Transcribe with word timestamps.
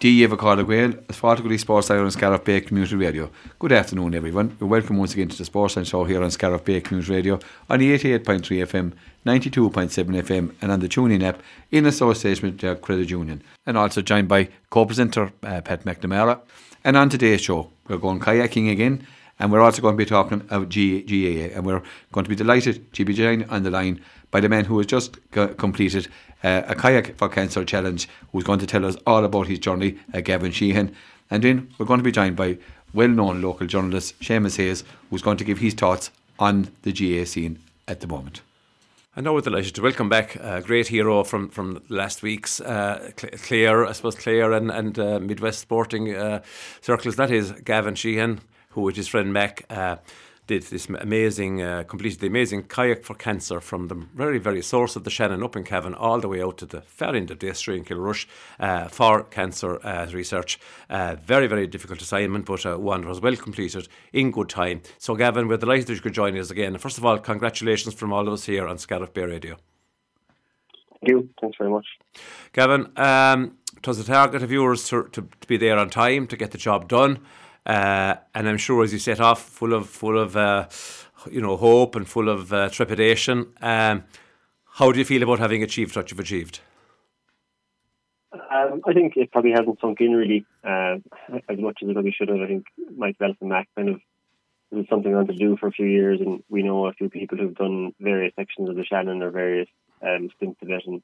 Díomh 0.00 0.38
Carla 0.38 0.62
Gael, 0.62 0.92
Sports 1.58 1.90
on 1.90 2.10
Scariff 2.12 2.44
Bay 2.44 2.60
Community 2.60 2.94
Radio. 2.94 3.30
Good 3.58 3.72
afternoon, 3.72 4.14
everyone. 4.14 4.56
You're 4.60 4.68
welcome 4.68 4.96
once 4.96 5.12
again 5.12 5.26
to 5.26 5.36
the 5.36 5.44
Sports 5.44 5.74
Line 5.74 5.84
Show 5.84 6.04
here 6.04 6.22
on 6.22 6.30
Scariff 6.30 6.64
Bay 6.64 6.80
Community 6.80 7.12
Radio 7.12 7.40
on 7.68 7.80
the 7.80 7.98
88.3 7.98 8.40
FM, 8.64 8.92
92.7 9.26 10.22
FM, 10.22 10.54
and 10.62 10.70
on 10.70 10.78
the 10.78 10.88
TuneIn 10.88 11.24
app 11.24 11.42
in 11.72 11.84
association 11.84 12.48
with 12.48 12.60
the 12.60 12.76
Credit 12.76 13.10
Union. 13.10 13.42
And 13.66 13.76
also 13.76 14.00
joined 14.00 14.28
by 14.28 14.50
co-presenter 14.70 15.32
uh, 15.42 15.62
Pat 15.62 15.84
McNamara. 15.84 16.42
And 16.84 16.96
on 16.96 17.08
today's 17.08 17.40
show, 17.40 17.68
we're 17.88 17.96
going 17.96 18.20
kayaking 18.20 18.70
again. 18.70 19.04
And 19.38 19.52
we're 19.52 19.60
also 19.60 19.82
going 19.82 19.94
to 19.94 19.98
be 19.98 20.04
talking 20.04 20.40
about 20.40 20.68
GAA, 20.68 21.54
and 21.54 21.64
we're 21.64 21.82
going 22.12 22.24
to 22.24 22.28
be 22.28 22.34
delighted 22.34 22.92
to 22.92 23.04
be 23.04 23.14
joined 23.14 23.46
on 23.50 23.62
the 23.62 23.70
line 23.70 24.00
by 24.30 24.40
the 24.40 24.48
man 24.48 24.64
who 24.64 24.78
has 24.78 24.86
just 24.86 25.16
completed 25.30 26.08
uh, 26.42 26.62
a 26.66 26.74
Kayak 26.74 27.16
for 27.16 27.28
Cancer 27.28 27.64
challenge, 27.64 28.08
who's 28.32 28.44
going 28.44 28.58
to 28.58 28.66
tell 28.66 28.84
us 28.84 28.96
all 29.06 29.24
about 29.24 29.46
his 29.46 29.58
journey, 29.58 29.98
uh, 30.12 30.20
Gavin 30.20 30.52
Sheehan. 30.52 30.94
And 31.30 31.42
then 31.42 31.70
we're 31.78 31.86
going 31.86 32.00
to 32.00 32.04
be 32.04 32.12
joined 32.12 32.36
by 32.36 32.58
well 32.92 33.08
known 33.08 33.42
local 33.42 33.66
journalist 33.66 34.18
Seamus 34.20 34.56
Hayes, 34.56 34.84
who's 35.10 35.22
going 35.22 35.36
to 35.36 35.44
give 35.44 35.58
his 35.58 35.74
thoughts 35.74 36.10
on 36.38 36.70
the 36.82 36.92
GAA 36.92 37.24
scene 37.24 37.58
at 37.86 38.00
the 38.00 38.06
moment. 38.06 38.42
I 39.16 39.20
know 39.20 39.34
we're 39.34 39.40
delighted 39.40 39.74
to 39.74 39.82
welcome 39.82 40.08
back 40.08 40.36
a 40.36 40.60
great 40.60 40.86
hero 40.86 41.24
from, 41.24 41.48
from 41.48 41.82
last 41.88 42.22
week's 42.22 42.60
uh, 42.60 43.10
Clare, 43.16 43.84
I 43.84 43.92
suppose 43.92 44.14
Clare 44.14 44.52
and, 44.52 44.70
and 44.70 44.96
uh, 44.96 45.18
Midwest 45.18 45.58
sporting 45.58 46.14
uh, 46.14 46.42
circles. 46.80 47.16
That 47.16 47.32
is 47.32 47.50
Gavin 47.50 47.96
Sheehan, 47.96 48.40
who 48.78 48.84
with 48.84 48.96
his 48.96 49.08
friend 49.08 49.32
Mac 49.32 49.64
uh, 49.70 49.96
did 50.46 50.62
this 50.62 50.88
amazing, 50.88 51.60
uh, 51.60 51.82
completed 51.82 52.20
the 52.20 52.28
amazing 52.28 52.62
kayak 52.62 53.02
for 53.02 53.14
cancer 53.14 53.60
from 53.60 53.88
the 53.88 53.96
very, 54.14 54.38
very 54.38 54.62
source 54.62 54.94
of 54.94 55.02
the 55.02 55.10
Shannon 55.10 55.42
up 55.42 55.56
in 55.56 55.64
Cavan 55.64 55.94
all 55.94 56.20
the 56.20 56.28
way 56.28 56.40
out 56.40 56.58
to 56.58 56.66
the 56.66 56.80
far 56.80 57.16
end 57.16 57.32
of 57.32 57.40
the 57.40 57.48
estuary 57.48 57.80
in 57.80 57.84
Kilrush 57.84 58.26
uh, 58.60 58.86
for 58.86 59.24
cancer 59.24 59.84
uh, 59.84 60.06
research. 60.12 60.60
Uh, 60.88 61.16
very, 61.16 61.48
very 61.48 61.66
difficult 61.66 62.00
assignment, 62.00 62.46
but 62.46 62.64
uh, 62.64 62.76
one 62.76 63.04
was 63.06 63.20
well 63.20 63.34
completed 63.34 63.88
in 64.12 64.30
good 64.30 64.48
time. 64.48 64.80
So, 64.96 65.16
Gavin, 65.16 65.48
we're 65.48 65.56
delighted 65.56 65.88
that 65.88 65.94
you 65.94 66.00
could 66.00 66.14
join 66.14 66.38
us 66.38 66.50
again. 66.50 66.78
First 66.78 66.98
of 66.98 67.04
all, 67.04 67.18
congratulations 67.18 67.94
from 67.94 68.12
all 68.12 68.28
of 68.28 68.32
us 68.32 68.44
here 68.44 68.68
on 68.68 68.78
Scariff 68.78 69.12
Bay 69.12 69.24
Radio. 69.24 69.56
Thank 71.00 71.10
you. 71.10 71.28
Thanks 71.40 71.58
very 71.58 71.70
much. 71.70 71.86
Gavin, 72.52 72.92
um, 72.96 73.56
it 73.76 73.86
was 73.86 73.98
a 73.98 74.04
target 74.04 74.44
of 74.44 74.52
yours 74.52 74.88
to, 74.88 75.08
to, 75.12 75.22
to 75.40 75.48
be 75.48 75.56
there 75.56 75.78
on 75.78 75.90
time 75.90 76.28
to 76.28 76.36
get 76.36 76.52
the 76.52 76.58
job 76.58 76.88
done. 76.88 77.18
Uh, 77.66 78.16
and 78.34 78.48
I'm 78.48 78.56
sure 78.56 78.82
as 78.82 78.92
you 78.92 78.98
set 78.98 79.20
off, 79.20 79.42
full 79.42 79.74
of 79.74 79.88
full 79.88 80.18
of 80.18 80.36
uh, 80.36 80.68
you 81.30 81.40
know 81.40 81.56
hope 81.56 81.96
and 81.96 82.08
full 82.08 82.28
of 82.28 82.52
uh, 82.52 82.68
trepidation. 82.70 83.46
Um, 83.60 84.04
how 84.64 84.92
do 84.92 84.98
you 84.98 85.04
feel 85.04 85.22
about 85.22 85.38
having 85.38 85.62
achieved 85.62 85.96
what 85.96 86.10
you've 86.10 86.20
achieved? 86.20 86.60
Um, 88.32 88.82
I 88.86 88.92
think 88.92 89.14
it 89.16 89.32
probably 89.32 89.52
hasn't 89.52 89.80
sunk 89.80 90.00
in 90.00 90.12
really 90.12 90.44
uh, 90.62 90.96
as 91.48 91.58
much 91.58 91.78
as 91.82 91.88
it 91.88 91.92
probably 91.94 92.12
should 92.12 92.28
have. 92.28 92.40
I 92.40 92.46
think 92.46 92.66
myself 92.96 93.36
and 93.40 93.50
Mac 93.50 93.68
kind 93.76 93.88
of 93.88 94.00
it 94.70 94.76
was 94.76 94.86
something 94.90 95.12
I 95.12 95.16
wanted 95.16 95.38
to 95.38 95.44
do 95.44 95.56
for 95.56 95.66
a 95.66 95.72
few 95.72 95.86
years, 95.86 96.20
and 96.20 96.42
we 96.50 96.62
know 96.62 96.86
a 96.86 96.92
few 96.92 97.08
people 97.08 97.38
who've 97.38 97.54
done 97.54 97.94
various 98.00 98.34
sections 98.36 98.68
of 98.68 98.76
the 98.76 98.84
Shannon 98.84 99.22
or 99.22 99.30
various 99.30 99.68
um, 100.02 100.28
stints 100.36 100.60
of 100.62 100.68
it. 100.68 100.82
And 100.86 101.02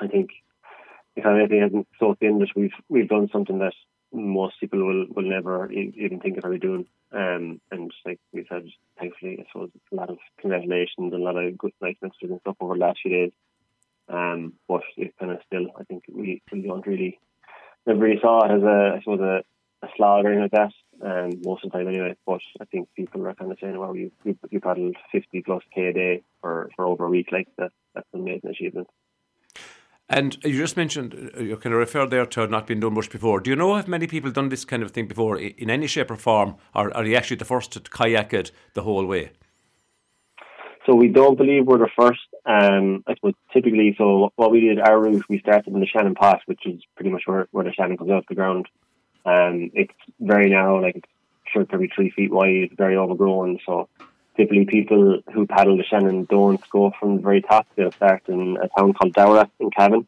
I 0.00 0.08
think 0.08 0.30
if 1.14 1.24
anything 1.24 1.60
hasn't 1.60 1.86
soaked 1.98 2.22
in 2.22 2.40
that 2.40 2.48
we've 2.56 2.72
we've 2.88 3.08
done 3.08 3.28
something 3.32 3.58
that 3.60 3.74
most 4.12 4.60
people 4.60 4.84
will, 4.84 5.06
will 5.14 5.28
never 5.28 5.70
even 5.72 6.20
think 6.20 6.36
of 6.36 6.44
how 6.44 6.50
we're 6.50 6.58
doing. 6.58 6.86
Um, 7.12 7.60
and 7.70 7.90
like 8.04 8.20
we 8.32 8.46
said, 8.48 8.64
thankfully, 8.98 9.38
I 9.40 9.44
suppose, 9.50 9.70
a 9.92 9.94
lot 9.94 10.10
of 10.10 10.18
congratulations 10.40 11.12
and 11.12 11.14
a 11.14 11.24
lot 11.24 11.36
of 11.36 11.58
good 11.58 11.72
nice 11.80 11.96
messages 12.02 12.30
and 12.30 12.40
stuff 12.40 12.56
over 12.60 12.74
the 12.74 12.80
last 12.80 13.00
few 13.02 13.10
days. 13.10 13.32
Um, 14.08 14.54
but 14.68 14.82
it 14.96 15.14
kind 15.18 15.32
of 15.32 15.38
still, 15.46 15.66
I 15.78 15.84
think 15.84 16.04
we, 16.12 16.42
we 16.52 16.62
don't 16.62 16.86
really, 16.86 17.18
never 17.86 18.00
really 18.00 18.20
saw 18.20 18.44
it 18.44 18.56
as 18.56 18.62
a, 18.62 18.94
I 18.96 18.98
suppose, 19.00 19.20
a, 19.20 19.42
a 19.86 19.88
slog 19.96 20.24
or 20.24 20.28
anything 20.28 20.42
like 20.42 20.52
that. 20.52 20.72
Um, 21.04 21.42
most 21.44 21.64
of 21.64 21.72
the 21.72 21.78
time 21.78 21.88
anyway. 21.88 22.14
But 22.24 22.40
I 22.60 22.64
think 22.66 22.88
people 22.94 23.26
are 23.26 23.34
kind 23.34 23.50
of 23.50 23.58
saying, 23.60 23.76
"Well, 23.76 23.96
you 23.96 24.12
you, 24.24 24.38
you 24.50 24.60
paddled 24.60 24.96
fifty 25.10 25.42
plus 25.42 25.62
k 25.74 25.86
a 25.86 25.92
day 25.92 26.22
for, 26.40 26.70
for 26.76 26.86
over 26.86 27.06
a 27.06 27.10
week. 27.10 27.32
Like 27.32 27.48
that, 27.58 27.72
that's 27.92 28.06
an 28.12 28.20
amazing 28.20 28.50
achievement." 28.50 28.88
And 30.12 30.36
you 30.44 30.58
just 30.58 30.76
mentioned, 30.76 31.30
uh, 31.34 31.40
you 31.40 31.56
kind 31.56 31.72
of 31.72 31.78
referred 31.78 32.10
there 32.10 32.26
to 32.26 32.46
not 32.46 32.66
being 32.66 32.80
done 32.80 32.92
much 32.92 33.08
before. 33.08 33.40
Do 33.40 33.48
you 33.48 33.56
know 33.56 33.76
if 33.76 33.88
many 33.88 34.06
people 34.06 34.30
done 34.30 34.50
this 34.50 34.64
kind 34.66 34.82
of 34.82 34.90
thing 34.90 35.08
before 35.08 35.38
in 35.38 35.70
any 35.70 35.86
shape 35.86 36.10
or 36.10 36.16
form, 36.16 36.56
or 36.74 36.94
are 36.94 37.04
you 37.04 37.16
actually 37.16 37.38
the 37.38 37.46
first 37.46 37.72
to 37.72 37.80
kayak 37.80 38.34
it 38.34 38.52
the 38.74 38.82
whole 38.82 39.06
way? 39.06 39.32
So 40.84 40.94
we 40.94 41.08
don't 41.08 41.38
believe 41.38 41.64
we're 41.64 41.78
the 41.78 41.88
first. 41.98 42.20
Um, 42.44 43.04
I 43.06 43.14
suppose 43.14 43.34
typically, 43.54 43.94
so 43.96 44.32
what 44.36 44.50
we 44.50 44.60
did, 44.60 44.80
our 44.80 45.00
route, 45.00 45.24
we 45.30 45.38
started 45.38 45.72
in 45.72 45.80
the 45.80 45.86
Shannon 45.86 46.14
Pot, 46.14 46.40
which 46.44 46.66
is 46.66 46.82
pretty 46.94 47.10
much 47.10 47.22
where, 47.24 47.48
where 47.52 47.64
the 47.64 47.72
Shannon 47.72 47.96
comes 47.96 48.10
off 48.10 48.24
the 48.28 48.34
ground. 48.34 48.66
Um, 49.24 49.70
it's 49.72 49.94
very 50.20 50.50
narrow, 50.50 50.82
like 50.82 50.96
it's 50.96 51.08
sure 51.52 51.64
probably 51.64 51.90
three 51.94 52.10
feet 52.10 52.32
wide, 52.32 52.70
very 52.76 52.96
overgrown. 52.96 53.60
So 53.64 53.88
typically 54.36 54.64
people 54.64 55.20
who 55.32 55.46
paddle 55.46 55.76
the 55.76 55.84
Shannon 55.84 56.24
don't 56.24 56.60
go 56.70 56.92
from 56.98 57.16
the 57.16 57.22
very 57.22 57.42
top. 57.42 57.66
They'll 57.76 57.92
start 57.92 58.22
in 58.28 58.56
a 58.62 58.68
town 58.68 58.92
called 58.94 59.14
Dowra 59.14 59.50
in 59.60 59.70
Cavan. 59.70 60.06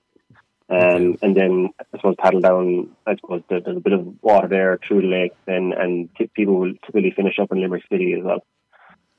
Um, 0.69 1.19
and 1.23 1.37
then 1.37 1.69
I 1.79 1.99
suppose 1.99 2.17
paddle 2.19 2.41
down. 2.41 2.91
I 3.07 3.17
suppose 3.17 3.43
there's 3.49 3.67
a 3.67 3.81
bit 3.81 3.93
of 3.93 4.23
water 4.23 4.49
there 4.49 4.79
through 4.87 5.03
the 5.03 5.09
lake. 5.09 5.33
Then 5.47 5.73
and 5.77 6.09
t- 6.17 6.31
people 6.35 6.59
will 6.59 6.75
typically 6.87 7.11
finish 7.11 7.39
up 7.39 7.53
in 7.53 7.61
Limerick 7.61 7.85
City 7.91 8.15
as 8.15 8.25
well. 8.25 8.45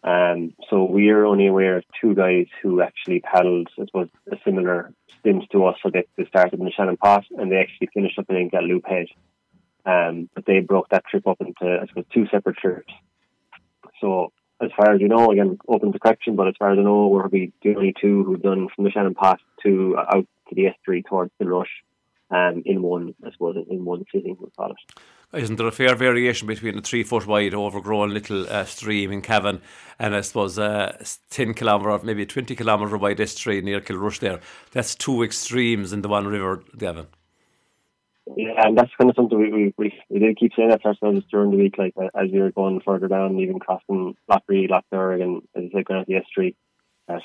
Um, 0.04 0.54
so 0.70 0.84
we 0.84 1.10
are 1.10 1.26
only 1.26 1.48
aware 1.48 1.78
of 1.78 1.84
two 2.00 2.14
guys 2.14 2.46
who 2.62 2.82
actually 2.82 3.22
paddled, 3.22 3.70
I 3.80 3.86
suppose, 3.86 4.10
a 4.32 4.38
similar 4.44 4.94
stint 5.20 5.46
to 5.52 5.66
us. 5.66 5.78
So 5.82 5.90
they, 5.90 6.06
they 6.16 6.26
started 6.26 6.60
in 6.60 6.66
the 6.66 6.72
Shannon 6.72 6.98
Pot 6.98 7.26
and 7.38 7.52
they 7.52 7.58
actually 7.58 7.90
finished 7.94 8.20
up 8.20 8.30
in 8.30 8.50
Galloop 8.52 8.88
Head. 8.88 9.08
Um, 9.86 10.30
but 10.34 10.46
they 10.46 10.60
broke 10.60 10.90
that 10.90 11.06
trip 11.06 11.28
up 11.28 11.42
into, 11.42 11.80
I 11.82 11.88
suppose, 11.88 12.06
two 12.14 12.28
separate 12.28 12.58
trips. 12.58 12.92
So 14.02 14.32
as 14.62 14.72
far 14.76 14.94
as 14.94 15.02
you 15.02 15.08
know, 15.08 15.32
again, 15.32 15.58
open 15.68 15.92
to 15.92 16.00
correction, 16.00 16.36
but 16.36 16.48
as 16.48 16.56
far 16.58 16.72
as 16.72 16.80
I 16.80 16.82
know, 16.82 17.08
we're 17.08 17.22
probably 17.22 17.52
the 17.62 17.76
only 17.76 17.94
two 18.00 18.24
who've 18.24 18.42
done 18.42 18.68
from 18.74 18.86
the 18.86 18.92
Shannon 18.92 19.14
Pot 19.14 19.40
to 19.64 19.96
uh, 19.98 20.18
out 20.18 20.28
to 20.50 20.56
the 20.56 20.68
estuary 20.68 21.04
towards 21.04 21.32
the 21.40 21.48
Rush 21.48 21.84
um, 22.32 22.64
in 22.66 22.82
one, 22.82 23.14
I 23.26 23.32
suppose, 23.32 23.58
in 23.70 23.86
one 23.86 24.06
sitting, 24.12 24.38
we 24.40 24.48
call 24.58 24.72
it. 24.72 25.38
Isn't 25.38 25.58
there 25.58 25.68
a 25.68 25.72
fair 25.72 25.96
variation 25.96 26.48
between 26.48 26.78
a 26.78 26.82
three 26.82 27.04
foot 27.04 27.28
wide, 27.28 27.54
overgrown 27.54 28.14
little 28.14 28.48
uh, 28.50 28.64
stream 28.66 29.12
in 29.12 29.22
Cavan 29.22 29.62
and 30.00 30.16
I 30.16 30.22
suppose 30.22 30.58
a 30.58 31.00
uh, 31.02 31.06
10 31.30 31.54
kilometre, 31.54 32.06
maybe 32.06 32.26
20 32.26 32.56
kilometre 32.56 32.98
wide 32.98 33.20
estuary 33.20 33.62
near 33.62 33.82
Kilrush 33.82 34.20
there? 34.20 34.40
That's 34.72 34.96
two 34.96 35.24
extremes 35.24 35.92
in 35.92 36.02
the 36.02 36.08
one 36.08 36.28
river, 36.28 36.64
Gavin. 36.78 37.08
Yeah, 38.36 38.66
and 38.66 38.78
that's 38.78 38.92
kind 38.98 39.10
of 39.10 39.16
something 39.16 39.38
we, 39.38 39.52
we, 39.52 39.74
we, 39.78 39.94
we 40.10 40.20
did 40.20 40.38
keep 40.38 40.54
saying 40.56 40.70
that 40.70 40.82
to 40.82 40.88
ourselves 40.88 41.24
during 41.30 41.52
the 41.52 41.58
week, 41.58 41.78
like 41.78 41.94
uh, 41.96 42.10
as 42.20 42.32
we 42.32 42.40
were 42.42 42.52
going 42.52 42.82
further 42.82 43.08
down, 43.08 43.40
even 43.40 43.60
crossing 43.60 44.16
Lough 44.28 44.42
Ree, 44.48 44.68
Lochberg, 44.68 45.22
and 45.22 45.42
as 45.56 45.70
I 45.70 45.78
said, 45.78 45.86
going 45.86 46.02
at 46.02 46.08
the 46.08 46.16
estuary. 46.16 46.56
Uh, 47.08 47.20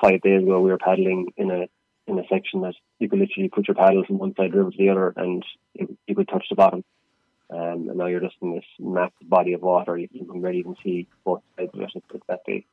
five 0.00 0.22
days 0.22 0.42
ago, 0.42 0.60
we 0.60 0.70
were 0.70 0.78
paddling 0.78 1.28
in 1.36 1.50
a 1.50 1.66
in 2.06 2.18
a 2.18 2.22
section 2.28 2.60
that 2.62 2.74
you 2.98 3.08
could 3.08 3.18
literally 3.18 3.48
put 3.48 3.68
your 3.68 3.74
paddle 3.74 4.04
from 4.06 4.18
one 4.18 4.34
side 4.34 4.46
of 4.46 4.52
the 4.52 4.58
river 4.58 4.70
to 4.70 4.76
the 4.78 4.88
other, 4.90 5.12
and 5.16 5.44
you, 5.74 6.14
could 6.14 6.28
touch 6.28 6.46
the 6.48 6.54
bottom. 6.54 6.84
Um, 7.50 7.88
and 7.88 7.96
now 7.96 8.06
you're 8.06 8.20
just 8.20 8.36
in 8.40 8.54
this 8.54 8.64
massive 8.78 9.28
body 9.28 9.52
of 9.52 9.62
water. 9.62 9.98
You, 9.98 10.08
can 10.08 10.40
barely 10.40 10.60
even 10.60 10.76
see 10.84 11.08
both 11.24 11.42
sides 11.58 11.70
of 11.74 11.80
it. 11.80 11.90
It's 11.94 12.26
that 12.28 12.40
big. 12.46 12.64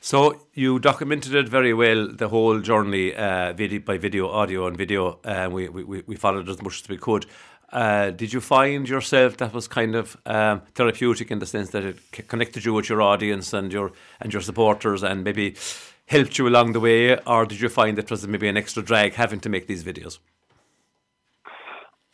So 0.00 0.46
you 0.54 0.78
documented 0.78 1.34
it 1.34 1.48
very 1.48 1.74
well, 1.74 2.08
the 2.08 2.28
whole 2.28 2.60
journey, 2.60 3.14
uh, 3.14 3.52
video 3.54 3.80
by 3.80 3.98
video, 3.98 4.28
audio 4.28 4.66
and 4.66 4.76
video. 4.76 5.18
Uh, 5.24 5.48
we, 5.50 5.68
we, 5.68 6.02
we 6.06 6.16
followed 6.16 6.48
as 6.48 6.62
much 6.62 6.82
as 6.82 6.88
we 6.88 6.96
could. 6.96 7.26
Uh, 7.72 8.10
did 8.10 8.32
you 8.32 8.40
find 8.40 8.88
yourself 8.88 9.36
that 9.38 9.52
was 9.52 9.66
kind 9.66 9.96
of 9.96 10.16
um, 10.26 10.62
therapeutic 10.74 11.30
in 11.30 11.40
the 11.40 11.46
sense 11.46 11.70
that 11.70 11.84
it 11.84 12.28
connected 12.28 12.64
you 12.64 12.72
with 12.72 12.88
your 12.88 13.02
audience 13.02 13.52
and 13.52 13.72
your 13.72 13.90
and 14.20 14.32
your 14.32 14.40
supporters 14.40 15.02
and 15.02 15.24
maybe 15.24 15.56
helped 16.06 16.38
you 16.38 16.46
along 16.46 16.72
the 16.72 16.80
way, 16.80 17.18
or 17.26 17.44
did 17.44 17.60
you 17.60 17.68
find 17.68 17.98
it 17.98 18.10
was 18.10 18.26
maybe 18.28 18.48
an 18.48 18.56
extra 18.56 18.82
drag 18.82 19.14
having 19.14 19.40
to 19.40 19.48
make 19.48 19.66
these 19.66 19.82
videos? 19.82 20.18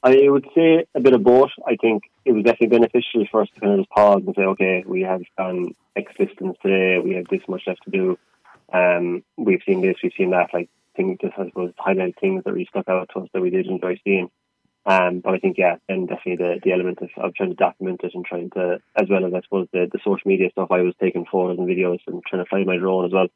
I 0.02 0.28
would 0.28 0.46
say 0.54 0.86
a 0.94 1.00
bit 1.00 1.14
of 1.14 1.22
both. 1.22 1.50
I 1.66 1.76
think 1.76 2.04
it 2.24 2.32
was 2.32 2.44
definitely 2.44 2.78
beneficial 2.78 3.24
for 3.30 3.42
us 3.42 3.48
to 3.54 3.60
kind 3.60 3.74
of 3.74 3.80
just 3.80 3.90
pause 3.90 4.22
and 4.26 4.34
say, 4.34 4.42
okay, 4.42 4.84
we 4.86 5.02
have 5.02 5.22
gone 5.38 5.74
X 5.94 6.12
distance 6.18 6.56
today, 6.60 6.98
we 6.98 7.14
have 7.14 7.26
this 7.30 7.42
much 7.48 7.62
left 7.66 7.84
to 7.84 7.90
do. 7.90 8.18
Um, 8.72 9.22
we've 9.36 9.62
seen 9.66 9.80
this, 9.80 9.96
we've 10.02 10.12
seen 10.16 10.30
that, 10.30 10.52
like 10.52 10.68
things 10.96 11.18
just 11.20 11.38
I 11.38 11.46
suppose 11.46 11.72
highlight 11.78 12.18
things 12.20 12.42
that 12.44 12.52
really 12.52 12.66
stuck 12.66 12.88
out 12.88 13.10
to 13.12 13.20
us 13.20 13.28
that 13.32 13.40
we 13.40 13.50
did 13.50 13.66
enjoy 13.66 14.00
seeing. 14.02 14.30
Um, 14.84 15.20
but 15.20 15.34
I 15.34 15.38
think 15.38 15.58
yeah, 15.58 15.76
and 15.88 16.08
definitely 16.08 16.44
the, 16.44 16.60
the 16.62 16.72
element 16.72 16.98
of, 17.00 17.10
of 17.16 17.34
trying 17.34 17.50
to 17.50 17.54
document 17.54 18.00
it 18.02 18.14
and 18.14 18.24
trying 18.24 18.50
to 18.50 18.80
as 18.96 19.08
well 19.08 19.24
as 19.24 19.32
I 19.32 19.40
suppose 19.42 19.68
the, 19.72 19.88
the 19.92 19.98
social 19.98 20.26
media 20.26 20.50
stuff 20.50 20.72
I 20.72 20.82
was 20.82 20.94
taking 21.00 21.24
photos 21.30 21.58
and 21.58 21.68
videos 21.68 22.00
and 22.08 22.22
trying 22.24 22.44
to 22.44 22.48
fly 22.48 22.64
my 22.64 22.78
drone 22.78 23.06
as 23.06 23.12
well 23.12 23.28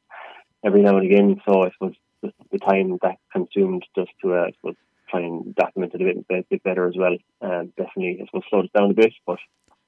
every 0.65 0.83
now 0.83 0.97
and 0.97 1.07
again. 1.07 1.41
So 1.47 1.63
I 1.63 1.71
suppose 1.71 1.95
the, 2.23 2.33
the 2.51 2.59
time 2.59 2.99
that 3.03 3.19
consumed 3.33 3.85
just 3.95 4.11
to 4.23 4.35
uh, 4.35 4.47
I 4.47 4.53
suppose 4.53 4.75
try 5.09 5.21
and 5.21 5.55
document 5.55 5.95
it 5.95 6.03
a 6.03 6.23
bit, 6.29 6.49
bit 6.49 6.63
better 6.63 6.89
as 6.89 6.95
well. 6.97 7.17
Um, 7.41 7.73
definitely, 7.77 8.19
I 8.23 8.27
suppose, 8.27 8.43
slowed 8.49 8.65
it 8.67 8.73
down 8.73 8.91
a 8.91 8.95
bit, 8.95 9.13
but 9.27 9.39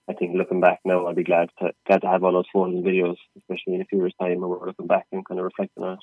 I 0.09 0.15
think 0.15 0.37
looking 0.37 0.61
back 0.61 0.81
now, 0.85 1.07
I'd 1.07 1.17
be 1.17 1.25
glad 1.25 1.51
to 1.59 1.73
glad 1.87 2.01
to 2.01 2.09
have 2.09 2.25
all 2.25 2.33
those 2.33 2.47
photos 2.53 2.75
and 2.75 2.85
videos, 2.85 3.17
especially 3.37 3.75
in 3.75 3.83
a 3.83 3.85
few 3.85 3.99
years' 3.99 4.15
time 4.21 4.41
when 4.41 4.49
we're 4.49 4.67
looking 4.67 4.87
back 4.87 5.07
and 5.13 5.27
kind 5.27 5.39
of 5.39 5.45
reflecting 5.45 5.85
on 5.85 5.95
it. 5.95 5.99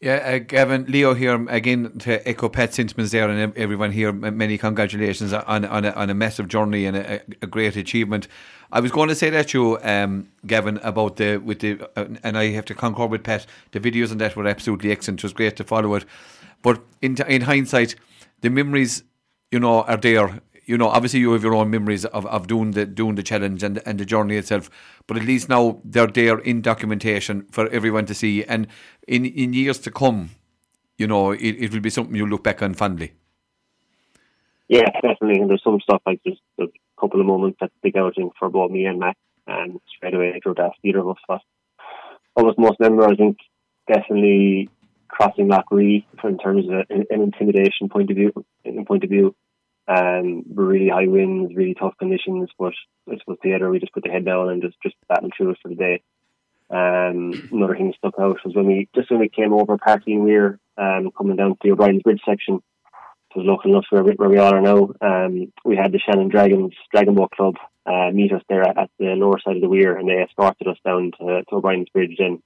Yeah, 0.00 0.16
uh, 0.16 0.38
Gavin, 0.38 0.86
Leo 0.86 1.14
here 1.14 1.46
again 1.48 1.98
to 2.00 2.26
echo 2.28 2.48
Pat 2.48 2.74
sentiments 2.74 3.12
there 3.12 3.28
and 3.28 3.56
everyone 3.56 3.92
here. 3.92 4.12
Many 4.12 4.58
congratulations 4.58 5.32
on 5.32 5.64
on 5.64 5.84
a, 5.84 5.90
on 5.90 6.10
a 6.10 6.14
massive 6.14 6.48
journey 6.48 6.86
and 6.86 6.96
a, 6.96 7.22
a, 7.42 7.46
great 7.46 7.76
achievement. 7.76 8.28
I 8.72 8.80
was 8.80 8.90
going 8.90 9.08
to 9.08 9.14
say 9.14 9.30
that 9.30 9.48
to 9.48 9.58
you, 9.58 9.78
um, 9.82 10.28
Gavin, 10.46 10.78
about 10.78 11.16
the 11.16 11.36
with 11.36 11.60
the 11.60 11.88
uh, 11.96 12.06
and 12.22 12.36
I 12.36 12.50
have 12.50 12.64
to 12.66 12.74
concur 12.74 13.06
with 13.06 13.22
Pat. 13.22 13.46
The 13.70 13.80
videos 13.80 14.10
and 14.10 14.20
that 14.20 14.36
were 14.36 14.46
absolutely 14.46 14.90
excellent. 14.90 15.20
It 15.20 15.24
was 15.24 15.32
great 15.32 15.56
to 15.56 15.64
follow 15.64 15.94
it, 15.94 16.04
but 16.62 16.82
in 17.00 17.16
in 17.28 17.42
hindsight, 17.42 17.94
the 18.44 18.50
memories, 18.50 19.02
you 19.50 19.58
know, 19.58 19.82
are 19.82 19.96
there 19.96 20.40
you 20.66 20.78
know, 20.78 20.88
obviously 20.88 21.20
you 21.20 21.32
have 21.32 21.42
your 21.42 21.54
own 21.54 21.70
memories 21.70 22.04
of, 22.06 22.26
of 22.26 22.46
doing 22.46 22.70
the 22.70 22.86
doing 22.86 23.16
the 23.16 23.22
challenge 23.22 23.62
and 23.62 23.82
and 23.86 23.98
the 23.98 24.04
journey 24.04 24.36
itself. 24.36 24.70
But 25.06 25.18
at 25.18 25.24
least 25.24 25.48
now 25.48 25.80
they're 25.84 26.06
there 26.06 26.38
in 26.38 26.62
documentation 26.62 27.46
for 27.50 27.68
everyone 27.68 28.06
to 28.06 28.14
see, 28.14 28.44
and 28.44 28.66
in 29.06 29.26
in 29.26 29.52
years 29.52 29.78
to 29.80 29.90
come, 29.90 30.30
you 30.96 31.06
know, 31.06 31.32
it, 31.32 31.56
it 31.64 31.72
will 31.72 31.80
be 31.80 31.90
something 31.90 32.16
you 32.16 32.26
look 32.26 32.42
back 32.42 32.62
on 32.62 32.74
fondly. 32.74 33.12
Yeah, 34.68 34.88
definitely. 35.02 35.40
And 35.40 35.50
there's 35.50 35.62
some 35.62 35.80
stuff 35.80 36.00
like 36.06 36.22
just 36.26 36.40
a 36.58 36.66
couple 36.98 37.20
of 37.20 37.26
moments 37.26 37.58
that 37.60 37.70
stick 37.80 37.96
out 37.96 38.16
in 38.16 38.30
for 38.38 38.48
both 38.48 38.70
me 38.70 38.86
and 38.86 38.98
Matt, 38.98 39.16
and 39.46 39.80
straight 39.94 40.14
away 40.14 40.32
I 40.34 40.40
wrote 40.46 40.56
that 40.56 40.72
either 40.82 41.00
of 41.00 41.08
us. 41.28 41.42
But 42.34 42.44
was 42.44 42.54
most 42.56 42.80
memorable, 42.80 43.12
I 43.12 43.16
think, 43.16 43.36
definitely 43.86 44.70
crossing 45.08 45.48
Lough 45.48 45.64
Ree 45.70 46.06
in 46.22 46.38
terms 46.38 46.66
of 46.66 46.86
an, 46.90 47.06
intimidation 47.10 47.88
point 47.88 48.10
of 48.10 48.16
view. 48.16 48.32
In 48.64 48.84
point 48.84 49.04
of 49.04 49.10
view, 49.10 49.34
um, 49.86 50.44
really 50.54 50.88
high 50.88 51.06
winds, 51.06 51.54
really 51.54 51.74
tough 51.74 51.94
conditions, 51.98 52.48
but 52.58 52.72
I 53.10 53.18
suppose 53.18 53.38
together 53.42 53.70
we 53.70 53.80
just 53.80 53.92
put 53.92 54.02
the 54.02 54.10
head 54.10 54.24
down 54.24 54.48
and 54.48 54.62
just 54.62 54.76
just 54.82 54.96
battle 55.08 55.30
through 55.36 55.50
it 55.50 55.58
for 55.62 55.68
the 55.68 55.74
day. 55.74 56.02
Um, 56.70 57.48
another 57.52 57.76
thing 57.76 57.88
that 57.88 57.96
stuck 57.98 58.18
out 58.18 58.38
was 58.44 58.54
when 58.54 58.66
we 58.66 58.88
just 58.94 59.10
when 59.10 59.20
we 59.20 59.28
came 59.28 59.52
over 59.52 59.76
Parteen 59.76 60.24
Weir, 60.24 60.58
um, 60.78 61.10
coming 61.16 61.36
down 61.36 61.50
to 61.50 61.58
the 61.62 61.72
O'Brien's 61.72 62.02
Bridge 62.02 62.22
section, 62.26 62.56
it 62.56 63.36
was 63.36 63.46
local 63.46 63.70
enough 63.70 63.84
where 63.90 64.02
we, 64.02 64.12
where 64.12 64.30
we 64.30 64.38
all 64.38 64.54
are 64.54 64.60
now. 64.60 64.90
Um, 65.00 65.52
we 65.64 65.76
had 65.76 65.92
the 65.92 65.98
Shannon 65.98 66.28
Dragons 66.28 66.72
Dragon 66.90 67.14
Boat 67.14 67.32
Club 67.32 67.54
uh, 67.84 68.10
meet 68.12 68.32
us 68.32 68.42
there 68.48 68.62
at, 68.62 68.78
at, 68.78 68.90
the 68.98 69.06
lower 69.06 69.38
side 69.44 69.56
of 69.56 69.62
the 69.62 69.68
Weir, 69.68 69.96
and 69.96 70.08
they 70.08 70.22
escorted 70.22 70.66
us 70.68 70.78
down 70.84 71.12
to, 71.18 71.42
to 71.42 71.56
O'Brien's 71.56 71.88
Bridge 71.90 72.16
then 72.18 72.42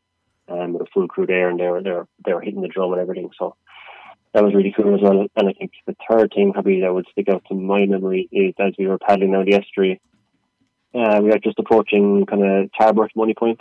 um, 0.48 0.72
with 0.72 0.82
a 0.82 0.90
full 0.92 1.08
crew 1.08 1.26
there, 1.26 1.48
and 1.48 1.58
they 1.58 1.68
were 1.68 1.82
they 1.82 1.90
were, 1.90 2.08
they 2.24 2.32
were 2.34 2.40
hitting 2.40 2.62
the 2.62 2.68
drum 2.68 2.92
and 2.92 3.00
everything. 3.00 3.30
So 3.38 3.56
that 4.32 4.44
was 4.44 4.54
really 4.54 4.74
cool 4.76 4.94
as 4.94 5.00
well. 5.00 5.26
And 5.36 5.48
I 5.48 5.52
think 5.52 5.72
the 5.86 5.96
third 6.08 6.32
thing 6.34 6.52
probably 6.52 6.80
that 6.80 6.92
would 6.92 7.06
stick 7.12 7.28
out 7.28 7.44
to 7.48 7.54
my 7.54 7.86
memory 7.86 8.28
is 8.30 8.54
as 8.58 8.74
we 8.78 8.86
were 8.86 8.98
paddling 8.98 9.32
down 9.32 9.46
the 9.46 9.54
estuary, 9.54 10.00
uh, 10.94 11.20
we 11.22 11.30
were 11.30 11.38
just 11.38 11.58
approaching 11.58 12.26
kind 12.26 12.42
of 12.42 12.70
Tarbert 12.78 13.10
Moneypoint, 13.16 13.60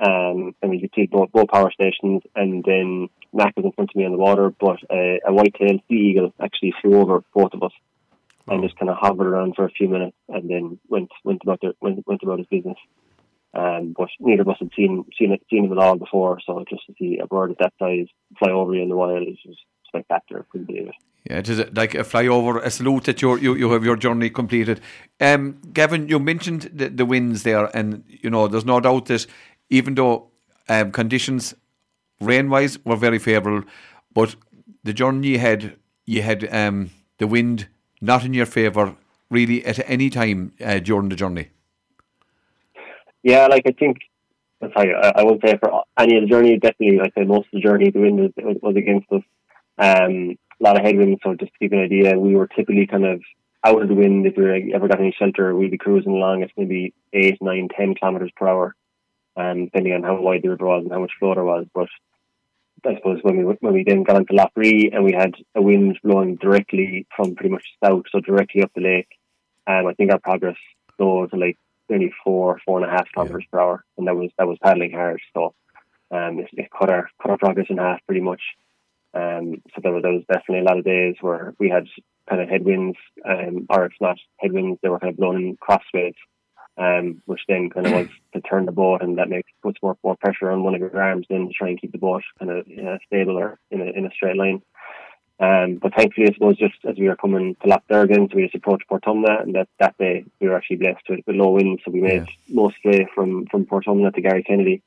um, 0.00 0.54
and 0.60 0.70
we 0.70 0.80
could 0.80 0.90
see 0.94 1.06
both, 1.06 1.32
both 1.32 1.48
power 1.48 1.70
stations. 1.70 2.22
And 2.34 2.64
then 2.64 3.08
Mac 3.32 3.56
was 3.56 3.64
in 3.64 3.72
front 3.72 3.90
of 3.90 3.96
me 3.96 4.04
on 4.04 4.12
the 4.12 4.18
water, 4.18 4.50
but 4.50 4.78
a, 4.90 5.20
a 5.26 5.32
white-tailed 5.32 5.80
sea 5.88 5.94
eagle 5.94 6.32
actually 6.40 6.74
flew 6.80 7.00
over 7.00 7.22
both 7.34 7.54
of 7.54 7.62
us. 7.62 7.72
And 8.46 8.62
just 8.62 8.78
kind 8.78 8.90
of 8.90 8.98
hovered 9.00 9.26
around 9.26 9.54
for 9.56 9.64
a 9.64 9.70
few 9.70 9.88
minutes, 9.88 10.14
and 10.28 10.50
then 10.50 10.78
went 10.90 11.08
went 11.24 11.40
about 11.42 11.62
their, 11.62 11.72
went, 11.80 12.06
went 12.06 12.22
about 12.22 12.40
his 12.40 12.46
business. 12.48 12.76
Um, 13.54 13.94
but 13.96 14.08
neither 14.18 14.42
of 14.42 14.48
us 14.48 14.56
had 14.58 14.70
seen 14.74 15.04
seen 15.16 15.32
it, 15.32 15.42
seen 15.48 15.64
him 15.64 15.72
at 15.72 15.78
all 15.78 15.96
before, 15.96 16.40
so 16.44 16.64
just 16.68 16.86
to 16.86 16.94
see 16.98 17.18
a 17.22 17.26
bird 17.26 17.52
of 17.52 17.58
that 17.58 17.72
size 17.78 18.06
fly 18.38 18.50
over 18.50 18.74
you 18.74 18.82
in 18.82 18.88
the 18.88 18.96
wild 18.96 19.28
is 19.28 19.38
just 19.44 19.60
spectacular. 19.86 20.44
Couldn't 20.50 20.66
believe 20.66 20.88
it. 20.88 20.94
Yeah, 21.30 21.38
it 21.38 21.48
is 21.48 21.58
like 21.72 21.94
a 21.94 22.02
flyover, 22.04 22.62
a 22.62 22.70
salute 22.70 23.04
that 23.04 23.22
you 23.22 23.36
you 23.36 23.70
have 23.70 23.84
your 23.84 23.96
journey 23.96 24.28
completed. 24.28 24.80
Um, 25.20 25.60
Gavin, 25.72 26.08
you 26.08 26.18
mentioned 26.18 26.70
the, 26.74 26.88
the 26.88 27.06
winds 27.06 27.44
there, 27.44 27.74
and 27.76 28.04
you 28.08 28.28
know 28.28 28.48
there's 28.48 28.64
no 28.64 28.80
doubt 28.80 29.06
that 29.06 29.26
even 29.70 29.94
though 29.94 30.30
um, 30.68 30.90
conditions 30.90 31.54
rain 32.20 32.50
wise 32.50 32.78
were 32.84 32.96
very 32.96 33.18
favourable, 33.18 33.68
but 34.12 34.34
the 34.82 34.92
journey 34.92 35.28
you 35.28 35.38
had, 35.38 35.76
you 36.06 36.22
had 36.22 36.52
um, 36.52 36.90
the 37.18 37.26
wind 37.26 37.68
not 38.00 38.24
in 38.24 38.34
your 38.34 38.46
favour 38.46 38.96
really 39.30 39.64
at 39.64 39.78
any 39.88 40.10
time 40.10 40.52
uh, 40.62 40.78
during 40.78 41.08
the 41.08 41.16
journey. 41.16 41.48
Yeah, 43.24 43.46
like 43.46 43.62
I 43.66 43.72
think 43.72 43.98
I, 44.76 45.12
I 45.16 45.22
won't 45.24 45.42
say 45.44 45.56
for 45.58 45.82
any 45.98 46.16
of 46.18 46.22
the 46.22 46.28
journey, 46.28 46.58
definitely, 46.58 46.98
like 46.98 47.14
I 47.16 47.22
say 47.22 47.26
most 47.26 47.46
of 47.46 47.52
the 47.54 47.60
journey, 47.60 47.90
the 47.90 48.00
wind 48.00 48.20
was, 48.20 48.56
was 48.62 48.76
against 48.76 49.10
us. 49.10 49.22
Um, 49.78 50.36
a 50.60 50.62
lot 50.62 50.76
of 50.76 50.84
headwinds. 50.84 51.20
So 51.24 51.34
just 51.34 51.52
to 51.52 51.58
give 51.60 51.72
you 51.72 51.78
an 51.78 51.84
idea, 51.84 52.18
we 52.18 52.36
were 52.36 52.46
typically 52.46 52.86
kind 52.86 53.06
of 53.06 53.22
out 53.64 53.80
of 53.80 53.88
the 53.88 53.94
wind. 53.94 54.26
If 54.26 54.36
we 54.36 54.74
ever 54.74 54.88
got 54.88 55.00
any 55.00 55.16
shelter, 55.18 55.56
we'd 55.56 55.70
be 55.70 55.78
cruising 55.78 56.12
along 56.12 56.42
at 56.42 56.50
maybe 56.56 56.92
eight, 57.14 57.38
nine, 57.40 57.68
ten 57.74 57.94
kilometers 57.94 58.30
per 58.36 58.46
hour, 58.46 58.76
um, 59.36 59.64
depending 59.64 59.94
on 59.94 60.02
how 60.02 60.20
wide 60.20 60.42
the 60.42 60.50
river 60.50 60.66
was 60.66 60.82
and 60.84 60.92
how 60.92 61.00
much 61.00 61.12
flow 61.18 61.34
there 61.34 61.44
was. 61.44 61.66
But 61.74 61.88
I 62.86 62.94
suppose 62.96 63.20
when 63.22 63.38
we 63.38 63.44
when 63.60 63.72
we 63.72 63.84
then 63.84 64.02
got 64.02 64.16
into 64.16 64.34
Lough 64.34 64.50
Ree 64.54 64.90
and 64.92 65.02
we 65.02 65.12
had 65.12 65.34
a 65.54 65.62
wind 65.62 65.98
blowing 66.04 66.36
directly 66.36 67.06
from 67.16 67.34
pretty 67.34 67.50
much 67.50 67.64
south, 67.82 68.04
so 68.12 68.20
directly 68.20 68.62
up 68.62 68.72
the 68.74 68.82
lake, 68.82 69.08
um, 69.66 69.86
I 69.86 69.94
think 69.94 70.12
our 70.12 70.18
progress 70.18 70.56
slowed 70.98 71.30
to 71.30 71.36
like 71.36 71.56
nearly 71.88 72.12
four, 72.22 72.60
four 72.64 72.82
and 72.82 72.90
a 72.90 72.90
half 72.90 73.06
kilometers 73.12 73.44
yeah. 73.44 73.50
per 73.52 73.60
hour, 73.60 73.84
and 73.96 74.06
that 74.06 74.16
was 74.16 74.30
that 74.38 74.48
was 74.48 74.58
paddling 74.62 74.92
hard. 74.92 75.20
So 75.34 75.54
um, 76.10 76.38
it, 76.38 76.48
it 76.52 76.68
cut 76.76 76.90
our 76.90 77.08
cut 77.20 77.30
our 77.30 77.38
progress 77.38 77.66
in 77.70 77.78
half 77.78 78.00
pretty 78.06 78.20
much. 78.20 78.42
Um, 79.14 79.62
so 79.74 79.80
there, 79.82 80.00
there 80.02 80.12
was 80.12 80.24
definitely 80.26 80.60
a 80.60 80.64
lot 80.64 80.78
of 80.78 80.84
days 80.84 81.14
where 81.20 81.54
we 81.60 81.68
had 81.68 81.86
kind 82.28 82.42
of 82.42 82.48
headwinds, 82.48 82.98
um, 83.24 83.66
or 83.70 83.86
if 83.86 83.92
not 84.00 84.18
headwinds, 84.38 84.80
they 84.82 84.88
were 84.88 84.98
kind 84.98 85.12
of 85.12 85.16
blowing 85.16 85.56
crossways, 85.60 86.14
um, 86.76 87.22
which 87.26 87.42
then 87.48 87.70
kind 87.70 87.86
of 87.86 87.92
was 87.92 88.08
to 88.34 88.40
turn 88.40 88.66
the 88.66 88.72
boat, 88.72 89.02
and 89.02 89.18
that 89.18 89.28
makes 89.28 89.50
puts 89.62 89.78
more 89.82 89.96
more 90.02 90.16
pressure 90.16 90.50
on 90.50 90.64
one 90.64 90.74
of 90.74 90.80
your 90.80 91.00
arms 91.00 91.26
then 91.30 91.46
to 91.46 91.52
try 91.52 91.68
and 91.68 91.80
keep 91.80 91.92
the 91.92 91.98
boat 91.98 92.22
kind 92.38 92.50
of 92.50 92.66
uh, 92.66 92.98
stable 93.06 93.38
or 93.38 93.58
in 93.70 93.80
a 93.80 93.84
in 93.84 94.06
a 94.06 94.10
straight 94.10 94.36
line. 94.36 94.62
Um, 95.40 95.76
but 95.82 95.94
thankfully, 95.94 96.28
I 96.28 96.32
suppose 96.32 96.56
just 96.56 96.76
as 96.88 96.96
we 96.96 97.08
were 97.08 97.16
coming 97.16 97.56
to 97.62 97.68
Lough 97.68 97.82
Dergan, 97.90 98.30
so 98.30 98.36
we 98.36 98.44
just 98.44 98.54
approached 98.54 98.88
Portumna, 98.88 99.42
and 99.42 99.54
that, 99.54 99.68
that 99.80 99.98
day 99.98 100.24
we 100.40 100.48
were 100.48 100.56
actually 100.56 100.76
blessed 100.76 101.02
with, 101.08 101.20
with 101.26 101.36
low 101.36 101.50
winds, 101.50 101.82
so 101.84 101.90
we 101.90 102.00
made 102.00 102.26
yeah. 102.26 102.54
most 102.54 102.76
way 102.84 103.06
from 103.14 103.46
from 103.46 103.66
Portumna 103.66 104.14
to 104.14 104.22
Garrykennedy, 104.22 104.80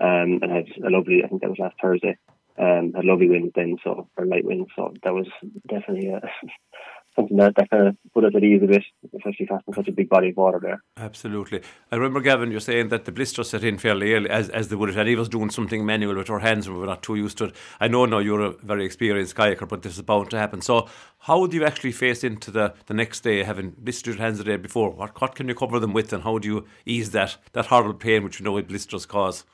um, 0.00 0.40
and 0.42 0.50
had 0.50 0.66
a 0.84 0.90
lovely. 0.90 1.22
I 1.24 1.28
think 1.28 1.42
that 1.42 1.50
was 1.50 1.60
last 1.60 1.76
Thursday 1.80 2.18
um, 2.58 2.92
had 2.94 3.04
lovely 3.04 3.28
winds 3.28 3.52
then, 3.54 3.76
so 3.82 4.08
or 4.16 4.26
light 4.26 4.44
winds. 4.44 4.70
So 4.76 4.94
that 5.02 5.14
was 5.14 5.26
definitely 5.68 6.12
uh, 6.12 6.20
something 7.16 7.36
that, 7.36 7.54
that 7.56 7.70
kind 7.70 7.88
of 7.88 7.96
put 8.12 8.24
us 8.24 8.32
at 8.34 8.42
ease 8.42 8.62
a 8.62 8.66
bit, 8.66 8.82
especially 9.16 9.46
passing 9.46 9.74
such 9.74 9.88
a 9.88 9.92
big 9.92 10.08
body 10.08 10.30
of 10.30 10.36
water 10.36 10.58
there. 10.60 10.82
Absolutely. 10.96 11.62
I 11.90 11.96
remember 11.96 12.20
Gavin, 12.20 12.50
you're 12.50 12.60
saying 12.60 12.88
that 12.88 13.04
the 13.04 13.12
blisters 13.12 13.50
set 13.50 13.64
in 13.64 13.78
fairly 13.78 14.12
early, 14.12 14.30
as 14.30 14.48
as 14.50 14.68
they 14.68 14.76
would 14.76 14.88
have 14.88 14.96
had. 14.96 15.06
He 15.06 15.16
was 15.16 15.28
doing 15.28 15.50
something 15.50 15.84
manual 15.84 16.16
with 16.16 16.30
our 16.30 16.40
hands, 16.40 16.66
and 16.66 16.74
we 16.74 16.80
were 16.80 16.86
not 16.86 17.02
too 17.02 17.16
used 17.16 17.38
to 17.38 17.44
it. 17.44 17.56
I 17.80 17.88
know 17.88 18.04
now 18.06 18.18
you're 18.18 18.40
a 18.40 18.50
very 18.50 18.84
experienced 18.84 19.36
kayaker, 19.36 19.68
but 19.68 19.82
this 19.82 19.96
is 19.96 20.02
bound 20.02 20.30
to 20.30 20.38
happen. 20.38 20.60
So 20.60 20.88
how 21.20 21.46
do 21.46 21.56
you 21.56 21.64
actually 21.64 21.92
face 21.92 22.24
into 22.24 22.50
the, 22.50 22.74
the 22.86 22.94
next 22.94 23.20
day, 23.20 23.42
having 23.42 23.70
blistered 23.70 24.18
hands 24.18 24.38
the 24.38 24.44
day 24.44 24.56
before? 24.56 24.90
What 24.90 25.20
what 25.20 25.34
can 25.34 25.48
you 25.48 25.54
cover 25.54 25.78
them 25.78 25.92
with, 25.92 26.12
and 26.12 26.22
how 26.22 26.38
do 26.38 26.48
you 26.48 26.66
ease 26.84 27.10
that 27.12 27.36
that 27.52 27.66
horrible 27.66 27.94
pain 27.94 28.24
which 28.24 28.40
you 28.40 28.44
know 28.44 28.60
blisters 28.62 29.06
cause? 29.06 29.44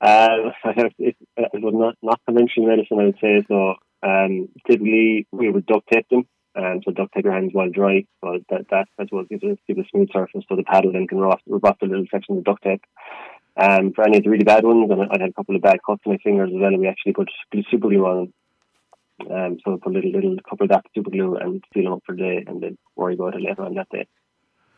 Uh, 0.00 0.50
it, 0.98 1.16
it 1.36 1.62
was 1.62 1.74
not, 1.74 1.94
not 2.02 2.20
conventional 2.24 2.68
medicine, 2.68 2.98
I 3.00 3.04
would 3.04 3.18
say. 3.20 3.44
So 3.48 3.74
um, 4.02 4.48
typically 4.66 5.26
we 5.32 5.50
would 5.50 5.66
duct 5.66 5.88
tape 5.92 6.08
them. 6.10 6.26
Um, 6.56 6.80
so 6.84 6.90
duct 6.90 7.14
tape 7.14 7.24
your 7.24 7.32
hands 7.32 7.52
while 7.52 7.70
dry. 7.70 8.04
So 8.22 8.38
that, 8.50 8.66
that 8.70 8.88
as 8.98 9.08
well 9.12 9.24
gives 9.24 9.42
a, 9.44 9.56
gives 9.66 9.80
a 9.80 9.88
smooth 9.90 10.08
surface 10.12 10.44
so 10.48 10.56
the 10.56 10.64
paddle 10.64 10.92
then 10.92 11.06
can 11.06 11.18
rub 11.18 11.38
off, 11.64 11.78
the 11.80 11.86
little 11.86 12.06
section 12.10 12.38
of 12.38 12.44
duct 12.44 12.62
tape. 12.62 12.82
Um, 13.56 13.92
for 13.92 14.04
any 14.04 14.18
of 14.18 14.24
the 14.24 14.30
really 14.30 14.44
bad 14.44 14.64
ones, 14.64 14.90
and 14.90 15.02
I 15.02 15.06
had 15.20 15.30
a 15.30 15.32
couple 15.32 15.56
of 15.56 15.62
bad 15.62 15.80
cuts 15.84 16.02
on 16.06 16.12
my 16.12 16.18
fingers 16.18 16.50
as 16.54 16.60
well, 16.60 16.76
we 16.76 16.88
actually 16.88 17.12
put 17.12 17.28
super 17.70 17.88
glue 17.88 18.06
on 18.06 18.16
them. 18.16 18.32
Um, 19.30 19.58
so 19.62 19.76
put 19.76 19.92
a 19.92 19.94
little, 19.94 20.12
little 20.12 20.36
couple 20.48 20.64
of 20.64 20.70
that 20.70 20.84
super 20.94 21.10
glue 21.10 21.36
and 21.36 21.62
seal 21.74 21.84
them 21.84 21.92
up 21.92 22.02
for 22.06 22.16
the 22.16 22.22
day 22.22 22.44
and 22.46 22.62
then 22.62 22.78
worry 22.96 23.14
about 23.14 23.34
it 23.34 23.42
later 23.42 23.62
on 23.62 23.74
that 23.74 23.88
day. 23.90 24.06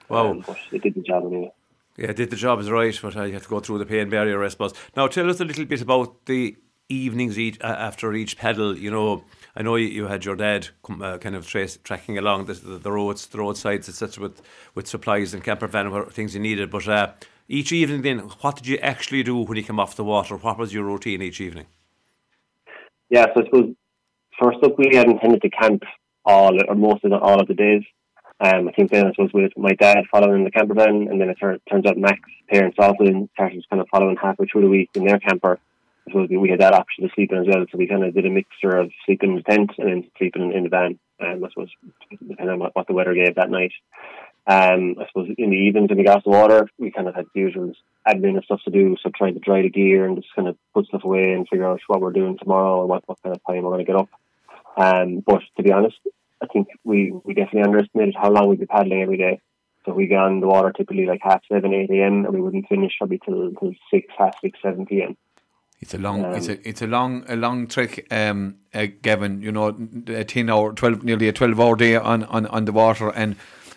Wow. 0.08 0.30
Um, 0.30 0.44
but 0.44 0.58
it 0.72 0.82
did 0.82 0.94
the 0.94 1.00
job 1.00 1.24
anyway. 1.26 1.52
Yeah, 1.96 2.12
did 2.12 2.30
the 2.30 2.36
job 2.36 2.58
is 2.58 2.70
right, 2.70 2.98
but 3.00 3.16
I 3.16 3.30
had 3.30 3.42
to 3.42 3.48
go 3.48 3.60
through 3.60 3.78
the 3.78 3.86
pain 3.86 4.08
barrier, 4.08 4.42
I 4.42 4.48
suppose. 4.48 4.72
Now, 4.96 5.06
tell 5.06 5.28
us 5.28 5.40
a 5.40 5.44
little 5.44 5.66
bit 5.66 5.82
about 5.82 6.24
the 6.26 6.56
evenings 6.88 7.38
each, 7.38 7.58
after 7.60 8.12
each 8.14 8.36
pedal. 8.36 8.76
You 8.76 8.90
know, 8.90 9.24
I 9.56 9.62
know 9.62 9.76
you, 9.76 9.88
you 9.88 10.06
had 10.06 10.24
your 10.24 10.36
dad 10.36 10.68
uh, 10.88 11.18
kind 11.18 11.34
of 11.34 11.46
trace, 11.46 11.78
tracking 11.82 12.18
along 12.18 12.46
the, 12.46 12.54
the, 12.54 12.78
the, 12.78 12.92
roads, 12.92 13.26
the 13.26 13.38
roadsides, 13.38 13.88
etc., 13.88 14.22
with 14.22 14.42
with 14.74 14.86
supplies 14.86 15.34
and 15.34 15.44
camper 15.44 15.66
van 15.66 16.04
things 16.06 16.34
you 16.34 16.40
needed. 16.40 16.70
But 16.70 16.88
uh, 16.88 17.12
each 17.48 17.72
evening, 17.72 18.02
then, 18.02 18.18
what 18.40 18.56
did 18.56 18.66
you 18.66 18.78
actually 18.78 19.22
do 19.22 19.36
when 19.36 19.56
you 19.56 19.64
came 19.64 19.80
off 19.80 19.96
the 19.96 20.04
water? 20.04 20.36
What 20.36 20.58
was 20.58 20.72
your 20.72 20.84
routine 20.84 21.22
each 21.22 21.40
evening? 21.40 21.66
Yeah, 23.10 23.26
so 23.34 23.42
I 23.42 23.44
suppose 23.44 23.74
first 24.42 24.64
up, 24.64 24.78
we 24.78 24.96
had 24.96 25.06
intended 25.06 25.42
to 25.42 25.50
camp 25.50 25.82
all 26.24 26.56
or 26.68 26.74
most 26.74 27.04
of 27.04 27.10
the, 27.10 27.18
all 27.18 27.40
of 27.40 27.48
the 27.48 27.54
days. 27.54 27.82
Um, 28.40 28.68
I 28.68 28.72
think 28.72 28.90
then 28.90 29.06
I 29.06 29.10
suppose 29.10 29.30
with 29.32 29.52
my 29.56 29.74
dad 29.74 29.98
following 30.10 30.44
the 30.44 30.50
camper 30.50 30.74
van, 30.74 31.08
and 31.10 31.20
then 31.20 31.28
it 31.28 31.36
tur- 31.38 31.58
turns 31.70 31.86
out 31.86 31.96
Mac's 31.96 32.18
parents 32.48 32.76
also 32.78 33.28
started 33.34 33.64
kind 33.70 33.80
of 33.80 33.86
following 33.90 34.16
halfway 34.16 34.46
through 34.46 34.62
the 34.62 34.68
week 34.68 34.90
in 34.94 35.04
their 35.04 35.18
camper. 35.18 35.60
I 36.06 36.10
suppose 36.10 36.28
we 36.30 36.50
had 36.50 36.60
that 36.60 36.74
option 36.74 37.04
to 37.04 37.14
sleep 37.14 37.30
in 37.32 37.38
as 37.38 37.46
well, 37.46 37.64
so 37.70 37.78
we 37.78 37.86
kind 37.86 38.04
of 38.04 38.12
did 38.12 38.26
a 38.26 38.30
mixture 38.30 38.76
of 38.76 38.90
sleeping 39.06 39.30
in 39.30 39.36
the 39.36 39.42
tent 39.42 39.70
and 39.78 39.88
then 39.88 40.10
sleeping 40.18 40.52
in 40.52 40.64
the 40.64 40.68
van. 40.68 40.98
Um, 41.20 41.44
I 41.44 41.48
suppose 41.50 41.70
depending 42.10 42.48
on 42.54 42.58
what, 42.58 42.74
what 42.74 42.86
the 42.88 42.94
weather 42.94 43.14
gave 43.14 43.36
that 43.36 43.50
night. 43.50 43.72
Um, 44.44 44.96
I 45.00 45.06
suppose 45.06 45.28
in 45.38 45.50
the 45.50 45.56
evenings 45.56 45.88
when 45.88 45.98
we 45.98 46.04
got 46.04 46.24
the 46.24 46.30
water, 46.30 46.68
we 46.76 46.90
kind 46.90 47.06
of 47.06 47.14
had 47.14 47.26
the 47.32 47.40
usual 47.40 47.72
admin 48.08 48.34
and 48.34 48.44
stuff 48.44 48.60
to 48.64 48.72
do, 48.72 48.96
so 49.00 49.10
trying 49.16 49.34
to 49.34 49.40
dry 49.40 49.62
the 49.62 49.70
gear 49.70 50.04
and 50.04 50.16
just 50.16 50.34
kind 50.34 50.48
of 50.48 50.56
put 50.74 50.86
stuff 50.86 51.04
away 51.04 51.32
and 51.32 51.46
figure 51.48 51.68
out 51.68 51.80
what 51.86 52.00
we're 52.00 52.10
doing 52.10 52.36
tomorrow 52.36 52.80
or 52.80 52.86
what, 52.86 53.04
what 53.06 53.22
kind 53.22 53.36
of 53.36 53.42
time 53.46 53.62
we're 53.62 53.70
going 53.70 53.86
to 53.86 53.92
get 53.92 54.00
up. 54.00 54.08
Um, 54.76 55.22
but 55.24 55.42
to 55.56 55.62
be 55.62 55.70
honest, 55.70 55.96
I 56.42 56.46
think 56.46 56.66
we, 56.82 57.12
we 57.24 57.34
definitely 57.34 57.62
underestimated 57.62 58.16
how 58.20 58.32
long 58.32 58.48
we'd 58.48 58.58
be 58.58 58.66
paddling 58.66 59.00
every 59.00 59.18
day. 59.18 59.40
So 59.86 59.92
we 59.92 60.08
got 60.08 60.26
on 60.26 60.40
the 60.40 60.48
water 60.48 60.72
typically 60.72 61.06
like 61.06 61.20
half 61.22 61.42
seven, 61.50 61.72
eight 61.72 61.90
a.m. 61.90 62.24
and 62.24 62.34
we 62.34 62.40
wouldn't 62.40 62.68
finish 62.68 62.92
probably 62.98 63.20
till, 63.24 63.52
till 63.52 63.74
six, 63.92 64.06
half 64.18 64.34
six, 64.40 64.58
seven 64.60 64.86
p.m. 64.86 65.16
It's 65.82 65.94
a 65.94 65.98
long, 65.98 66.24
um, 66.24 66.34
it's 66.34 66.48
a, 66.48 66.66
it's 66.66 66.80
a 66.80 66.86
long, 66.86 67.24
a 67.28 67.34
long 67.34 67.66
trick, 67.66 68.06
um, 68.12 68.54
uh, 68.72 68.86
Gavin. 69.02 69.42
You 69.42 69.50
know, 69.50 69.76
a 70.06 70.24
ten 70.24 70.48
hour, 70.48 70.72
twelve, 70.72 71.02
nearly 71.02 71.26
a 71.26 71.32
twelve 71.32 71.58
hour 71.60 71.74
day 71.74 71.96
on, 71.96 72.22
on, 72.24 72.46
on 72.46 72.64
the 72.64 72.72
water, 72.72 73.10
and 73.10 73.34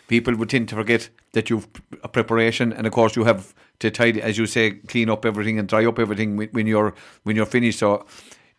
people 0.07 0.35
would 0.35 0.51
tend 0.51 0.69
to 0.69 0.75
forget 0.75 1.09
that 1.33 1.49
you've 1.49 1.67
a 2.03 2.07
preparation, 2.07 2.71
and 2.71 2.85
of 2.85 2.93
course 2.93 3.15
you 3.15 3.23
have 3.23 3.55
to 3.79 3.89
tidy, 3.89 4.21
as 4.21 4.37
you 4.37 4.45
say, 4.45 4.71
clean 4.71 5.09
up 5.09 5.25
everything 5.25 5.57
and 5.57 5.67
dry 5.67 5.83
up 5.85 5.97
everything 5.97 6.37
when 6.37 6.67
you're 6.67 6.93
when 7.23 7.35
you're 7.35 7.47
finished. 7.47 7.79
So 7.79 8.05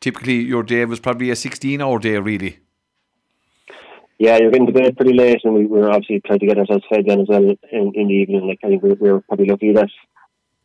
typically 0.00 0.40
your 0.42 0.64
day 0.64 0.84
was 0.84 0.98
probably 0.98 1.30
a 1.30 1.36
sixteen 1.36 1.80
hour 1.80 2.00
day, 2.00 2.18
really. 2.18 2.58
Yeah, 4.18 4.38
you're 4.38 4.50
getting 4.50 4.66
to 4.66 4.72
bed 4.72 4.96
pretty 4.96 5.14
late, 5.14 5.42
and 5.44 5.54
we 5.54 5.66
were 5.66 5.88
obviously 5.88 6.20
trying 6.26 6.40
to 6.40 6.46
get 6.46 6.58
ourselves 6.58 6.84
fed 6.90 7.04
then 7.06 7.20
as 7.20 7.28
well 7.28 7.44
in, 7.44 7.92
in 7.94 8.08
the 8.08 8.14
evening. 8.14 8.48
Like 8.48 8.58
I 8.64 8.68
think 8.68 8.82
we, 8.82 8.94
we 8.94 9.12
were 9.12 9.20
probably 9.20 9.46
lucky 9.46 9.72
that 9.72 9.88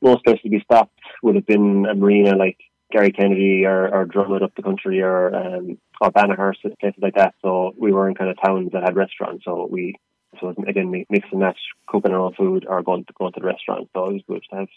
most 0.01 0.23
places 0.23 0.41
to 0.41 0.49
be 0.49 0.61
stopped 0.61 0.97
would 1.21 1.35
have 1.35 1.45
been 1.45 1.85
a 1.85 1.93
marina 1.93 2.35
like 2.35 2.57
Garrykennedy 2.91 3.63
or, 3.63 3.93
or 3.93 4.05
Drummond 4.05 4.43
up 4.43 4.55
the 4.55 4.63
country 4.63 5.01
or 5.01 5.35
um, 5.35 5.77
or 5.99 6.11
Banagher, 6.11 6.53
places 6.79 7.01
like 7.01 7.15
that. 7.15 7.33
So 7.41 7.73
we 7.77 7.91
were 7.91 8.07
in 8.07 8.15
kind 8.15 8.29
of 8.29 8.37
towns 8.43 8.71
that 8.73 8.83
had 8.83 8.95
restaurants. 8.95 9.45
So 9.45 9.67
we 9.69 9.95
so 10.39 10.53
again 10.67 10.91
mix 10.91 11.27
and 11.31 11.41
match 11.41 11.57
cooking 11.87 12.11
our 12.11 12.19
own 12.19 12.33
food 12.33 12.65
or 12.67 12.81
going 12.81 13.05
to 13.05 13.13
go 13.17 13.29
to 13.29 13.39
the 13.39 13.45
restaurant. 13.45 13.89
So 13.93 14.05
it 14.05 14.13
was 14.13 14.21
good 14.27 14.43
to 14.49 14.55
have 14.57 14.67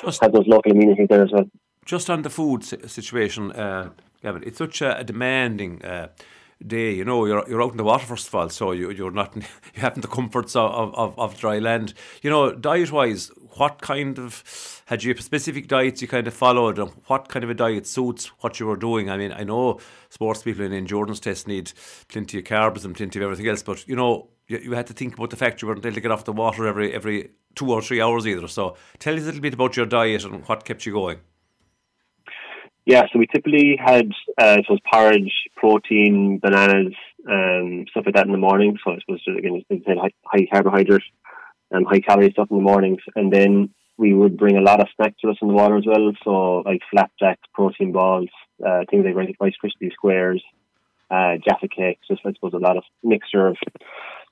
just, 0.00 0.22
have 0.22 0.32
those 0.32 0.46
local 0.46 0.72
amenities 0.72 1.08
there 1.08 1.24
as 1.24 1.32
well. 1.32 1.46
Just 1.84 2.10
on 2.10 2.22
the 2.22 2.30
food 2.30 2.62
situation, 2.64 3.52
uh, 3.52 3.90
Gavin, 4.22 4.42
it's 4.44 4.58
such 4.58 4.82
a, 4.82 4.98
a 4.98 5.04
demanding. 5.04 5.82
Uh, 5.82 6.08
day. 6.66 6.92
You 6.92 7.04
know, 7.04 7.24
you're 7.26 7.48
you're 7.48 7.62
out 7.62 7.72
in 7.72 7.76
the 7.76 7.84
water 7.84 8.06
first 8.06 8.28
of 8.28 8.34
all, 8.34 8.48
so 8.48 8.72
you 8.72 8.90
you're 8.90 9.10
not 9.10 9.34
you 9.36 9.42
haven't 9.74 10.02
the 10.02 10.08
comforts 10.08 10.56
of, 10.56 10.94
of, 10.94 11.18
of 11.18 11.38
dry 11.38 11.58
land. 11.58 11.94
You 12.22 12.30
know, 12.30 12.52
diet 12.52 12.92
wise, 12.92 13.30
what 13.56 13.80
kind 13.80 14.18
of 14.18 14.82
had 14.86 15.02
you 15.02 15.16
specific 15.16 15.68
diets 15.68 16.02
you 16.02 16.08
kind 16.08 16.26
of 16.26 16.34
followed, 16.34 16.78
and 16.78 16.90
what 17.06 17.28
kind 17.28 17.44
of 17.44 17.50
a 17.50 17.54
diet 17.54 17.86
suits 17.86 18.26
what 18.40 18.60
you 18.60 18.66
were 18.66 18.76
doing? 18.76 19.10
I 19.10 19.16
mean, 19.16 19.32
I 19.32 19.44
know 19.44 19.80
sports 20.08 20.42
people 20.42 20.64
in 20.64 20.72
endurance 20.72 21.20
tests 21.20 21.46
need 21.46 21.72
plenty 22.08 22.38
of 22.38 22.44
carbs 22.44 22.84
and 22.84 22.94
plenty 22.94 23.18
of 23.18 23.24
everything 23.24 23.48
else, 23.48 23.62
but 23.62 23.86
you 23.88 23.96
know, 23.96 24.28
you, 24.46 24.58
you 24.58 24.72
had 24.72 24.86
to 24.88 24.92
think 24.92 25.14
about 25.14 25.30
the 25.30 25.36
fact 25.36 25.62
you 25.62 25.68
weren't 25.68 25.84
able 25.84 25.94
to 25.94 26.00
get 26.00 26.10
off 26.10 26.24
the 26.24 26.32
water 26.32 26.66
every 26.66 26.92
every 26.92 27.30
two 27.54 27.70
or 27.70 27.82
three 27.82 28.00
hours 28.00 28.26
either. 28.26 28.48
So, 28.48 28.76
tell 28.98 29.14
us 29.14 29.22
a 29.22 29.26
little 29.26 29.40
bit 29.40 29.54
about 29.54 29.76
your 29.76 29.86
diet 29.86 30.24
and 30.24 30.46
what 30.46 30.64
kept 30.64 30.86
you 30.86 30.92
going. 30.92 31.20
Yeah, 32.86 33.02
so 33.12 33.18
we 33.18 33.26
typically 33.26 33.78
had 33.78 34.10
uh, 34.40 34.56
it 34.58 34.66
was 34.68 34.80
porridge, 34.90 35.32
protein, 35.56 36.40
bananas, 36.42 36.94
um, 37.30 37.84
stuff 37.90 38.04
like 38.06 38.14
that 38.14 38.26
in 38.26 38.32
the 38.32 38.38
morning. 38.38 38.78
So 38.82 38.92
I 38.92 38.98
suppose 39.00 39.22
again, 39.26 39.62
high, 39.70 40.10
high 40.24 40.46
carbohydrate 40.50 41.02
and 41.70 41.86
high 41.86 42.00
calorie 42.00 42.32
stuff 42.32 42.48
in 42.50 42.56
the 42.56 42.62
mornings, 42.62 43.00
and 43.14 43.32
then 43.32 43.70
we 43.96 44.14
would 44.14 44.38
bring 44.38 44.56
a 44.56 44.62
lot 44.62 44.80
of 44.80 44.88
snacks 44.96 45.20
to 45.20 45.28
us 45.28 45.36
in 45.42 45.48
the 45.48 45.54
water 45.54 45.76
as 45.76 45.84
well. 45.86 46.10
So 46.24 46.62
like 46.64 46.80
flapjacks, 46.90 47.42
protein 47.52 47.92
balls, 47.92 48.30
uh, 48.66 48.84
things 48.90 49.04
like 49.04 49.14
Rice 49.14 49.54
Krispie 49.62 49.92
squares, 49.92 50.42
uh, 51.10 51.36
Jaffa 51.46 51.68
cakes. 51.68 52.08
Just 52.08 52.22
I 52.24 52.32
suppose 52.32 52.54
a 52.54 52.58
lot 52.58 52.78
of 52.78 52.84
mixture 53.04 53.46
of 53.46 53.58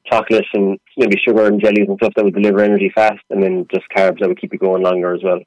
chocolates 0.06 0.48
and 0.54 0.78
maybe 0.96 1.16
sugar 1.18 1.46
and 1.46 1.60
jellies 1.60 1.86
and 1.86 1.98
stuff 1.98 2.14
that 2.16 2.24
would 2.24 2.34
deliver 2.34 2.60
energy 2.60 2.90
fast, 2.94 3.22
and 3.30 3.42
then 3.42 3.66
just 3.72 3.86
carbs 3.94 4.20
that 4.20 4.28
would 4.28 4.40
keep 4.40 4.52
you 4.54 4.58
going 4.58 4.82
longer 4.82 5.14
as 5.14 5.22
well. 5.22 5.40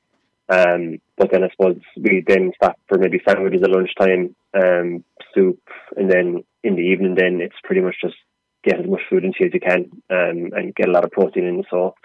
Um, 0.51 0.99
but 1.17 1.31
then 1.31 1.43
I 1.43 1.49
suppose 1.49 1.79
we 1.95 2.23
then 2.27 2.51
stop 2.55 2.77
for 2.87 2.97
maybe 2.97 3.21
sandwiches 3.25 3.61
at 3.63 3.71
lunchtime, 3.71 4.35
um, 4.53 5.03
soup, 5.33 5.59
and 5.95 6.11
then 6.11 6.43
in 6.63 6.75
the 6.75 6.81
evening, 6.81 7.15
then 7.15 7.39
it's 7.41 7.55
pretty 7.63 7.81
much 7.81 7.95
just 8.03 8.15
get 8.63 8.79
as 8.79 8.85
much 8.85 9.01
food 9.09 9.23
into 9.23 9.37
you 9.39 9.47
as 9.47 9.53
you 9.53 9.59
can 9.59 9.91
um, 10.09 10.51
and 10.53 10.75
get 10.75 10.89
a 10.89 10.91
lot 10.91 11.05
of 11.05 11.11
protein 11.11 11.45
in. 11.45 11.63
So 11.69 11.95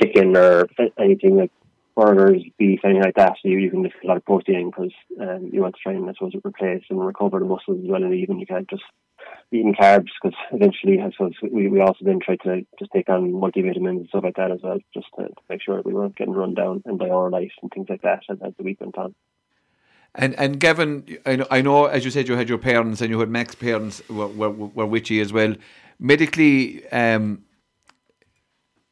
chicken 0.00 0.36
or 0.36 0.66
anything 0.98 1.36
like 1.36 1.50
burgers, 1.96 2.42
beef, 2.58 2.80
anything 2.84 3.02
like 3.02 3.16
that. 3.16 3.34
So 3.42 3.48
you, 3.48 3.58
you 3.58 3.70
can 3.70 3.82
get 3.82 3.92
a 4.02 4.06
lot 4.06 4.16
of 4.16 4.24
protein 4.24 4.70
because 4.70 4.92
um, 5.20 5.50
you 5.52 5.60
want 5.60 5.74
to 5.74 5.80
try 5.82 5.92
and 5.92 6.08
I 6.08 6.12
suppose 6.12 6.32
replace 6.44 6.84
and 6.88 7.04
recover 7.04 7.38
the 7.40 7.44
muscles 7.46 7.80
as 7.82 7.90
well 7.90 8.02
in 8.02 8.10
the 8.10 8.16
evening. 8.16 8.40
You 8.40 8.46
can't 8.46 8.70
just 8.70 8.84
eating 9.50 9.74
carbs 9.74 10.08
because 10.22 10.36
eventually, 10.52 11.00
I 11.00 11.10
suppose 11.10 11.34
we, 11.42 11.68
we 11.68 11.80
also 11.80 12.04
then 12.04 12.20
tried 12.20 12.40
to 12.44 12.66
just 12.78 12.92
take 12.92 13.08
on 13.08 13.32
multivitamins 13.32 13.98
and 13.98 14.08
stuff 14.08 14.24
like 14.24 14.36
that 14.36 14.50
as 14.50 14.60
well, 14.62 14.78
just 14.94 15.06
to, 15.18 15.28
to 15.28 15.34
make 15.48 15.62
sure 15.62 15.80
we 15.84 15.92
weren't 15.92 16.16
getting 16.16 16.34
run 16.34 16.54
down 16.54 16.82
and 16.86 16.98
by 16.98 17.08
our 17.08 17.30
life 17.30 17.52
and 17.60 17.70
things 17.72 17.88
like 17.88 18.02
that 18.02 18.22
as, 18.30 18.38
as 18.44 18.52
the 18.56 18.64
week 18.64 18.80
went 18.80 18.96
on. 18.96 19.14
And 20.14 20.34
and 20.34 20.60
Gavin, 20.60 21.18
I 21.24 21.62
know, 21.62 21.86
as 21.86 22.04
you 22.04 22.10
said, 22.10 22.28
you 22.28 22.36
had 22.36 22.48
your 22.48 22.58
parents 22.58 23.00
and 23.00 23.10
you 23.10 23.18
had 23.20 23.30
Mac's 23.30 23.54
parents 23.54 24.06
were, 24.10 24.28
were, 24.28 24.50
were 24.50 24.96
you 24.96 25.22
as 25.22 25.32
well. 25.32 25.54
Medically, 25.98 26.86
um, 26.90 27.44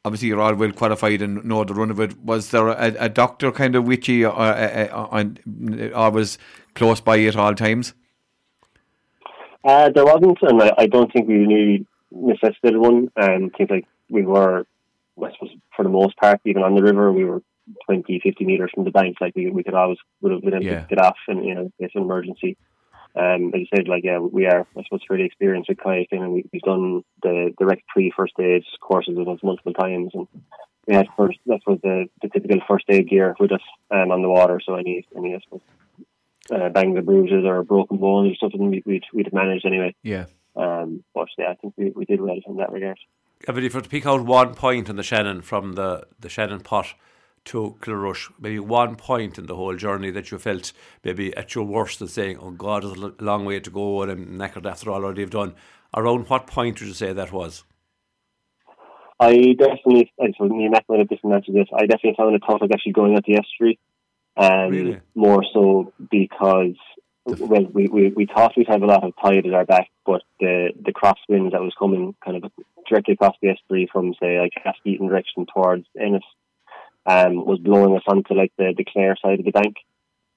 obviously 0.03 0.29
you're 0.29 0.41
all 0.41 0.55
well 0.55 0.71
qualified 0.71 1.21
and 1.21 1.43
know 1.45 1.63
the 1.63 1.73
run 1.73 1.91
of 1.91 1.99
it. 1.99 2.17
Was 2.23 2.51
there 2.51 2.69
a, 2.69 2.95
a 2.99 3.09
doctor 3.09 3.51
kind 3.51 3.75
of 3.75 3.85
witchy 3.85 4.13
you 4.13 4.27
or, 4.27 4.39
uh, 4.39 4.89
uh, 4.91 5.07
uh, 5.11 5.21
or, 5.21 5.95
or 5.95 6.11
was 6.11 6.37
close 6.73 7.01
by 7.01 7.19
at 7.21 7.35
all 7.35 7.53
times? 7.53 7.93
Uh, 9.63 9.89
there 9.89 10.05
wasn't, 10.05 10.37
and 10.41 10.61
I, 10.61 10.73
I 10.77 10.87
don't 10.87 11.11
think 11.13 11.27
we 11.27 11.35
really 11.35 11.85
necessitated 12.11 12.77
one. 12.77 13.11
Um, 13.15 13.51
I 13.53 13.57
think 13.57 13.69
like 13.69 13.85
we 14.09 14.23
were, 14.23 14.65
I 15.21 15.31
suppose, 15.33 15.55
for 15.75 15.83
the 15.83 15.89
most 15.89 16.17
part, 16.17 16.41
even 16.45 16.63
on 16.63 16.75
the 16.75 16.83
river, 16.83 17.11
we 17.11 17.25
were 17.25 17.41
20, 17.85 18.19
50 18.23 18.45
meters 18.45 18.71
from 18.73 18.85
the 18.85 18.91
bank. 18.91 19.17
Like 19.21 19.35
we, 19.35 19.49
we 19.49 19.63
could 19.63 19.73
always 19.73 19.97
would 20.21 20.31
have 20.31 20.41
been 20.41 20.55
able 20.55 20.65
yeah. 20.65 20.81
to 20.81 20.87
get 20.87 20.99
off 20.99 21.17
and 21.27 21.45
you 21.45 21.55
know 21.55 21.71
case 21.79 21.91
of 21.95 22.03
emergency. 22.03 22.57
Um, 23.13 23.51
as 23.53 23.61
you 23.61 23.67
said, 23.75 23.87
like 23.87 24.03
yeah, 24.03 24.19
we 24.19 24.45
are 24.45 24.65
I 24.77 24.83
suppose 24.83 25.01
really 25.09 25.25
experienced 25.25 25.69
with 25.69 25.79
kayaking, 25.79 26.21
and 26.21 26.33
we, 26.33 26.45
we've 26.51 26.61
done 26.61 27.03
the 27.21 27.53
direct 27.59 27.87
pre 27.87 28.11
first 28.15 28.33
aid 28.39 28.63
courses 28.79 29.17
with 29.17 29.27
us 29.27 29.39
multiple 29.43 29.73
times, 29.73 30.11
and 30.13 30.27
we 30.87 30.95
had 30.95 31.07
first 31.17 31.37
that 31.45 31.59
was 31.67 31.79
the, 31.83 32.07
the 32.21 32.29
typical 32.29 32.59
first 32.67 32.85
aid 32.89 33.09
gear 33.09 33.35
with 33.39 33.51
us 33.51 33.61
um, 33.91 34.11
on 34.11 34.21
the 34.21 34.29
water. 34.29 34.59
So 34.65 34.75
any 34.75 35.05
any 35.15 35.35
I 35.35 35.39
suppose 35.43 35.61
uh, 36.49 36.69
bang 36.69 36.93
the 36.93 37.01
bruises 37.01 37.43
or 37.45 37.63
broken 37.63 37.97
bones 37.97 38.31
or 38.31 38.35
something 38.39 38.69
we, 38.69 38.83
would 38.85 39.05
we'd 39.13 39.27
have 39.27 39.33
managed 39.33 39.65
anyway. 39.65 39.95
Yeah. 40.03 40.25
Um, 40.55 41.03
but 41.13 41.27
yeah, 41.37 41.51
I 41.51 41.55
think 41.55 41.73
we, 41.77 41.91
we 41.91 42.05
did 42.05 42.21
well 42.21 42.37
in 42.45 42.57
that 42.57 42.71
regard. 42.71 42.99
Yeah, 43.47 43.53
but 43.53 43.63
if 43.63 43.73
you 43.73 43.77
were 43.77 43.83
to 43.83 43.89
pick 43.89 44.05
out 44.05 44.25
one 44.25 44.53
point 44.53 44.89
in 44.89 44.95
the 44.95 45.03
Shannon 45.03 45.41
from 45.41 45.73
the, 45.73 46.07
the 46.19 46.29
Shannon 46.29 46.59
pot 46.59 46.93
to 47.45 47.77
Kilrush, 47.81 48.31
maybe 48.39 48.59
one 48.59 48.95
point 48.95 49.37
in 49.37 49.47
the 49.47 49.55
whole 49.55 49.75
journey 49.75 50.11
that 50.11 50.29
you 50.29 50.37
felt 50.37 50.73
maybe 51.03 51.35
at 51.35 51.55
your 51.55 51.63
worst 51.63 52.01
and 52.01 52.09
saying, 52.09 52.37
oh 52.39 52.51
God, 52.51 52.83
there's 52.83 52.97
a 52.97 53.23
long 53.23 53.45
way 53.45 53.59
to 53.59 53.69
go 53.69 54.01
and 54.03 54.11
I'm 54.11 54.37
knackered 54.37 54.69
after 54.69 54.91
all 54.91 55.03
already 55.03 55.21
have 55.21 55.31
done. 55.31 55.55
Around 55.95 56.29
what 56.29 56.47
point 56.47 56.79
would 56.79 56.87
you 56.87 56.93
say 56.93 57.13
that 57.13 57.31
was? 57.31 57.63
I 59.19 59.55
definitely, 59.57 60.11
I 60.19 60.31
suppose 60.31 60.49
me 60.51 60.63
and 60.63 60.71
Matt 60.71 60.85
might 60.89 60.99
have 60.99 61.09
different 61.09 61.35
answers 61.35 61.53
this. 61.53 61.67
I 61.73 61.85
definitely 61.85 62.15
found 62.17 62.35
it 62.35 62.43
tough, 62.45 62.61
like 62.61 62.71
actually 62.73 62.93
going 62.93 63.15
at 63.15 63.23
the 63.23 63.37
estuary. 63.37 63.77
Um, 64.37 64.69
really? 64.69 65.01
More 65.15 65.43
so 65.53 65.93
because 66.09 66.75
well, 67.25 67.65
we, 67.71 67.87
we, 67.87 68.09
we 68.09 68.25
thought 68.25 68.53
we'd 68.57 68.67
have 68.67 68.81
a 68.81 68.87
lot 68.87 69.03
of 69.03 69.13
tide 69.21 69.45
at 69.45 69.53
our 69.53 69.65
back, 69.65 69.89
but 70.05 70.21
the 70.39 70.69
the 70.83 70.93
crosswind 70.93 71.51
that 71.51 71.61
was 71.61 71.73
coming 71.77 72.15
kind 72.23 72.43
of 72.43 72.51
directly 72.89 73.13
across 73.13 73.35
the 73.41 73.49
estuary 73.49 73.89
from 73.91 74.13
say 74.21 74.39
like 74.39 74.53
Askeaton 74.65 75.07
direction 75.07 75.45
towards 75.53 75.85
Ennis 75.99 76.23
um, 77.05 77.45
was 77.45 77.59
blowing 77.59 77.95
us 77.95 78.03
onto 78.07 78.33
like 78.33 78.51
the, 78.57 78.73
the 78.75 78.85
Clare 78.85 79.15
side 79.21 79.39
of 79.39 79.45
the 79.45 79.51
bank. 79.51 79.75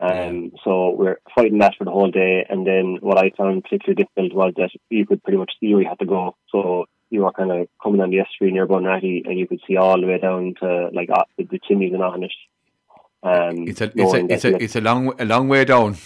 Um, 0.01 0.53
so 0.65 0.91
we're 0.91 1.19
fighting 1.35 1.59
that 1.59 1.77
for 1.79 1.85
the 1.85 1.91
whole 1.91 2.11
day, 2.11 2.45
and 2.49 2.67
then 2.67 2.99
what 3.01 3.17
I 3.17 3.31
found 3.31 3.63
particularly 3.63 4.03
difficult 4.03 4.35
was 4.35 4.53
that 4.57 4.71
you 4.91 5.07
could 5.07 5.23
pretty 5.23 5.39
much 5.39 5.53
see 5.61 5.73
where 5.73 5.83
you 5.83 5.89
had 5.89 6.01
to 6.01 6.07
go. 6.07 6.37
So 6.51 6.87
you 7.11 7.23
were 7.23 7.33
kind 7.33 7.53
of 7.53 7.69
coming 7.83 8.01
on 8.01 8.11
the 8.11 8.21
estuary 8.21 8.53
near 8.53 8.67
Bunratty, 8.67 9.27
and 9.27 9.39
you 9.39 9.47
could 9.47 9.61
see 9.67 9.77
all 9.77 9.99
the 9.99 10.07
way 10.07 10.19
down 10.19 10.55
to 10.61 10.91
like 10.93 11.11
uh, 11.11 11.25
the, 11.39 11.45
the 11.45 11.61
chimneys 11.67 11.93
and 11.93 12.03
Aughinish. 12.03 12.35
Um, 13.25 13.67
it's 13.67 13.81
a 13.81 13.91
it's 13.95 14.13
a 14.13 14.33
it's 14.33 14.45
a, 14.45 14.63
it's 14.63 14.77
a 14.77 14.83
long 14.83 15.19
a 15.19 15.25
long 15.25 15.49
way 15.49 15.65
down. 15.65 15.97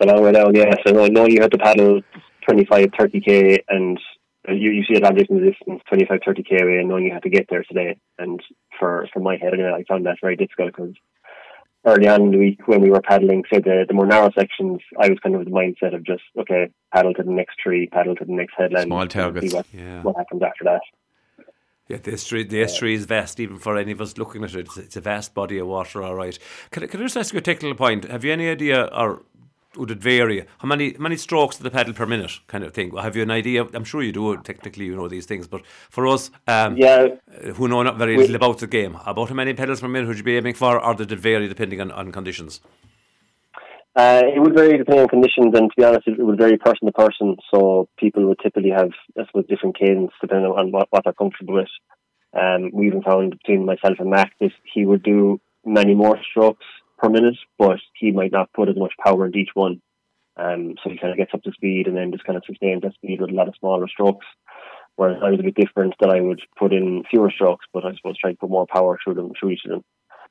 A 0.00 0.06
long 0.06 0.22
way 0.22 0.32
down, 0.32 0.54
yeah. 0.54 0.74
So 0.86 0.92
no, 0.92 1.06
no, 1.06 1.26
you 1.26 1.42
had 1.42 1.50
to 1.52 1.58
paddle 1.58 2.00
25, 2.48 2.88
30 2.98 3.20
k, 3.20 3.62
and 3.68 4.00
you 4.48 4.70
you 4.70 4.84
see 4.84 4.98
a 4.98 5.06
object 5.06 5.30
in 5.30 5.40
the 5.40 5.50
distance 5.50 5.82
25, 5.88 6.20
30 6.24 6.42
k 6.42 6.56
away, 6.62 6.78
and 6.78 6.88
knowing 6.88 7.04
you 7.04 7.12
had 7.12 7.22
to 7.22 7.28
get 7.28 7.46
there 7.50 7.64
today. 7.64 7.98
And 8.18 8.40
for 8.78 9.06
for 9.12 9.20
my 9.20 9.36
head, 9.36 9.52
anyway, 9.52 9.72
I 9.76 9.84
found 9.84 10.06
that 10.06 10.16
very 10.22 10.36
difficult 10.36 10.74
because 10.74 10.94
early 11.84 12.08
on 12.08 12.22
in 12.22 12.30
the 12.30 12.38
week 12.38 12.66
when 12.66 12.80
we 12.80 12.90
were 12.90 13.02
paddling, 13.02 13.44
say 13.52 13.60
the, 13.60 13.84
the 13.86 13.94
more 13.94 14.06
narrow 14.06 14.30
sections, 14.36 14.80
I 14.98 15.10
was 15.10 15.18
kind 15.22 15.34
of 15.34 15.40
with 15.40 15.48
the 15.48 15.54
mindset 15.54 15.94
of 15.94 16.02
just 16.02 16.22
okay, 16.38 16.70
paddle 16.94 17.12
to 17.12 17.22
the 17.22 17.30
next 17.30 17.58
tree, 17.58 17.88
paddle 17.88 18.16
to 18.16 18.24
the 18.24 18.32
next 18.32 18.54
headland, 18.56 18.86
small 18.86 19.06
targets. 19.06 19.52
What, 19.52 19.66
yeah. 19.70 20.00
what 20.00 20.16
happens 20.16 20.42
after 20.42 20.64
that? 20.64 20.80
Yeah, 21.88 21.98
the 21.98 22.12
estuary, 22.14 22.44
the 22.44 22.62
estuary 22.62 22.94
is 22.94 23.04
vast, 23.04 23.38
even 23.38 23.58
for 23.58 23.76
any 23.76 23.92
of 23.92 24.00
us 24.00 24.18
looking 24.18 24.42
at 24.42 24.54
it. 24.54 24.66
It's, 24.66 24.76
it's 24.76 24.96
a 24.96 25.00
vast 25.00 25.34
body 25.34 25.58
of 25.58 25.68
water, 25.68 26.02
all 26.02 26.16
right. 26.16 26.36
Can, 26.72 26.86
can 26.88 27.00
I 27.00 27.04
just 27.04 27.16
ask 27.16 27.32
you 27.32 27.38
a 27.38 27.42
technical 27.42 27.76
point? 27.76 28.04
Have 28.06 28.24
you 28.24 28.32
any 28.32 28.48
idea, 28.48 28.86
or 28.86 29.22
would 29.76 29.92
it 29.92 29.98
vary? 29.98 30.44
How 30.58 30.66
many 30.66 30.94
how 30.94 31.00
many 31.00 31.16
strokes 31.16 31.56
to 31.58 31.62
the 31.62 31.70
pedal 31.70 31.94
per 31.94 32.06
minute, 32.06 32.40
kind 32.48 32.64
of 32.64 32.74
thing? 32.74 32.96
Have 32.96 33.14
you 33.14 33.22
an 33.22 33.30
idea? 33.30 33.66
I'm 33.72 33.84
sure 33.84 34.02
you 34.02 34.10
do. 34.12 34.36
Technically, 34.38 34.86
you 34.86 34.96
know 34.96 35.06
these 35.06 35.26
things, 35.26 35.46
but 35.46 35.64
for 35.90 36.08
us, 36.08 36.30
um, 36.48 36.76
yeah, 36.76 37.08
who 37.54 37.68
know 37.68 37.82
not 37.82 37.98
very 37.98 38.16
little 38.16 38.34
about 38.34 38.58
the 38.58 38.66
game, 38.66 38.98
about 39.06 39.28
how 39.28 39.34
many 39.34 39.54
pedals 39.54 39.80
per 39.80 39.88
minute 39.88 40.08
would 40.08 40.18
you 40.18 40.24
be 40.24 40.36
aiming 40.36 40.54
for, 40.54 40.82
or 40.82 40.94
did 40.94 41.12
it 41.12 41.20
vary 41.20 41.46
depending 41.46 41.80
on, 41.80 41.92
on 41.92 42.10
conditions? 42.10 42.60
Uh, 43.96 44.20
it 44.26 44.38
would 44.38 44.54
vary 44.54 44.76
depending 44.76 45.04
on 45.04 45.08
conditions, 45.08 45.54
and 45.54 45.70
to 45.70 45.76
be 45.76 45.82
honest, 45.82 46.06
it 46.06 46.22
would 46.22 46.36
vary 46.36 46.58
person 46.58 46.84
to 46.84 46.92
person. 46.92 47.36
So 47.50 47.88
people 47.98 48.26
would 48.26 48.38
typically 48.42 48.70
have, 48.70 48.90
I 49.18 49.24
suppose, 49.26 49.46
different 49.48 49.78
cadence 49.78 50.12
depending 50.20 50.50
on 50.50 50.70
what, 50.70 50.88
what 50.90 51.04
they're 51.04 51.14
comfortable 51.14 51.54
with. 51.54 51.68
Um, 52.38 52.70
we 52.74 52.88
even 52.88 53.02
found 53.02 53.30
between 53.30 53.64
myself 53.64 53.96
and 53.98 54.10
Mac 54.10 54.32
that 54.40 54.50
he 54.74 54.84
would 54.84 55.02
do 55.02 55.40
many 55.64 55.94
more 55.94 56.18
strokes 56.30 56.66
per 56.98 57.08
minute, 57.08 57.36
but 57.58 57.78
he 57.98 58.12
might 58.12 58.32
not 58.32 58.52
put 58.52 58.68
as 58.68 58.76
much 58.76 58.92
power 59.02 59.24
into 59.24 59.38
each 59.38 59.54
one. 59.54 59.80
Um, 60.36 60.74
so 60.84 60.90
he 60.90 60.98
kind 60.98 61.12
of 61.12 61.16
gets 61.16 61.32
up 61.32 61.42
to 61.44 61.52
speed 61.52 61.86
and 61.86 61.96
then 61.96 62.12
just 62.12 62.24
kind 62.24 62.36
of 62.36 62.44
sustains 62.46 62.82
that 62.82 62.92
speed 62.92 63.22
with 63.22 63.30
a 63.30 63.34
lot 63.34 63.48
of 63.48 63.54
smaller 63.58 63.88
strokes. 63.88 64.26
Whereas 64.96 65.22
I 65.24 65.30
was 65.30 65.40
a 65.40 65.42
bit 65.42 65.54
different 65.54 65.94
that 66.00 66.10
I 66.10 66.20
would 66.20 66.42
put 66.58 66.74
in 66.74 67.04
fewer 67.08 67.30
strokes, 67.30 67.64
but 67.72 67.86
I 67.86 67.94
suppose 67.96 68.18
try 68.18 68.32
to 68.32 68.36
put 68.36 68.50
more 68.50 68.66
power 68.66 68.98
through 69.02 69.14
them, 69.14 69.32
through 69.38 69.50
each 69.50 69.64
of 69.64 69.70
them. 69.70 69.84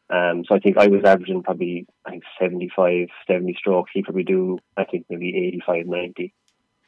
Um, 0.10 0.44
so 0.48 0.56
I 0.56 0.60
think 0.60 0.78
I 0.78 0.88
was 0.88 1.04
averaging 1.04 1.44
probably 1.44 1.88
I 2.06 2.12
think 2.12 2.24
75, 2.40 3.08
70 3.28 3.56
strokes. 3.58 3.92
He 3.94 4.04
probably 4.04 4.24
do 4.24 4.60
I 4.78 4.86
think 4.86 5.06
maybe 5.10 5.36
85, 5.36 5.88
90 5.88 6.34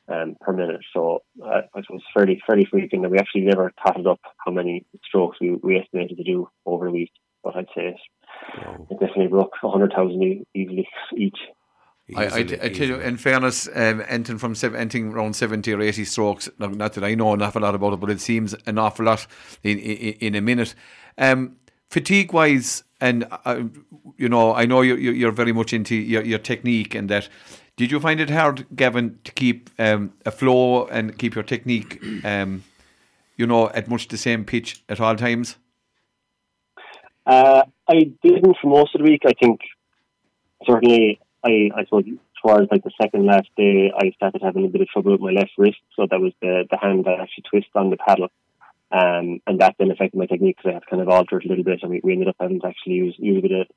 um, 0.10 0.36
per 0.40 0.54
minute. 0.54 0.82
So 0.94 1.24
uh, 1.44 1.62
I 1.74 1.82
suppose 1.82 2.02
fairly 2.14 2.42
fairly 2.46 2.66
frequent. 2.70 3.06
And 3.06 3.12
we 3.12 3.20
actually 3.20 3.42
never 3.42 3.72
totted 3.86 4.08
up 4.08 4.20
how 4.46 4.52
many 4.52 4.86
strokes 5.06 5.38
we, 5.42 5.56
we 5.56 5.80
estimated 5.80 6.18
to 6.18 6.24
do 6.24 6.50
over 6.66 6.88
a 6.88 6.92
week. 6.92 7.12
But 7.44 7.56
I'd 7.56 7.68
say 7.76 7.88
it, 7.88 8.00
wow. 8.58 8.88
it 8.90 9.00
definitely 9.00 9.28
broke 9.28 9.54
hundred 9.62 9.94
thousand 9.94 10.46
easily 10.54 10.88
each. 11.16 11.38
I, 12.16 12.26
I, 12.26 12.38
I, 12.38 12.44
tell 12.44 12.88
you, 12.88 12.96
in 13.02 13.18
fairness, 13.18 13.68
um, 13.76 14.02
anything 14.08 14.38
from 14.38 14.56
seven, 14.56 14.80
anything 14.80 15.12
around 15.12 15.36
70 15.36 15.74
or 15.74 15.82
80 15.82 16.06
strokes, 16.06 16.50
not 16.58 16.94
that 16.94 17.04
I 17.04 17.16
know 17.16 17.34
an 17.34 17.42
awful 17.42 17.62
lot 17.62 17.76
about 17.76 17.92
it, 17.94 18.00
but 18.00 18.10
it 18.10 18.22
seems 18.22 18.56
an 18.66 18.78
awful 18.78 19.06
lot 19.06 19.28
in, 19.62 19.78
in, 19.78 20.14
in 20.14 20.36
a 20.36 20.42
minute. 20.42 20.74
Um, 21.18 21.58
fatigue 21.90 22.32
wise, 22.32 22.84
and 23.00 23.28
uh, 23.46 23.64
you 24.18 24.30
know, 24.30 24.54
I 24.54 24.66
know 24.66 24.82
you're, 24.82 24.98
you're 24.98 25.32
very 25.32 25.52
much 25.52 25.74
into 25.74 25.96
your, 25.96 26.24
your 26.24 26.40
technique 26.40 26.96
and 26.96 27.10
that. 27.10 27.30
Did 27.76 27.92
you 27.92 28.00
find 28.00 28.20
it 28.20 28.32
hard, 28.32 28.66
Gavin, 28.76 29.20
to 29.24 29.32
keep 29.32 29.70
um, 29.78 30.14
a 30.26 30.32
flow 30.32 30.88
and 30.88 31.16
keep 31.18 31.36
your 31.36 31.44
technique, 31.44 32.02
um, 32.24 32.64
you 33.36 33.46
know, 33.46 33.70
at 33.70 33.88
much 33.88 34.08
the 34.08 34.18
same 34.18 34.46
pitch 34.46 34.84
at 34.90 35.00
all 35.00 35.16
times? 35.16 35.58
Uh, 37.28 37.64
I 37.88 38.12
didn't 38.24 38.58
for 38.60 38.68
most 38.68 38.96
of 38.96 39.02
the 39.02 39.10
week. 39.10 39.22
I 39.28 39.34
think 39.40 39.60
certainly, 40.66 41.20
I 41.44 41.70
I 41.76 41.84
suppose 41.84 42.06
towards 42.42 42.72
like 42.72 42.84
the 42.84 42.92
second 43.00 43.26
last 43.26 43.50
day, 43.56 43.92
I 43.96 44.12
started 44.12 44.42
having 44.42 44.66
a 44.66 44.70
bit 44.70 44.82
of 44.82 44.88
trouble 44.88 45.12
with 45.12 45.22
my 45.22 45.32
left 45.32 45.52
wrist. 45.58 45.78
So 45.96 46.08
that 46.10 46.20
was 46.20 46.34
the 46.42 46.66
the 46.72 46.78
hand 46.78 47.06
that 47.06 47.20
actually 47.20 47.44
twists 47.50 47.72
on 47.76 47.92
the 47.92 47.98
paddle. 47.98 48.30
Um, 48.92 49.42
and 49.46 49.60
that 49.60 49.76
then 49.78 49.92
affected 49.92 50.18
my 50.18 50.26
technique 50.26 50.58
because 50.58 50.70
I 50.70 50.74
had 50.74 50.84
to 50.84 50.90
kind 50.90 51.02
of 51.02 51.10
alter 51.10 51.38
it 51.38 51.46
a 51.46 51.50
little 51.50 51.64
bit. 51.64 51.80
And 51.82 51.92
we, 51.92 52.02
we 52.04 52.14
ended 52.14 52.30
up 52.30 52.38
having 52.40 52.62
to 52.62 52.68
actually 52.68 52.94
use, 52.94 53.16
use 53.18 53.38
a 53.38 53.42
bit 53.42 53.52
of, 53.52 53.68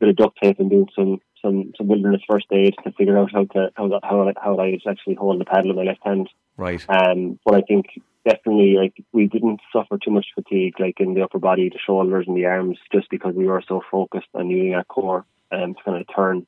bit 0.00 0.08
of 0.08 0.16
duct 0.16 0.38
tape 0.42 0.58
and 0.58 0.70
doing 0.70 0.88
some, 0.96 1.18
some, 1.42 1.72
some 1.76 1.86
wilderness 1.86 2.22
first 2.28 2.46
aid 2.50 2.74
to 2.84 2.92
figure 2.92 3.18
out 3.18 3.30
how 3.32 3.44
to, 3.44 3.70
how, 3.74 4.00
how, 4.02 4.32
how 4.42 4.58
I 4.58 4.78
actually 4.88 5.14
hold 5.14 5.40
the 5.40 5.44
paddle 5.44 5.70
in 5.70 5.76
my 5.76 5.82
left 5.82 6.00
hand. 6.02 6.28
Right. 6.56 6.84
Um, 6.88 7.38
but 7.44 7.54
I 7.54 7.60
think 7.60 7.86
definitely 8.24 8.76
like 8.78 8.94
we 9.12 9.26
didn't 9.26 9.60
suffer 9.72 9.98
too 9.98 10.10
much 10.10 10.26
fatigue 10.34 10.80
like 10.80 10.98
in 10.98 11.14
the 11.14 11.22
upper 11.22 11.38
body, 11.38 11.68
the 11.68 11.78
shoulders 11.84 12.24
and 12.26 12.36
the 12.36 12.46
arms 12.46 12.78
just 12.92 13.10
because 13.10 13.34
we 13.34 13.46
were 13.46 13.62
so 13.66 13.82
focused 13.90 14.28
on 14.34 14.48
using 14.48 14.74
our 14.74 14.84
core 14.84 15.26
um, 15.52 15.74
to 15.74 15.82
kind 15.84 16.00
of 16.00 16.06
turn 16.14 16.46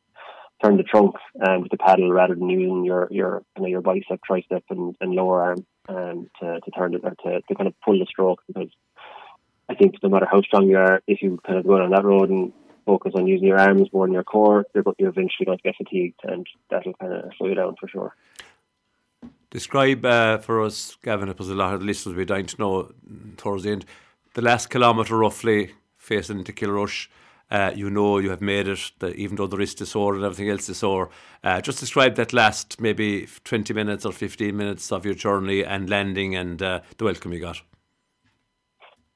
turn 0.62 0.76
the 0.76 0.82
trunk 0.82 1.16
um, 1.46 1.62
with 1.62 1.70
the 1.70 1.76
paddle 1.76 2.10
rather 2.12 2.34
than 2.34 2.48
using 2.48 2.84
your 2.84 3.08
your 3.10 3.42
you 3.56 3.62
know, 3.62 3.68
your 3.68 3.82
bicep, 3.82 4.20
tricep, 4.28 4.62
and, 4.70 4.96
and 5.00 5.12
lower 5.12 5.42
arm 5.42 5.66
um, 5.88 6.30
to 6.40 6.60
to 6.60 6.70
turn 6.72 6.94
it 6.94 7.02
or 7.04 7.14
to, 7.24 7.40
to 7.42 7.54
kind 7.54 7.66
of 7.66 7.74
pull 7.84 7.98
the 7.98 8.06
stroke 8.06 8.42
because 8.46 8.68
I 9.68 9.74
think 9.74 9.94
no 10.02 10.08
matter 10.08 10.28
how 10.30 10.42
strong 10.42 10.68
you 10.68 10.78
are, 10.78 11.02
if 11.06 11.22
you 11.22 11.38
kind 11.46 11.58
of 11.58 11.66
go 11.66 11.80
on 11.80 11.90
that 11.90 12.04
road 12.04 12.30
and 12.30 12.52
focus 12.84 13.12
on 13.16 13.26
using 13.26 13.48
your 13.48 13.58
arms 13.58 13.88
more 13.92 14.06
than 14.06 14.14
your 14.14 14.22
core, 14.22 14.64
you're, 14.74 14.84
you're 14.98 15.08
eventually 15.08 15.44
going 15.44 15.58
to 15.58 15.64
get 15.64 15.76
fatigued, 15.76 16.20
and 16.22 16.46
that'll 16.70 16.94
kind 16.94 17.12
of 17.12 17.32
slow 17.36 17.48
you 17.48 17.54
down 17.54 17.74
for 17.80 17.88
sure. 17.88 18.14
Describe 19.50 20.04
uh, 20.04 20.38
for 20.38 20.62
us, 20.62 20.96
Gavin, 21.02 21.28
because 21.28 21.48
a 21.48 21.54
lot 21.54 21.74
of 21.74 21.80
the 21.80 21.86
listeners 21.86 22.14
will 22.14 22.22
be 22.22 22.26
dying 22.26 22.46
to 22.46 22.58
know 22.58 22.92
towards 23.36 23.64
the 23.64 23.70
end, 23.70 23.84
the 24.34 24.42
last 24.42 24.70
kilometre 24.70 25.16
roughly 25.16 25.72
facing 25.96 26.38
into 26.38 26.52
Kilrush 26.52 27.08
uh, 27.50 27.72
you 27.74 27.90
know 27.90 28.18
you 28.18 28.30
have 28.30 28.40
made 28.40 28.68
it, 28.68 28.92
that 28.98 29.14
even 29.16 29.36
though 29.36 29.46
the 29.46 29.56
wrist 29.56 29.80
is 29.80 29.90
sore 29.90 30.14
and 30.14 30.24
everything 30.24 30.48
else 30.48 30.68
is 30.68 30.78
sore. 30.78 31.10
Uh, 31.44 31.60
just 31.60 31.78
describe 31.78 32.16
that 32.16 32.32
last 32.32 32.80
maybe 32.80 33.28
20 33.44 33.72
minutes 33.72 34.04
or 34.04 34.12
15 34.12 34.56
minutes 34.56 34.90
of 34.90 35.04
your 35.04 35.14
journey 35.14 35.64
and 35.64 35.88
landing 35.88 36.34
and 36.34 36.62
uh, 36.62 36.80
the 36.98 37.04
welcome 37.04 37.32
you 37.32 37.40
got. 37.40 37.60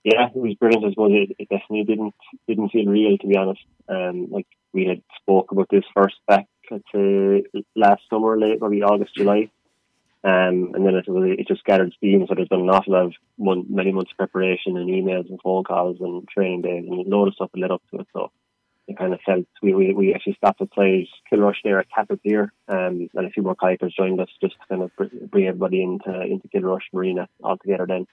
Yeah, 0.05 0.29
it 0.35 0.37
was 0.37 0.55
brilliant. 0.55 0.87
I 0.87 0.90
suppose 0.90 1.11
it, 1.12 1.37
it 1.38 1.49
definitely 1.51 1.85
didn't 1.85 2.14
didn't 2.49 2.71
feel 2.71 2.87
real, 2.87 3.19
to 3.19 3.27
be 3.27 3.37
honest. 3.37 3.61
Um, 3.88 4.29
like 4.31 4.47
we 4.73 4.87
had 4.87 5.03
spoke 5.21 5.53
about 5.53 5.69
this 5.71 5.85
first 5.95 6.16
back 6.27 6.47
at 6.73 6.83
last 7.77 8.03
summer, 8.09 8.38
late 8.38 8.59
maybe 8.62 8.83
August, 8.83 9.14
July, 9.14 9.51
um, 10.22 10.72
and 10.74 10.87
then 10.87 10.94
it, 10.94 11.09
was, 11.09 11.37
it 11.38 11.48
just 11.48 11.64
gathered 11.64 11.92
steam. 11.96 12.26
So 12.28 12.35
there's 12.35 12.48
been 12.48 12.61
an 12.61 12.70
awful 12.70 12.92
lot 12.92 13.06
of 13.06 13.14
many 13.38 13.92
months 13.92 14.12
of 14.12 14.18
preparation 14.18 14.76
and 14.76 14.90
emails 14.90 15.28
and 15.30 15.40
phone 15.42 15.64
calls 15.64 15.96
and 16.00 16.28
training 16.28 16.62
days 16.62 16.85
and 16.87 17.06
a 17.06 17.09
load 17.09 17.28
of 17.28 17.35
stuff 17.35 17.50
that 17.52 17.61
led 17.61 17.70
up 17.70 17.83
to 17.90 18.00
it. 18.00 18.06
So 18.12 18.30
it 18.87 18.98
kind 18.98 19.14
of 19.14 19.20
felt 19.24 19.46
we, 19.62 19.72
we, 19.72 19.94
we 19.94 20.14
actually 20.14 20.35
stopped 20.35 20.61
outside 20.61 21.06
Kilrush 21.33 21.62
there 21.64 21.78
at 21.78 21.87
Cappipier, 21.96 22.50
um, 22.68 23.09
and 23.14 23.26
a 23.26 23.30
few 23.30 23.42
more 23.42 23.56
kayakers 23.56 23.94
joined 23.96 24.20
us 24.20 24.28
just 24.42 24.54
to 24.54 24.66
kind 24.68 24.83
of 24.83 24.90
bring 25.30 25.46
everybody 25.46 25.83
into 25.83 26.20
into 26.22 26.48
Kilrush 26.48 26.92
Marina 26.92 27.28
all 27.42 27.56
together 27.56 27.87
then. 27.87 28.06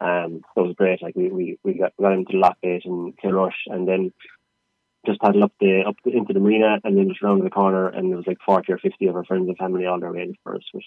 Um, 0.00 0.42
so 0.54 0.64
it 0.64 0.66
was 0.68 0.76
great. 0.76 1.02
Like 1.02 1.14
we, 1.14 1.28
we, 1.28 1.58
we 1.62 1.74
got, 1.74 1.92
got 2.00 2.12
into 2.12 2.38
lock 2.38 2.56
in 2.62 3.14
Kilrush 3.22 3.52
and 3.66 3.86
then 3.86 4.12
just 5.06 5.20
paddled 5.20 5.44
up 5.44 5.52
the 5.60 5.82
up 5.86 5.96
the, 6.04 6.10
into 6.10 6.32
the 6.32 6.40
marina 6.40 6.78
and 6.84 6.96
then 6.96 7.08
just 7.08 7.22
round 7.22 7.42
the 7.42 7.50
corner 7.50 7.88
and 7.88 8.10
there 8.10 8.16
was 8.16 8.26
like 8.26 8.38
forty 8.44 8.72
or 8.72 8.78
fifty 8.78 9.06
of 9.06 9.16
our 9.16 9.24
friends 9.24 9.48
and 9.48 9.56
family 9.56 9.86
all 9.86 10.00
there 10.00 10.12
waiting 10.12 10.36
for 10.42 10.56
us, 10.56 10.62
which 10.72 10.84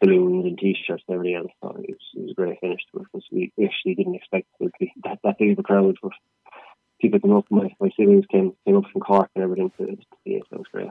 balloons 0.00 0.44
and 0.44 0.58
t-shirts 0.58 1.02
and 1.08 1.14
everything 1.14 1.36
else. 1.36 1.52
So 1.62 1.70
it 1.70 1.90
was, 1.90 1.98
it 2.14 2.22
was 2.22 2.30
a 2.30 2.34
great 2.34 2.60
finish 2.60 2.80
to 2.92 3.00
it 3.00 3.06
because 3.12 3.26
we 3.30 3.52
actually 3.64 3.94
didn't 3.94 4.14
expect 4.14 4.46
it 4.60 4.64
to 4.64 4.70
be 4.78 4.92
that, 5.04 5.18
that 5.24 5.38
big 5.38 5.52
of 5.52 5.58
a 5.58 5.62
crowd. 5.62 5.96
But 6.02 6.12
people 7.00 7.20
came 7.20 7.36
up, 7.36 7.46
my, 7.50 7.74
my 7.80 7.90
siblings 7.96 8.26
came, 8.30 8.52
came 8.64 8.76
up 8.76 8.84
from 8.92 9.00
Cork 9.00 9.30
and 9.34 9.44
everything 9.44 9.70
to, 9.78 9.86
to 9.86 9.96
see 10.24 10.34
it. 10.34 10.44
So 10.50 10.56
it 10.56 10.58
was 10.58 10.66
great. 10.72 10.88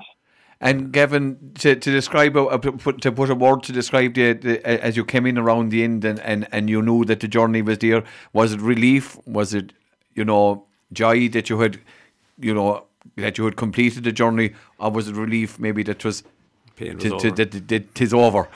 And 0.62 0.94
Gavin, 0.94 1.52
to, 1.56 1.76
to 1.76 1.92
describe 1.92 2.38
uh, 2.38 2.58
to 2.58 3.12
put 3.12 3.30
a 3.30 3.36
word 3.36 3.64
to 3.64 3.74
describe 3.74 4.14
the, 4.14 4.34
the, 4.34 4.66
as 4.66 4.96
you 4.96 5.04
came 5.04 5.26
in 5.26 5.38
around 5.38 5.70
the 5.70 5.84
end 5.84 6.06
and, 6.06 6.20
and, 6.22 6.48
and 6.54 6.70
you 6.70 6.82
knew 6.82 7.04
that 7.06 7.20
the 7.20 7.28
journey 7.28 7.62
was 7.62 7.80
there, 7.80 8.04
was 8.32 8.54
it 8.54 8.62
relief? 8.62 9.18
Was 9.26 9.54
it 9.54 9.74
you 10.16 10.24
know 10.24 10.66
joy 10.92 11.28
that 11.30 11.50
you 11.50 11.60
had 11.60 11.80
you 12.40 12.54
know 12.54 12.86
that 13.18 13.38
you 13.38 13.46
had 13.46 13.56
completed 13.56 14.04
the 14.04 14.12
journey, 14.12 14.54
or 14.80 14.92
was 14.92 15.08
it 15.08 15.16
relief 15.16 15.60
maybe 15.60 15.84
that 15.84 16.04
was 16.06 16.24
pain 16.76 16.96
was 16.96 17.04
to, 17.04 17.16
over. 17.16 17.32
To, 17.32 17.46
that 17.46 17.72
it 17.72 18.02
is 18.02 18.14
over? 18.14 18.48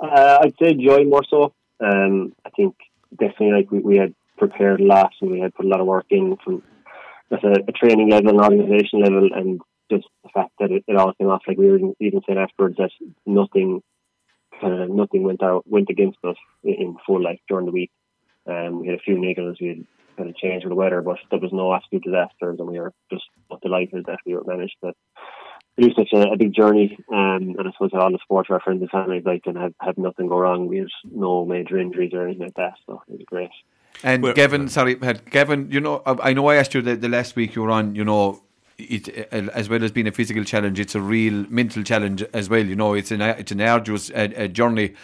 Uh, 0.00 0.38
I'd 0.42 0.54
say 0.60 0.74
joy 0.74 1.04
more 1.04 1.24
so. 1.28 1.52
Um, 1.80 2.32
I 2.44 2.50
think 2.50 2.74
definitely 3.10 3.52
like 3.52 3.70
we, 3.70 3.80
we 3.80 3.96
had 3.96 4.14
prepared 4.38 4.80
a 4.80 4.84
lot 4.84 5.12
and 5.20 5.30
we 5.30 5.40
had 5.40 5.54
put 5.54 5.66
a 5.66 5.68
lot 5.68 5.80
of 5.80 5.86
work 5.86 6.06
in 6.10 6.36
from 6.42 6.62
at 7.30 7.44
a, 7.44 7.64
a 7.68 7.72
training 7.72 8.10
level 8.10 8.30
and 8.30 8.40
organisation 8.40 9.02
level 9.02 9.28
and 9.34 9.60
just 9.90 10.06
the 10.24 10.30
fact 10.32 10.52
that 10.58 10.70
it, 10.70 10.84
it 10.88 10.96
all 10.96 11.12
came 11.14 11.28
off 11.28 11.42
like 11.46 11.58
we 11.58 11.70
were 11.70 11.78
even 12.00 12.20
saying 12.26 12.38
afterwards 12.38 12.76
that 12.78 12.90
nothing 13.26 13.82
of 14.62 14.90
nothing 14.90 15.22
went 15.22 15.42
out 15.42 15.66
went 15.66 15.88
against 15.90 16.18
us 16.24 16.36
in, 16.62 16.74
in 16.74 16.96
full 17.06 17.22
like 17.22 17.40
during 17.48 17.66
the 17.66 17.72
week. 17.72 17.90
Um, 18.46 18.80
we 18.80 18.88
had 18.88 18.96
a 18.96 19.02
few 19.02 19.16
niggles, 19.16 19.60
we 19.60 19.68
had 19.68 19.86
kind 20.16 20.28
of 20.30 20.36
changed 20.36 20.64
with 20.64 20.72
the 20.72 20.76
weather, 20.76 21.02
but 21.02 21.18
there 21.30 21.40
was 21.40 21.52
no 21.52 21.74
absolute 21.74 22.04
disasters 22.04 22.58
and 22.58 22.68
we 22.68 22.78
were 22.78 22.92
just 23.10 23.24
delighted 23.62 24.04
that 24.06 24.18
we 24.26 24.36
managed 24.46 24.76
to 24.82 24.92
it 25.76 25.86
is 25.86 25.92
such 25.96 26.12
a, 26.12 26.32
a 26.32 26.36
big 26.36 26.54
journey, 26.54 26.98
um, 27.10 27.56
and 27.58 27.68
I 27.68 27.72
suppose 27.72 27.90
all 27.94 28.10
the 28.10 28.18
sports 28.22 28.50
our 28.50 28.60
friends 28.60 28.82
and 28.82 28.90
family 28.90 29.22
like 29.24 29.42
and 29.46 29.56
have, 29.56 29.74
have 29.80 29.98
nothing 29.98 30.28
go 30.28 30.38
wrong. 30.38 30.66
We 30.66 30.78
had 30.78 30.88
no 31.10 31.44
major 31.44 31.78
injuries 31.78 32.12
or 32.12 32.24
anything 32.24 32.42
like 32.42 32.54
that, 32.54 32.74
so 32.86 33.02
it 33.08 33.12
was 33.12 33.22
great. 33.26 33.50
And 34.02 34.22
well, 34.22 34.32
Gavin, 34.32 34.68
sorry, 34.68 34.98
had 35.00 35.30
Gavin, 35.30 35.70
you 35.70 35.80
know, 35.80 36.02
I 36.06 36.32
know 36.32 36.46
I 36.48 36.56
asked 36.56 36.74
you 36.74 36.82
the, 36.82 36.96
the 36.96 37.08
last 37.08 37.36
week 37.36 37.54
you 37.54 37.62
were 37.62 37.70
on, 37.70 37.94
you 37.94 38.04
know, 38.04 38.42
it, 38.78 39.08
as 39.08 39.68
well 39.68 39.84
as 39.84 39.90
being 39.90 40.06
a 40.06 40.12
physical 40.12 40.44
challenge, 40.44 40.80
it's 40.80 40.94
a 40.94 41.00
real 41.00 41.44
mental 41.48 41.82
challenge 41.82 42.22
as 42.32 42.48
well. 42.48 42.64
You 42.64 42.76
know, 42.76 42.94
it's 42.94 43.10
an 43.10 43.20
it's 43.20 43.52
an 43.52 43.60
arduous 43.60 44.10
uh, 44.10 44.28
uh, 44.36 44.46
journey. 44.46 44.94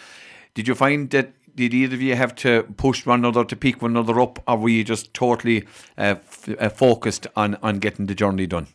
Did 0.53 0.67
you 0.67 0.75
find 0.75 1.09
that? 1.11 1.33
Did 1.55 1.73
either 1.73 1.95
of 1.95 2.01
you 2.03 2.15
have 2.15 2.35
to 2.35 2.63
push 2.77 3.05
one 3.05 3.19
another 3.19 3.43
to 3.43 3.55
pick 3.55 3.81
one 3.81 3.91
another 3.91 4.19
up, 4.19 4.43
or 4.47 4.57
were 4.57 4.69
you 4.69 4.83
just 4.83 5.11
totally 5.15 5.63
uh, 5.97 6.15
f- 6.21 6.49
uh, 6.59 6.69
focused 6.69 7.25
on 7.35 7.57
on 7.63 7.79
getting 7.79 8.05
the 8.05 8.15
journey 8.15 8.45
done? 8.45 8.67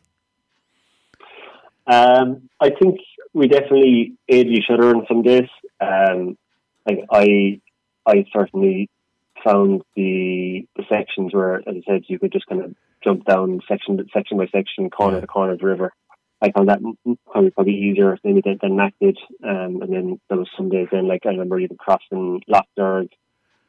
Um, 1.86 2.48
I 2.60 2.70
think 2.70 3.00
we 3.32 3.48
definitely 3.48 4.14
aid 4.28 4.46
each 4.46 4.70
other 4.70 4.90
in 4.90 5.04
some 5.08 5.22
days. 5.22 5.48
Um, 5.80 6.36
like 6.86 7.04
I, 7.10 7.60
I 8.06 8.24
certainly 8.32 8.88
found 9.44 9.82
the 9.96 10.66
the 10.76 10.84
sections 10.88 11.34
where, 11.34 11.56
as 11.56 11.64
I 11.68 11.82
said, 11.86 12.02
you 12.08 12.18
could 12.18 12.32
just 12.32 12.46
kind 12.46 12.62
of 12.62 12.74
jump 13.02 13.24
down 13.24 13.60
section 13.68 13.98
section 14.12 14.38
by 14.38 14.46
section, 14.46 14.90
corner 14.90 15.20
to 15.20 15.26
corner 15.26 15.52
of 15.52 15.58
the 15.58 15.66
river. 15.66 15.92
I 16.40 16.50
found 16.50 16.68
that 16.68 16.80
probably 17.30 17.50
probably 17.50 17.74
easier 17.74 18.18
maybe 18.24 18.42
than, 18.44 18.58
than 18.60 18.76
Mac 18.76 18.94
did. 19.00 19.18
Um, 19.44 19.80
and 19.82 19.92
then 19.92 20.20
there 20.28 20.38
was 20.38 20.48
some 20.56 20.70
days 20.70 20.88
then, 20.90 21.06
like 21.06 21.24
I 21.24 21.30
remember 21.30 21.58
even 21.60 21.76
crossing 21.76 22.42
Lough 22.48 22.62
Derg, 22.76 23.08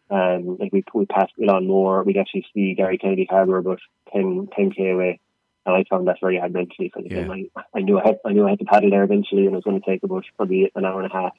um, 0.10 0.58
like 0.60 0.74
we 0.74 0.84
we 0.94 1.06
passed 1.06 1.34
Milan 1.38 1.68
more. 1.68 2.04
We'd 2.04 2.18
actually 2.18 2.46
see 2.54 2.76
Garrykennedy 2.78 3.28
Harbour 3.30 3.58
about 3.58 3.80
10, 4.12 4.50
10 4.56 4.72
k 4.72 4.90
away, 4.90 5.20
and 5.66 5.76
I 5.76 5.84
found 5.90 6.08
that 6.08 6.18
very 6.22 6.38
hard 6.38 6.54
mentally 6.54 6.92
because 6.94 7.10
yeah. 7.10 7.28
I, 7.32 7.64
I 7.74 7.82
knew 7.82 8.00
I 8.00 8.08
had 8.08 8.18
I 8.26 8.34
knew 8.34 8.46
I 8.46 8.52
had 8.52 8.60
to 8.60 8.66
paddle 8.66 8.90
there 8.90 9.04
eventually, 9.04 9.46
and 9.46 9.54
it 9.54 9.56
was 9.56 9.64
going 9.64 9.80
to 9.80 9.86
take 9.90 10.04
about 10.04 10.26
probably 10.36 10.72
an 10.76 10.86
hour 10.86 11.02
and 11.02 11.12
a 11.12 11.16
half. 11.16 11.32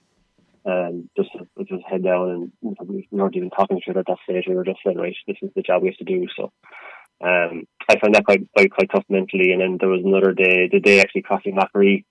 Um, 0.66 1.10
just 1.16 1.30
just 1.68 1.84
head 1.87 2.02
down, 2.02 2.52
and 2.62 2.76
we 2.87 3.06
weren't 3.10 3.37
even 3.37 3.50
talking 3.50 3.76
to 3.76 3.82
each 3.82 3.88
other 3.88 4.00
at 4.00 4.06
that 4.06 4.18
stage. 4.24 4.44
We 4.48 4.54
were 4.54 4.64
just 4.64 4.80
saying, 4.84 4.96
right, 4.96 5.14
this 5.26 5.37
is 5.42 5.50
the 5.54 5.62
job 5.62 5.82
we 5.82 5.88
have 5.88 5.98
to 5.98 6.04
do. 6.04 6.26
So 6.37 6.52
um, 7.20 7.66
I 7.88 7.98
found 7.98 8.14
that 8.14 8.24
quite, 8.24 8.48
quite 8.56 8.72
quite 8.72 8.90
tough 8.90 9.04
mentally. 9.08 9.52
And 9.52 9.60
then 9.60 9.76
there 9.78 9.90
was 9.90 10.02
another 10.04 10.32
day, 10.32 10.68
the 10.72 10.80
day 10.80 11.00
actually 11.00 11.22
crossing 11.22 11.54
Macquarie. 11.54 12.06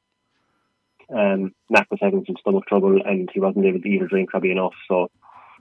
Um, 1.09 1.53
Mac 1.69 1.89
was 1.91 1.99
having 2.01 2.23
some 2.25 2.37
stomach 2.39 2.65
trouble, 2.67 3.01
and 3.03 3.29
he 3.33 3.39
wasn't 3.39 3.65
able 3.65 3.81
to 3.81 3.89
eat 3.89 4.01
or 4.01 4.07
drink 4.07 4.29
probably 4.29 4.51
enough. 4.51 4.73
So 4.87 5.09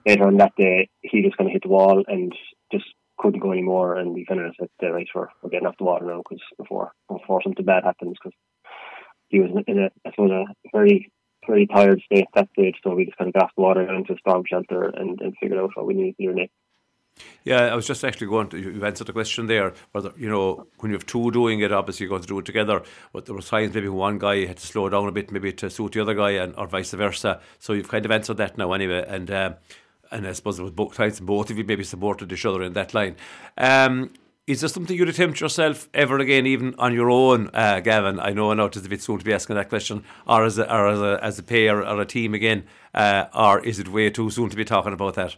later 0.05 0.27
on 0.27 0.37
that 0.37 0.53
day, 0.55 0.89
he 1.01 1.23
just 1.23 1.37
kind 1.37 1.49
of 1.49 1.53
hit 1.53 1.63
the 1.63 1.69
wall 1.69 2.03
and 2.07 2.33
just 2.71 2.85
couldn't 3.23 3.39
go 3.39 3.51
anymore. 3.51 3.95
And 3.95 4.13
we 4.13 4.25
kind 4.25 4.41
of 4.41 4.53
said, 4.59 4.69
right, 4.91 5.07
we're, 5.15 5.29
we're 5.41 5.49
getting 5.49 5.67
off 5.67 5.77
the 5.79 5.85
water 5.85 6.05
now 6.05 6.17
because 6.17 6.43
before 6.57 6.91
before 7.09 7.41
something 7.41 7.65
bad 7.65 7.85
happens, 7.85 8.17
because 8.21 8.37
he 9.29 9.39
was 9.39 9.49
in 9.65 9.79
a 9.79 9.89
I 10.05 10.11
suppose 10.11 10.29
a 10.29 10.45
very 10.71 11.11
very 11.47 11.65
tired 11.65 12.01
state 12.05 12.27
at 12.27 12.35
that 12.35 12.49
stage. 12.51 12.75
So 12.83 12.93
we 12.93 13.05
just 13.05 13.17
kind 13.17 13.29
of 13.29 13.33
got 13.33 13.45
off 13.45 13.55
the 13.57 13.63
water 13.63 13.81
into 13.91 14.13
a 14.13 14.17
storm 14.17 14.43
shelter 14.47 14.83
and, 14.83 15.19
and 15.21 15.33
figured 15.39 15.59
out 15.59 15.71
what 15.73 15.87
we 15.87 15.93
needed 15.95 16.17
to 16.17 16.27
do 16.27 16.33
next. 16.33 16.53
Yeah, 17.43 17.65
I 17.65 17.75
was 17.75 17.85
just 17.85 18.03
actually 18.03 18.27
going 18.27 18.47
to, 18.49 18.57
you 18.57 18.83
answered 18.83 19.05
the 19.05 19.13
question 19.13 19.45
there, 19.45 19.73
whether, 19.91 20.11
you 20.17 20.29
know, 20.29 20.65
when 20.79 20.91
you 20.91 20.95
have 20.95 21.05
two 21.05 21.29
doing 21.29 21.59
it, 21.59 21.71
obviously 21.71 22.05
you're 22.05 22.09
going 22.09 22.23
to 22.23 22.27
do 22.27 22.39
it 22.39 22.45
together, 22.45 22.81
but 23.11 23.25
there 23.25 23.35
were 23.35 23.41
times 23.41 23.75
maybe 23.75 23.89
one 23.89 24.17
guy 24.17 24.45
had 24.45 24.57
to 24.57 24.65
slow 24.65 24.89
down 24.89 25.07
a 25.07 25.11
bit, 25.11 25.31
maybe 25.31 25.53
to 25.53 25.69
suit 25.69 25.91
the 25.91 26.01
other 26.01 26.15
guy, 26.15 26.31
and 26.31 26.55
or 26.57 26.65
vice 26.65 26.91
versa. 26.91 27.39
So 27.59 27.73
you've 27.73 27.89
kind 27.89 28.05
of 28.05 28.11
answered 28.11 28.37
that 28.37 28.57
now 28.57 28.71
anyway, 28.73 29.05
and 29.07 29.29
uh, 29.29 29.53
and 30.11 30.27
I 30.27 30.33
suppose 30.33 30.59
it 30.59 30.63
was 30.63 30.71
both 30.71 30.95
sides, 30.95 31.19
both 31.19 31.49
of 31.49 31.57
you 31.57 31.63
maybe 31.63 31.83
supported 31.83 32.31
each 32.31 32.45
other 32.45 32.61
in 32.63 32.73
that 32.73 32.93
line. 32.93 33.15
Um, 33.57 34.11
is 34.45 34.59
there 34.59 34.69
something 34.69 34.97
you'd 34.97 35.07
attempt 35.07 35.39
yourself 35.39 35.87
ever 35.93 36.19
again, 36.19 36.45
even 36.45 36.75
on 36.77 36.93
your 36.93 37.09
own, 37.09 37.49
uh, 37.53 37.79
Gavin? 37.79 38.19
I 38.19 38.31
know 38.31 38.53
now 38.53 38.65
it's 38.65 38.77
a 38.77 38.89
bit 38.89 39.01
soon 39.01 39.19
to 39.19 39.25
be 39.25 39.33
asking 39.33 39.55
that 39.55 39.69
question, 39.69 40.03
or 40.27 40.43
as 40.43 40.57
a, 40.57 40.71
or 40.71 40.89
as 40.89 40.99
a, 40.99 41.19
as 41.23 41.39
a 41.39 41.43
pair 41.43 41.79
or 41.79 42.01
a 42.01 42.05
team 42.05 42.33
again, 42.33 42.65
uh, 42.93 43.25
or 43.33 43.61
is 43.61 43.79
it 43.79 43.87
way 43.87 44.09
too 44.09 44.29
soon 44.29 44.49
to 44.49 44.55
be 44.57 44.65
talking 44.65 44.93
about 44.93 45.15
that? 45.15 45.35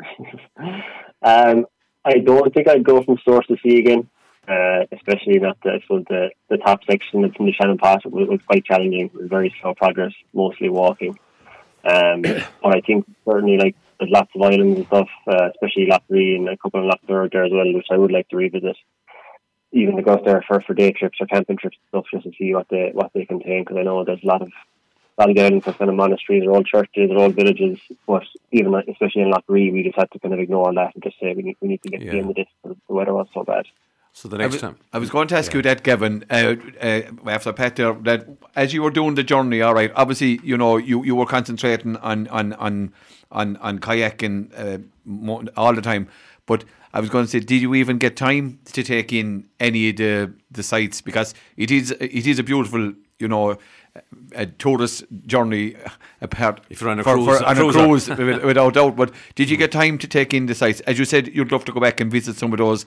Um, 1.24 1.66
I 2.04 2.18
don't 2.18 2.52
think 2.52 2.68
I'd 2.68 2.82
go 2.82 3.02
from 3.02 3.16
source 3.24 3.46
to 3.46 3.56
sea 3.62 3.78
again, 3.78 4.08
uh, 4.48 4.86
especially 4.90 5.38
not 5.38 5.56
the, 5.62 5.78
suppose 5.82 6.04
the, 6.08 6.30
the 6.48 6.56
top 6.58 6.80
section 6.84 7.32
from 7.32 7.46
the 7.46 7.52
Shannon 7.52 7.78
Pot 7.78 8.04
was, 8.10 8.28
was 8.28 8.40
quite 8.44 8.64
challenging. 8.64 9.06
It 9.06 9.14
was 9.14 9.28
very 9.28 9.54
slow 9.60 9.74
progress, 9.74 10.12
mostly 10.34 10.68
walking. 10.68 11.16
Um, 11.84 12.22
but 12.22 12.76
I 12.76 12.80
think 12.80 13.06
certainly 13.24 13.56
like 13.56 13.76
there's 14.02 14.12
lots 14.12 14.32
of 14.34 14.42
islands 14.42 14.78
and 14.78 14.86
stuff, 14.86 15.08
uh, 15.28 15.50
especially 15.50 15.86
Lough 15.86 16.02
Ree 16.08 16.34
and 16.34 16.48
a 16.48 16.56
couple 16.56 16.80
of 16.80 16.86
Lough 16.86 17.06
Derg 17.06 17.30
there 17.30 17.44
as 17.44 17.52
well, 17.52 17.72
which 17.72 17.86
I 17.90 17.96
would 17.96 18.10
like 18.10 18.28
to 18.30 18.36
revisit. 18.36 18.76
Even 19.72 19.96
to 19.96 20.02
go 20.02 20.20
there 20.22 20.44
for, 20.46 20.60
for 20.60 20.74
day 20.74 20.90
trips 20.90 21.18
or 21.20 21.26
camping 21.26 21.56
trips 21.56 21.78
and 21.80 21.88
stuff, 21.88 22.06
just 22.12 22.24
to 22.24 22.32
see 22.36 22.52
what 22.52 22.66
they 22.68 22.90
what 22.92 23.12
they 23.14 23.24
contain. 23.24 23.62
Because 23.62 23.76
I 23.78 23.84
know 23.84 24.04
there's 24.04 24.22
a 24.22 24.26
lot 24.26 24.42
of 24.42 24.50
Ballygowan 25.18 25.62
for 25.62 25.72
kind 25.72 25.88
of 25.88 25.96
monasteries 25.96 26.44
or 26.44 26.52
old 26.52 26.66
churches 26.66 27.10
or 27.10 27.18
old 27.18 27.36
villages, 27.36 27.78
but 28.06 28.24
even 28.50 28.74
especially 28.74 29.22
in 29.22 29.30
Lough 29.30 29.44
Ree, 29.46 29.70
we 29.70 29.84
just 29.84 29.96
had 29.96 30.10
to 30.10 30.18
kind 30.18 30.34
of 30.34 30.40
ignore 30.40 30.66
all 30.66 30.74
that 30.74 30.94
and 30.94 31.04
just 31.04 31.18
say 31.20 31.32
we 31.34 31.42
need, 31.42 31.56
we 31.60 31.68
need 31.68 31.82
to 31.82 31.88
get 31.88 32.02
yeah. 32.02 32.12
the 32.12 32.18
end 32.18 32.30
of 32.30 32.36
this 32.36 32.48
because 32.62 32.76
the 32.88 32.94
weather 32.94 33.14
was 33.14 33.28
so 33.32 33.44
bad. 33.44 33.66
So 34.14 34.28
the 34.28 34.36
next 34.38 34.52
I 34.52 34.54
was, 34.54 34.60
time, 34.60 34.76
I 34.92 34.98
was 34.98 35.10
going 35.10 35.28
to 35.28 35.36
ask 35.36 35.52
yeah. 35.52 35.56
you 35.58 35.62
that, 35.62 35.82
Gavin. 35.82 36.24
Uh, 36.28 36.56
uh, 36.80 37.02
after 37.26 37.52
Pat, 37.52 37.76
there, 37.76 37.94
that 37.94 38.28
as 38.54 38.74
you 38.74 38.82
were 38.82 38.90
doing 38.90 39.14
the 39.14 39.22
journey, 39.22 39.62
all 39.62 39.74
right. 39.74 39.90
Obviously, 39.96 40.38
you 40.42 40.56
know 40.56 40.76
you, 40.76 41.02
you 41.02 41.16
were 41.16 41.26
concentrating 41.26 41.96
on 41.96 42.28
on 42.28 42.52
on 42.54 42.92
on, 43.30 43.56
on 43.56 43.78
kayaking 43.78 44.52
uh, 44.54 45.48
all 45.56 45.74
the 45.74 45.80
time, 45.80 46.08
but 46.44 46.64
I 46.94 47.00
was 47.00 47.08
going 47.08 47.24
to 47.24 47.30
say, 47.30 47.40
did 47.40 47.62
you 47.62 47.74
even 47.74 47.98
get 47.98 48.16
time 48.16 48.58
to 48.66 48.82
take 48.82 49.12
in 49.12 49.48
any 49.58 49.90
of 49.90 49.96
the 49.96 50.32
the 50.50 50.62
sites 50.62 51.00
because 51.00 51.34
it 51.56 51.70
is 51.70 51.90
it 51.92 52.26
is 52.26 52.38
a 52.38 52.42
beautiful, 52.42 52.92
you 53.18 53.28
know, 53.28 53.56
a 54.34 54.46
tourist 54.46 55.04
journey 55.26 55.76
apart 56.20 56.60
if 56.68 56.80
you're 56.80 56.90
on 56.90 57.00
a 57.00 57.02
for, 57.02 57.14
cruise, 57.14 57.38
for, 57.38 57.44
on 57.44 57.56
a 57.56 57.72
cruise 57.72 58.08
without 58.44 58.74
doubt. 58.74 58.96
But 58.96 59.12
did 59.34 59.48
you 59.48 59.56
get 59.56 59.72
time 59.72 59.96
to 59.98 60.06
take 60.06 60.34
in 60.34 60.46
the 60.46 60.54
sites? 60.54 60.80
As 60.80 60.98
you 60.98 61.06
said, 61.06 61.28
you'd 61.28 61.50
love 61.50 61.64
to 61.64 61.72
go 61.72 61.80
back 61.80 62.00
and 62.00 62.10
visit 62.10 62.36
some 62.36 62.52
of 62.52 62.58
those. 62.58 62.84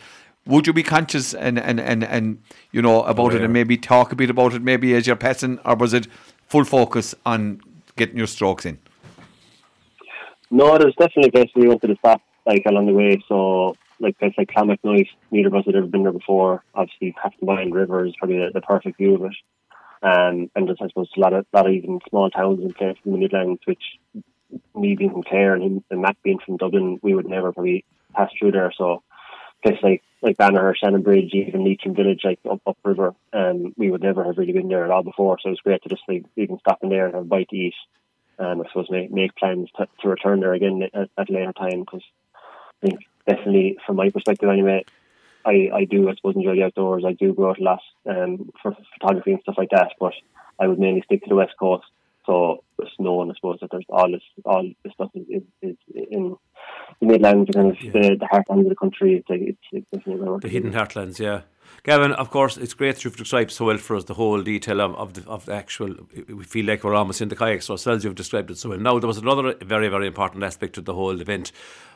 Would 0.48 0.68
you 0.68 0.74
be 0.74 0.84
conscious 0.84 1.34
and 1.34 1.60
and 1.60 1.80
and, 1.80 2.04
and 2.04 2.42
you 2.72 2.82
know 2.82 3.04
about 3.04 3.34
it 3.34 3.42
and 3.42 3.52
maybe 3.52 3.78
talk 3.78 4.12
a 4.12 4.16
bit 4.16 4.30
about 4.30 4.54
it 4.54 4.62
maybe 4.62 4.94
as 4.94 5.08
you're 5.08 5.16
passing, 5.16 5.60
or 5.66 5.76
was 5.76 5.94
it 5.94 6.08
full 6.48 6.64
focus 6.64 7.16
on 7.26 7.62
getting 7.96 8.18
your 8.18 8.28
strokes 8.28 8.66
in? 8.66 8.78
No, 10.52 10.78
there's 10.78 10.96
definitely 10.96 11.32
places 11.32 11.52
we 11.56 11.68
went 11.68 11.82
to 11.82 11.88
the 11.88 11.96
stop 11.96 12.22
like 12.46 12.64
along 12.68 12.86
the 12.86 12.94
way. 12.94 13.24
So 13.28 13.76
like 14.00 14.18
places 14.20 14.36
like 14.38 14.50
Clonmacnoise, 14.50 15.10
neither 15.32 15.48
of 15.48 15.56
us 15.56 15.66
had 15.66 15.76
ever 15.76 15.88
been 15.88 16.04
there 16.04 16.12
before. 16.12 16.64
Obviously, 16.74 17.16
Castlemaine 17.22 17.72
River 17.72 18.06
is 18.06 18.14
probably 18.18 18.38
the, 18.38 18.52
the 18.54 18.62
perfect 18.62 18.98
view 18.98 19.16
of 19.16 19.24
it. 19.24 19.36
Um, 20.04 20.52
and 20.56 20.68
there's, 20.68 20.78
I 20.82 20.88
suppose, 20.88 21.10
a 21.18 21.20
lot 21.20 21.34
of, 21.34 21.46
lot 21.54 21.66
of 21.66 21.74
even 21.74 22.00
small 22.10 22.30
towns 22.30 22.60
and 22.60 22.76
places 22.76 23.02
in 23.06 23.14
the 23.14 23.18
Midlands, 23.18 23.62
which 23.66 23.82
me 24.76 24.96
being 24.96 25.12
from 25.12 25.24
Clare 25.24 25.56
and, 25.56 25.64
him, 25.64 25.84
and 25.90 26.02
Matt 26.02 26.18
being 26.24 26.40
from 26.46 26.58
Dublin, 26.58 27.00
we 27.02 27.16
would 27.16 27.28
never 27.28 27.52
probably 27.52 27.86
pass 28.14 28.30
through 28.38 28.52
there. 28.52 28.72
So 28.78 29.02
places 29.66 29.84
like, 29.84 30.04
like 30.22 30.38
Shannonbridge, 30.38 31.34
even 31.34 31.66
Leitrim 31.66 31.96
Village, 31.96 32.22
like 32.24 32.40
up, 32.50 32.62
upriver, 32.68 33.16
um, 33.34 33.74
we 33.78 33.90
would 33.90 34.04
never 34.04 34.24
have 34.24 34.38
really 34.38 34.54
been 34.54 34.68
there 34.68 34.86
at 34.86 34.92
all 34.92 35.04
before. 35.04 35.38
So 35.42 35.50
it 35.50 35.52
was 35.52 35.62
great 35.62 35.82
to 35.84 35.90
just 35.90 36.04
like, 36.08 36.24
even 36.36 36.60
stop 36.60 36.80
in 36.84 36.90
there 36.90 37.06
and 37.06 37.16
have 37.16 37.24
a 37.24 37.28
bite 37.28 37.50
to 37.50 37.56
eat. 37.56 37.74
And 38.38 38.62
I 38.62 38.68
suppose 38.68 38.88
make, 38.90 39.12
make 39.12 39.36
plans 39.36 39.70
to, 39.78 39.88
to 40.02 40.10
return 40.10 40.40
there 40.40 40.54
again 40.54 40.84
at, 40.94 41.10
at 41.18 41.30
a 41.30 41.34
later 41.34 41.54
time 41.54 41.82
because 41.82 42.04
I 42.84 42.88
think 42.88 43.00
definitely 43.28 43.78
from 43.86 43.96
my 43.96 44.10
perspective 44.10 44.50
anyway, 44.50 44.86
I, 45.46 45.70
I 45.74 45.86
do, 45.86 46.10
I 46.10 46.16
suppose, 46.16 46.36
enjoy 46.36 46.56
the 46.56 46.64
outdoors. 46.64 47.04
I 47.06 47.14
do 47.14 47.34
go 47.34 47.50
out 47.50 47.60
a 47.60 47.64
lot 47.64 47.82
um, 48.08 48.50
for 48.62 48.76
photography 49.00 49.32
and 49.32 49.42
stuff 49.42 49.56
like 49.58 49.70
that, 49.72 49.94
but 50.00 50.14
I 50.60 50.68
would 50.68 50.80
mainly 50.80 51.04
stick 51.06 51.24
to 51.24 51.30
the 51.30 51.36
west 51.36 51.54
coast. 51.60 51.86
So 52.26 52.64
it's 52.80 52.92
known, 53.00 53.30
I 53.30 53.36
suppose, 53.36 53.60
that 53.62 53.70
there's 53.72 53.86
all 53.90 54.12
this, 54.12 54.24
all 54.44 54.68
this 54.84 54.94
stuff 54.94 55.12
is, 55.14 55.28
is, 55.30 55.44
is 55.62 55.78
in 56.10 56.36
the 57.00 57.08
Midlands, 57.08 57.50
kind 57.54 57.72
of 57.72 57.82
yeah. 57.82 57.92
the, 57.92 58.16
the 58.16 58.28
heartland 58.32 58.62
of 58.62 58.70
the 58.70 58.76
country. 58.76 59.16
It's, 59.16 59.30
like, 59.30 59.42
it's, 59.42 59.60
it's 59.72 59.88
definitely 59.94 60.40
the 60.42 60.50
hidden 60.50 60.74
heartlands, 60.74 61.20
yeah. 61.20 61.42
Gavin, 61.84 62.14
of 62.14 62.32
course, 62.32 62.58
it's 62.58 62.74
great 62.74 62.96
that 62.96 63.04
you've 63.04 63.18
described 63.18 63.52
so 63.52 63.66
well 63.66 63.78
for 63.78 63.96
us 63.96 64.06
the 64.06 64.16
whole 64.16 64.42
detail 64.42 64.82
of, 64.82 64.96
of, 64.96 65.14
the, 65.14 65.30
of 65.30 65.46
the 65.46 65.54
actual. 65.54 65.96
We 66.28 66.44
feel 66.44 66.66
like 66.66 66.84
we're 66.84 66.96
almost 66.96 67.22
in 67.22 67.30
the 67.30 67.36
kayaks 67.36 67.70
ourselves. 67.70 68.04
You've 68.04 68.16
described 68.16 68.50
it 68.50 68.58
so 68.58 68.70
well. 68.70 68.80
Now, 68.80 68.98
there 68.98 69.08
was 69.08 69.18
another 69.18 69.54
very, 69.62 69.88
very 69.88 70.08
important 70.08 70.44
aspect 70.44 70.80
of 70.80 70.86
the 70.86 70.96
whole 70.96 71.22
event, 71.22 71.52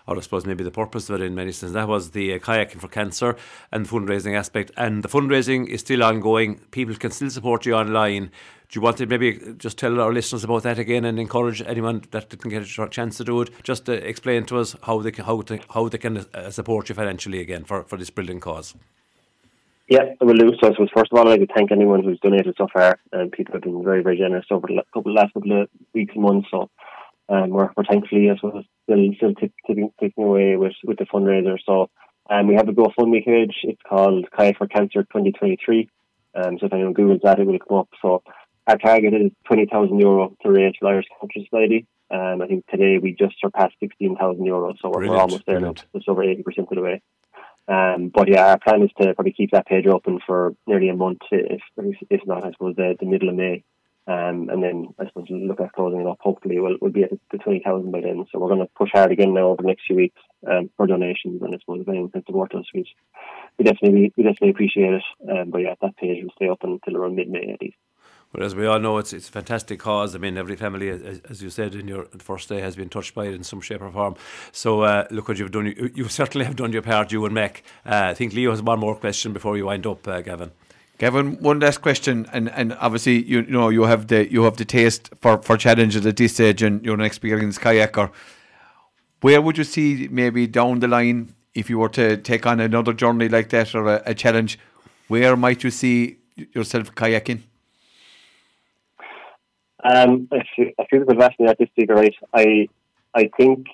or 0.05 0.17
I 0.17 0.19
suppose 0.19 0.45
maybe 0.45 0.63
the 0.63 0.69
purpose 0.69 1.09
of 1.09 1.19
it 1.19 1.25
in 1.25 1.33
many 1.33 1.51
senses. 1.51 1.73
That 1.73 1.87
was 1.87 2.11
the 2.11 2.35
uh, 2.35 2.39
kayaking 2.39 2.79
for 2.79 2.87
cancer 2.87 3.35
and 3.71 3.85
the 3.85 3.89
fundraising 3.89 4.37
aspect. 4.37 4.71
And 4.77 5.01
the 5.01 5.09
fundraising 5.09 5.67
is 5.67 5.79
still 5.79 6.03
ongoing. 6.03 6.59
People 6.71 6.95
can 6.95 7.11
still 7.11 7.31
support 7.31 7.65
you 7.65 7.73
online. 7.73 8.31
Do 8.69 8.77
you 8.77 8.81
want 8.83 8.97
to 8.97 9.07
maybe 9.07 9.39
just 9.57 9.79
tell 9.79 9.99
our 9.99 10.13
listeners 10.13 10.43
about 10.43 10.61
that 10.61 10.77
again 10.77 11.03
and 11.03 11.19
encourage 11.19 11.63
anyone 11.63 12.03
that 12.11 12.29
didn't 12.29 12.51
get 12.51 12.61
a 12.61 12.89
chance 12.89 13.17
to 13.17 13.23
do 13.23 13.41
it, 13.41 13.49
just 13.63 13.85
to 13.85 13.93
explain 13.93 14.45
to 14.49 14.57
us 14.57 14.75
how 14.83 15.01
they 15.01 15.11
can, 15.11 15.25
how, 15.25 15.41
to, 15.41 15.59
how 15.73 15.87
they 15.89 15.97
can 15.97 16.17
uh, 16.17 16.49
support 16.51 16.89
you 16.89 16.95
financially 16.95 17.39
again 17.39 17.63
for, 17.63 17.83
for 17.83 17.97
this 17.97 18.09
brilliant 18.09 18.41
cause? 18.41 18.75
Yeah, 19.87 20.13
I 20.21 20.23
will 20.23 20.35
do. 20.35 20.51
So 20.61 20.71
suppose 20.71 20.89
first 20.95 21.11
of 21.11 21.17
all, 21.17 21.27
I'd 21.27 21.39
like 21.39 21.47
to 21.47 21.53
thank 21.55 21.71
anyone 21.71 22.03
who's 22.03 22.19
donated 22.19 22.53
so 22.57 22.67
far. 22.71 22.99
And 23.11 23.31
people 23.31 23.53
have 23.53 23.63
been 23.63 23.83
very, 23.83 24.03
very 24.03 24.17
generous 24.17 24.45
over 24.51 24.67
the 24.67 24.83
couple, 24.93 25.13
last 25.13 25.33
couple 25.33 25.63
of 25.63 25.69
weeks 25.93 26.13
and 26.13 26.23
months. 26.23 26.47
So 26.51 26.69
um, 27.27 27.49
we're, 27.49 27.69
we're 27.75 27.85
thankfully, 27.85 28.29
I 28.29 28.35
suppose, 28.35 28.65
still, 28.83 29.13
still 29.15 29.33
ticking, 29.33 29.91
ticking 29.99 30.23
away 30.23 30.57
with, 30.57 30.73
with 30.83 30.99
the 30.99 31.05
fundraiser. 31.05 31.57
So 31.65 31.89
um, 32.29 32.47
we 32.47 32.55
have 32.55 32.69
a 32.69 32.71
GoFundMe 32.71 33.25
page. 33.25 33.55
It's 33.63 33.81
called 33.87 34.27
Kayak 34.37 34.57
for 34.57 34.67
Cancer 34.67 35.01
2023. 35.03 35.89
Um, 36.35 36.59
so 36.59 36.67
if 36.67 36.73
anyone 36.73 36.93
Googles 36.93 37.21
that, 37.23 37.39
it 37.39 37.47
will 37.47 37.57
come 37.57 37.79
up. 37.79 37.89
So 38.01 38.21
our 38.67 38.77
target 38.77 39.15
is 39.15 39.31
20,000 39.47 39.99
euro 39.99 40.35
to 40.43 40.51
raise 40.51 40.73
for 40.79 40.87
Irish 40.87 41.07
Cancer 41.19 41.39
Society. 41.43 41.87
Um, 42.11 42.41
I 42.41 42.47
think 42.47 42.65
today 42.67 42.97
we 42.97 43.15
just 43.17 43.35
surpassed 43.39 43.75
16,000 43.79 44.43
euros. 44.43 44.75
So 44.81 44.89
we're, 44.89 45.07
we're 45.07 45.17
almost 45.17 45.45
there 45.45 45.59
brilliant. 45.59 45.85
now, 45.93 45.99
just 45.99 46.09
over 46.09 46.23
80% 46.23 46.43
of 46.57 46.69
the 46.69 46.81
way. 46.81 47.01
Um, 47.67 48.09
but 48.13 48.27
yeah, 48.27 48.47
our 48.47 48.59
plan 48.59 48.81
is 48.81 48.89
to 48.99 49.13
probably 49.13 49.33
keep 49.33 49.51
that 49.51 49.67
page 49.67 49.85
open 49.85 50.19
for 50.25 50.55
nearly 50.65 50.89
a 50.89 50.95
month, 50.95 51.19
if 51.31 51.61
if 52.09 52.21
not, 52.25 52.43
I 52.43 52.51
suppose 52.51 52.75
the, 52.75 52.95
the 52.99 53.05
middle 53.05 53.29
of 53.29 53.35
May. 53.35 53.63
Um, 54.07 54.49
and 54.49 54.63
then 54.63 54.87
I 54.97 55.05
suppose 55.05 55.27
look 55.29 55.61
at 55.61 55.73
closing 55.73 56.01
it 56.01 56.07
up. 56.07 56.17
Hopefully, 56.19 56.59
we'll, 56.59 56.77
we'll 56.81 56.91
be 56.91 57.03
at 57.03 57.11
the 57.31 57.37
20,000 57.37 57.91
by 57.91 58.01
then. 58.01 58.25
So 58.31 58.39
we're 58.39 58.47
going 58.47 58.61
to 58.61 58.73
push 58.75 58.89
hard 58.91 59.11
again 59.11 59.35
now 59.35 59.49
over 59.49 59.61
the 59.61 59.67
next 59.67 59.83
few 59.85 59.97
weeks 59.97 60.19
um, 60.49 60.71
for 60.75 60.87
donations. 60.87 61.43
And 61.43 61.53
I 61.53 61.59
suppose 61.59 61.81
if 61.81 61.87
anyone 61.87 62.09
can 62.09 62.25
support 62.25 62.55
us, 62.55 62.65
we, 62.73 62.91
we 63.59 63.65
definitely 63.65 64.11
we 64.17 64.23
definitely 64.23 64.49
appreciate 64.49 64.93
it. 64.93 65.03
Um, 65.29 65.51
but 65.51 65.59
yeah, 65.59 65.75
that 65.79 65.95
page 65.97 66.23
will 66.23 66.33
stay 66.35 66.49
open 66.49 66.79
until 66.83 66.99
around 66.99 67.17
mid 67.17 67.29
May 67.29 67.51
at 67.53 67.61
least. 67.61 67.77
But 68.31 68.43
as 68.43 68.53
we 68.53 68.67
all 68.67 68.79
know, 68.79 68.99
it's 68.99 69.11
it's 69.11 69.27
a 69.27 69.31
fantastic 69.31 69.79
cause. 69.79 70.15
I 70.15 70.19
mean, 70.19 70.37
every 70.37 70.55
family, 70.55 70.89
as, 70.89 71.41
you 71.41 71.49
said 71.49 71.73
in 71.73 71.87
your 71.87 72.05
first 72.19 72.47
day, 72.47 72.61
has 72.61 72.75
been 72.75 72.89
touched 72.89 73.15
by 73.15 73.25
it 73.25 73.33
in 73.33 73.43
some 73.43 73.59
shape 73.59 73.81
or 73.81 73.91
form. 73.91 74.15
So 74.51 74.81
uh, 74.81 75.07
look 75.09 75.27
what 75.27 75.39
you've 75.39 75.51
done. 75.51 75.65
You, 75.65 75.91
you, 75.95 76.07
certainly 76.09 76.45
have 76.45 76.55
done 76.55 76.71
your 76.71 76.83
part, 76.83 77.11
you 77.11 77.25
and 77.25 77.33
Mac. 77.33 77.63
Uh, 77.85 78.09
I 78.09 78.13
think 78.13 78.33
Leo 78.33 78.51
has 78.51 78.61
one 78.61 78.79
more 78.79 78.95
question 78.95 79.33
before 79.33 79.57
you 79.57 79.65
wind 79.65 79.87
up, 79.87 80.07
uh, 80.07 80.21
Gavin. 80.21 80.51
Gavin, 80.99 81.41
one 81.41 81.59
last 81.59 81.81
question, 81.81 82.27
and, 82.31 82.51
and 82.51 82.73
obviously 82.73 83.23
you, 83.23 83.39
you 83.41 83.51
know 83.51 83.69
you 83.69 83.83
have 83.83 84.07
the 84.07 84.31
you 84.31 84.43
have 84.43 84.57
the 84.57 84.65
taste 84.65 85.09
for, 85.21 85.41
for 85.41 85.57
challenges 85.57 86.05
at 86.05 86.17
this 86.17 86.33
stage, 86.33 86.61
and 86.61 86.85
you're 86.85 86.93
an 86.93 87.01
experienced 87.01 87.61
kayaker. 87.61 88.11
Where 89.21 89.41
would 89.41 89.57
you 89.57 89.63
see 89.63 90.07
maybe 90.11 90.45
down 90.45 90.81
the 90.81 90.87
line 90.87 91.33
if 91.55 91.69
you 91.69 91.79
were 91.79 91.89
to 91.89 92.15
take 92.17 92.45
on 92.45 92.59
another 92.59 92.93
journey 92.93 93.27
like 93.27 93.49
that 93.49 93.73
or 93.73 93.87
a, 93.87 94.03
a 94.05 94.13
challenge? 94.13 94.59
Where 95.07 95.35
might 95.35 95.63
you 95.63 95.71
see 95.71 96.17
yourself 96.35 96.93
kayaking? 96.93 97.41
Um, 99.83 100.27
if 100.31 100.47
you, 100.57 100.71
if 100.77 100.87
you 100.91 101.05
could 101.05 101.21
ask 101.21 101.39
me 101.39 101.47
that 101.47 101.57
this 101.57 101.69
right, 101.87 102.15
I 102.33 102.67
I 103.13 103.29
think 103.37 103.67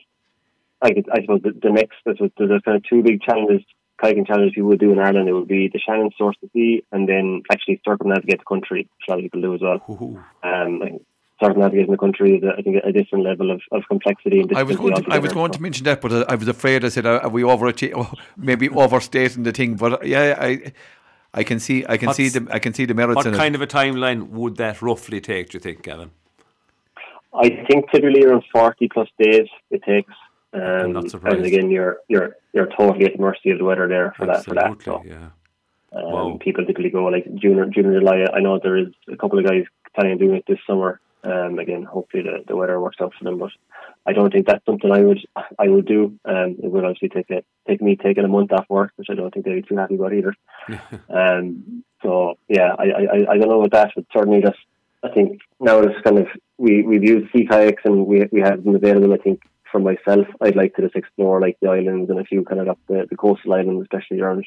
I, 0.81 1.03
I 1.11 1.21
suppose 1.21 1.41
the, 1.43 1.53
the 1.61 1.71
next 1.71 1.95
there's, 2.05 2.19
there's 2.37 2.61
kind 2.63 2.77
of 2.77 2.83
two 2.83 3.01
big 3.01 3.21
challenges 3.21 3.61
kayaking 4.01 4.27
challenges 4.27 4.55
you 4.55 4.65
would 4.65 4.79
do 4.79 4.91
in 4.91 4.99
Ireland, 4.99 5.29
it 5.29 5.33
would 5.33 5.47
be 5.47 5.69
the 5.71 5.79
Shannon 5.79 6.11
Source 6.17 6.35
to 6.41 6.49
Sea 6.53 6.83
and 6.91 7.07
then 7.07 7.43
actually 7.51 7.81
circumnavigate 7.87 8.39
the 8.39 8.45
country, 8.45 8.89
which 8.97 9.07
a 9.07 9.11
lot 9.11 9.19
of 9.19 9.23
people 9.23 9.41
do 9.41 9.53
as 9.53 9.61
well. 9.61 9.81
Ooh. 9.89 10.23
Um, 10.43 10.99
circumnavigating 11.41 11.91
the 11.91 11.97
country 11.97 12.37
is, 12.37 12.43
I 12.57 12.61
think, 12.61 12.77
a 12.83 12.91
different 12.91 13.25
level 13.25 13.51
of, 13.51 13.61
of 13.71 13.83
complexity. 13.87 14.41
And 14.41 14.55
I 14.55 14.63
was 14.63 14.77
going, 14.77 14.95
to, 14.95 15.03
I 15.09 15.19
was 15.19 15.33
going 15.33 15.51
to 15.51 15.61
mention 15.61 15.85
that, 15.85 16.01
but 16.01 16.29
I 16.29 16.35
was 16.35 16.47
afraid. 16.47 16.85
I 16.85 16.89
said, 16.89 17.05
"Are 17.05 17.27
we 17.29 17.43
over 17.43 17.71
oh, 17.95 18.13
maybe 18.37 18.69
overstating 18.69 19.43
the 19.43 19.51
thing?" 19.51 19.75
But 19.75 20.05
yeah, 20.05 20.37
I. 20.39 20.73
I 21.35 21.43
can 21.43 21.59
see, 21.59 21.85
I 21.87 21.97
can 21.97 22.07
What's, 22.07 22.17
see 22.17 22.29
the, 22.29 22.47
I 22.49 22.59
can 22.59 22.73
see 22.73 22.85
the 22.85 22.93
merits. 22.93 23.17
What 23.17 23.35
kind 23.35 23.53
it. 23.53 23.61
of 23.61 23.61
a 23.61 23.67
timeline 23.67 24.29
would 24.29 24.55
that 24.55 24.81
roughly 24.81 25.19
take? 25.19 25.49
Do 25.49 25.57
you 25.57 25.59
think, 25.59 25.83
Gavin? 25.83 26.11
I 27.33 27.49
think 27.69 27.91
typically 27.91 28.23
around 28.23 28.43
forty 28.51 28.87
plus 28.87 29.09
days 29.21 29.47
it 29.69 29.83
takes. 29.83 30.13
Um, 30.53 30.95
and 30.95 31.45
again, 31.45 31.69
you're 31.69 31.97
you're 32.07 32.37
you're 32.53 32.69
totally 32.77 33.05
at 33.05 33.13
the 33.17 33.19
mercy 33.19 33.49
of 33.49 33.57
the 33.57 33.65
weather 33.65 33.87
there 33.89 34.13
for 34.15 34.31
Absolutely, 34.31 34.63
that. 34.63 34.83
For 34.83 34.91
that, 34.91 35.03
so. 35.03 35.03
yeah. 35.05 35.29
Um, 35.91 36.11
wow. 36.11 36.37
People 36.41 36.65
typically 36.65 36.89
go 36.89 37.05
like 37.05 37.25
June 37.35 37.59
or 37.59 37.65
June 37.65 37.87
or 37.87 37.99
July. 37.99 38.25
I 38.33 38.39
know 38.39 38.59
there 38.63 38.77
is 38.77 38.87
a 39.11 39.17
couple 39.17 39.37
of 39.37 39.45
guys 39.45 39.63
planning 39.93 40.13
on 40.13 40.17
doing 40.19 40.35
it 40.35 40.45
this 40.47 40.59
summer. 40.65 41.01
Um, 41.25 41.57
again, 41.59 41.83
hopefully 41.83 42.23
the, 42.23 42.43
the 42.47 42.55
weather 42.55 42.79
works 42.79 42.97
out 43.01 43.13
for 43.17 43.23
them, 43.23 43.39
but 43.39 43.51
I 44.05 44.13
don't 44.13 44.31
think 44.31 44.45
that's 44.45 44.65
something 44.65 44.91
I 44.91 45.01
would 45.01 45.19
I 45.57 45.67
would 45.67 45.87
do. 45.87 46.17
Um, 46.23 46.57
it 46.61 46.71
would 46.71 46.85
obviously 46.85 47.09
take 47.09 47.29
it 47.29 47.45
take 47.67 47.81
me 47.81 47.95
taking 47.95 48.23
a 48.23 48.27
month 48.27 48.51
off 48.51 48.65
work, 48.69 48.91
which 48.95 49.07
I 49.09 49.15
don't 49.15 49.33
think 49.33 49.45
they'd 49.45 49.55
be 49.55 49.67
too 49.67 49.77
happy 49.77 49.95
about 49.95 50.13
either. 50.13 50.35
um, 51.09 51.83
so 52.03 52.35
yeah, 52.47 52.75
I, 52.77 52.83
I 52.83 53.31
I 53.31 53.37
don't 53.37 53.49
know 53.49 53.61
about 53.63 53.71
that, 53.71 53.91
but 53.95 54.05
certainly 54.13 54.41
just 54.41 54.59
I 55.03 55.09
think 55.09 55.41
now 55.59 55.79
it's 55.79 56.01
kind 56.01 56.19
of 56.19 56.27
we 56.57 56.83
we've 56.83 57.03
used 57.03 57.31
sea 57.31 57.47
kayaks 57.49 57.83
and 57.85 58.05
we 58.05 58.27
we 58.31 58.41
have 58.41 58.63
them 58.63 58.75
available. 58.75 59.13
I 59.13 59.17
think 59.17 59.41
for 59.71 59.79
myself, 59.79 60.27
I'd 60.41 60.55
like 60.55 60.75
to 60.75 60.83
just 60.83 60.95
explore 60.95 61.41
like 61.41 61.57
the 61.61 61.69
islands 61.69 62.09
and 62.09 62.19
a 62.19 62.23
few 62.23 62.43
kind 62.45 62.61
of 62.61 62.69
up 62.69 62.79
the, 62.87 63.07
the 63.09 63.17
coastal 63.17 63.53
islands, 63.53 63.81
especially 63.81 64.21
around 64.21 64.45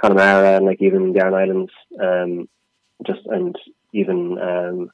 Connemara 0.00 0.56
and 0.56 0.66
like 0.66 0.80
even 0.82 1.12
the 1.12 1.20
Aran 1.20 1.34
Islands, 1.34 1.72
um, 2.00 2.48
just 3.06 3.26
and 3.26 3.56
even 3.92 4.38
um, 4.38 4.90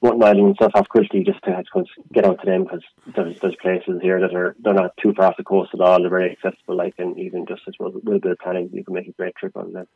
Mutton 0.00 0.22
Island 0.22 0.46
and 0.46 0.54
stuff 0.54 0.72
off 0.74 0.88
Quilty, 0.88 1.26
just 1.26 1.42
to, 1.44 1.50
to 1.50 1.84
get 2.12 2.24
out 2.24 2.40
to 2.40 2.46
them 2.46 2.64
because 2.64 2.82
there's, 3.14 3.38
there's 3.40 3.56
places 3.56 4.00
here 4.00 4.20
that 4.20 4.34
are 4.34 4.54
they're 4.60 4.74
not 4.74 4.96
too 4.96 5.12
far 5.12 5.26
off 5.26 5.36
the 5.36 5.44
coast 5.44 5.70
at 5.74 5.80
all. 5.80 6.00
They're 6.00 6.10
very 6.10 6.30
accessible, 6.30 6.76
like 6.76 6.94
and 6.98 7.18
even 7.18 7.46
just 7.46 7.62
as 7.66 7.74
well, 7.78 7.90
with 7.90 8.04
a 8.04 8.06
little 8.06 8.20
bit 8.20 8.32
of 8.32 8.38
planning, 8.38 8.70
you 8.72 8.84
can 8.84 8.94
make 8.94 9.08
a 9.08 9.12
great 9.12 9.34
trip 9.34 9.56
on 9.56 9.72
them. 9.72 9.88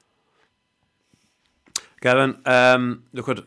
Gavin, 2.00 2.36
um, 2.46 3.04
look 3.12 3.28
at 3.28 3.44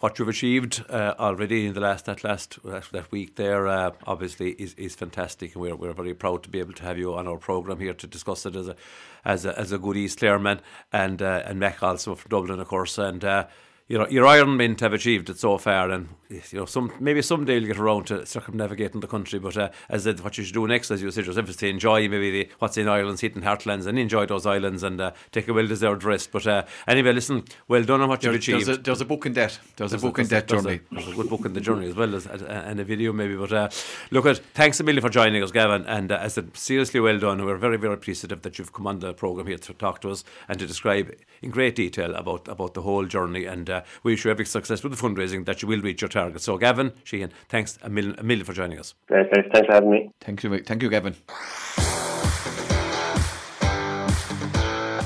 what 0.00 0.18
you've 0.18 0.28
achieved 0.28 0.84
uh, 0.90 1.14
already 1.18 1.66
in 1.66 1.74
the 1.74 1.80
last 1.80 2.04
that 2.04 2.22
last 2.22 2.58
that 2.64 3.10
week 3.10 3.36
there 3.36 3.66
uh, 3.66 3.92
obviously 4.06 4.50
is, 4.52 4.74
is 4.74 4.94
fantastic 4.94 5.54
and 5.54 5.62
we're, 5.62 5.74
we're 5.74 5.92
very 5.92 6.12
proud 6.12 6.42
to 6.42 6.50
be 6.50 6.58
able 6.58 6.72
to 6.74 6.82
have 6.82 6.98
you 6.98 7.14
on 7.14 7.26
our 7.26 7.38
programme 7.38 7.80
here 7.80 7.94
to 7.94 8.06
discuss 8.06 8.44
it 8.44 8.56
as 8.56 8.68
a 8.68 8.76
as 9.24 9.46
a, 9.46 9.58
as 9.58 9.72
a 9.72 9.78
good 9.78 9.96
East 9.96 10.18
Clare 10.18 10.38
man 10.38 10.60
and 10.92 11.22
uh, 11.22 11.42
and 11.46 11.58
Mech 11.58 11.82
also 11.82 12.14
from 12.14 12.28
Dublin 12.28 12.60
of 12.60 12.68
course 12.68 12.98
and 12.98 13.24
uh, 13.24 13.46
you 13.88 13.98
know, 13.98 14.08
your 14.08 14.26
Iron 14.26 14.56
Mint 14.56 14.80
have 14.80 14.92
achieved 14.92 15.30
it 15.30 15.38
so 15.38 15.58
far, 15.58 15.90
and 15.90 16.08
you 16.28 16.40
know, 16.52 16.64
some 16.64 16.92
maybe 16.98 17.22
someday 17.22 17.54
you'll 17.54 17.68
get 17.68 17.78
around 17.78 18.08
to 18.08 18.26
circumnavigating 18.26 19.00
the 19.00 19.06
country. 19.06 19.38
But 19.38 19.56
uh, 19.56 19.70
as 19.88 20.02
said, 20.02 20.18
what 20.20 20.36
you 20.36 20.42
should 20.42 20.54
do 20.54 20.66
next, 20.66 20.90
as 20.90 21.02
you 21.02 21.10
said 21.12 21.24
yourself, 21.24 21.48
is 21.48 21.56
to 21.56 21.68
enjoy 21.68 22.08
maybe 22.08 22.30
the, 22.30 22.48
what's 22.58 22.76
in 22.76 22.88
Ireland's 22.88 23.20
hidden 23.20 23.42
heartlands 23.42 23.86
and 23.86 23.96
enjoy 23.96 24.26
those 24.26 24.44
islands 24.44 24.82
and 24.82 25.00
uh, 25.00 25.12
take 25.30 25.46
a 25.46 25.52
well-deserved 25.52 26.02
rest. 26.02 26.32
But 26.32 26.48
uh, 26.48 26.64
anyway, 26.88 27.12
listen, 27.12 27.44
well 27.68 27.84
done 27.84 28.00
on 28.00 28.08
what 28.08 28.24
you've 28.24 28.34
achieved. 28.34 28.66
There's 28.66 28.78
a, 28.78 28.80
there's 28.82 29.00
a, 29.00 29.04
book 29.04 29.24
in 29.24 29.34
that. 29.34 29.56
There's, 29.76 29.92
there's 29.92 30.02
a 30.02 30.06
book 30.06 30.18
a, 30.18 30.22
in 30.22 30.28
that 30.28 30.48
journey. 30.48 30.80
A, 30.90 30.94
there's 30.94 31.08
a 31.08 31.14
good 31.14 31.28
book 31.28 31.44
in 31.44 31.52
the 31.52 31.60
journey 31.60 31.86
as 31.88 31.94
well 31.94 32.12
as 32.16 32.26
and 32.26 32.80
a 32.80 32.84
video 32.84 33.12
maybe. 33.12 33.36
But 33.36 33.52
uh, 33.52 33.68
look 34.10 34.26
at 34.26 34.38
thanks 34.38 34.80
a 34.80 34.82
million 34.82 35.02
for 35.02 35.10
joining 35.10 35.44
us, 35.44 35.52
Gavin. 35.52 35.84
And 35.86 36.10
uh, 36.10 36.16
as 36.16 36.32
I 36.32 36.42
said, 36.42 36.56
seriously 36.56 36.98
well 36.98 37.20
done. 37.20 37.44
We're 37.44 37.56
very 37.56 37.76
very 37.76 37.94
appreciative 37.94 38.42
that 38.42 38.58
you've 38.58 38.72
come 38.72 38.88
on 38.88 38.98
the 38.98 39.14
program 39.14 39.46
here 39.46 39.58
to 39.58 39.74
talk 39.74 40.00
to 40.00 40.10
us 40.10 40.24
and 40.48 40.58
to 40.58 40.66
describe 40.66 41.14
in 41.40 41.50
great 41.50 41.76
detail 41.76 42.16
about 42.16 42.48
about 42.48 42.74
the 42.74 42.82
whole 42.82 43.04
journey. 43.04 43.44
And 43.44 43.75
uh, 43.76 43.84
we 44.02 44.12
wish 44.12 44.24
you 44.24 44.30
every 44.30 44.46
success 44.46 44.82
with 44.82 44.96
the 44.96 45.02
fundraising 45.02 45.44
that 45.46 45.62
you 45.62 45.68
will 45.68 45.80
reach 45.80 46.02
your 46.02 46.08
target. 46.08 46.40
So, 46.40 46.56
Gavin 46.58 46.92
Sheehan, 47.04 47.30
thanks 47.48 47.78
a 47.82 47.88
million, 47.88 48.18
a 48.18 48.22
million 48.22 48.44
for 48.44 48.52
joining 48.52 48.78
us. 48.78 48.94
Thanks, 49.08 49.30
thanks 49.32 49.66
for 49.66 49.74
having 49.74 49.90
me. 49.90 50.10
Thank 50.20 50.42
you, 50.42 50.62
thank 50.62 50.82
you, 50.82 50.90
Gavin. 50.90 51.14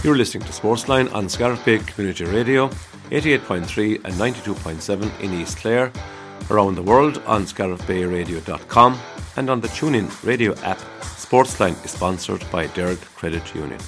You're 0.02 0.16
listening 0.16 0.44
to 0.44 0.52
Sportsline 0.52 1.12
on 1.14 1.28
Scariff 1.28 1.62
Bay 1.62 1.78
Community 1.78 2.24
Radio, 2.24 2.68
88.3 3.10 4.02
and 4.04 4.14
92.7 4.14 5.20
in 5.20 5.34
East 5.34 5.58
Clare, 5.58 5.92
around 6.50 6.74
the 6.76 6.82
world 6.82 7.22
on 7.26 7.42
scariffbayradio.com 7.42 8.98
and 9.36 9.50
on 9.50 9.60
the 9.60 9.68
TuneIn 9.68 10.24
radio 10.24 10.52
app. 10.60 10.78
Sportsline 11.00 11.84
is 11.84 11.90
sponsored 11.90 12.42
by 12.50 12.66
Derg 12.68 12.98
Credit 13.14 13.54
Union. 13.54 13.78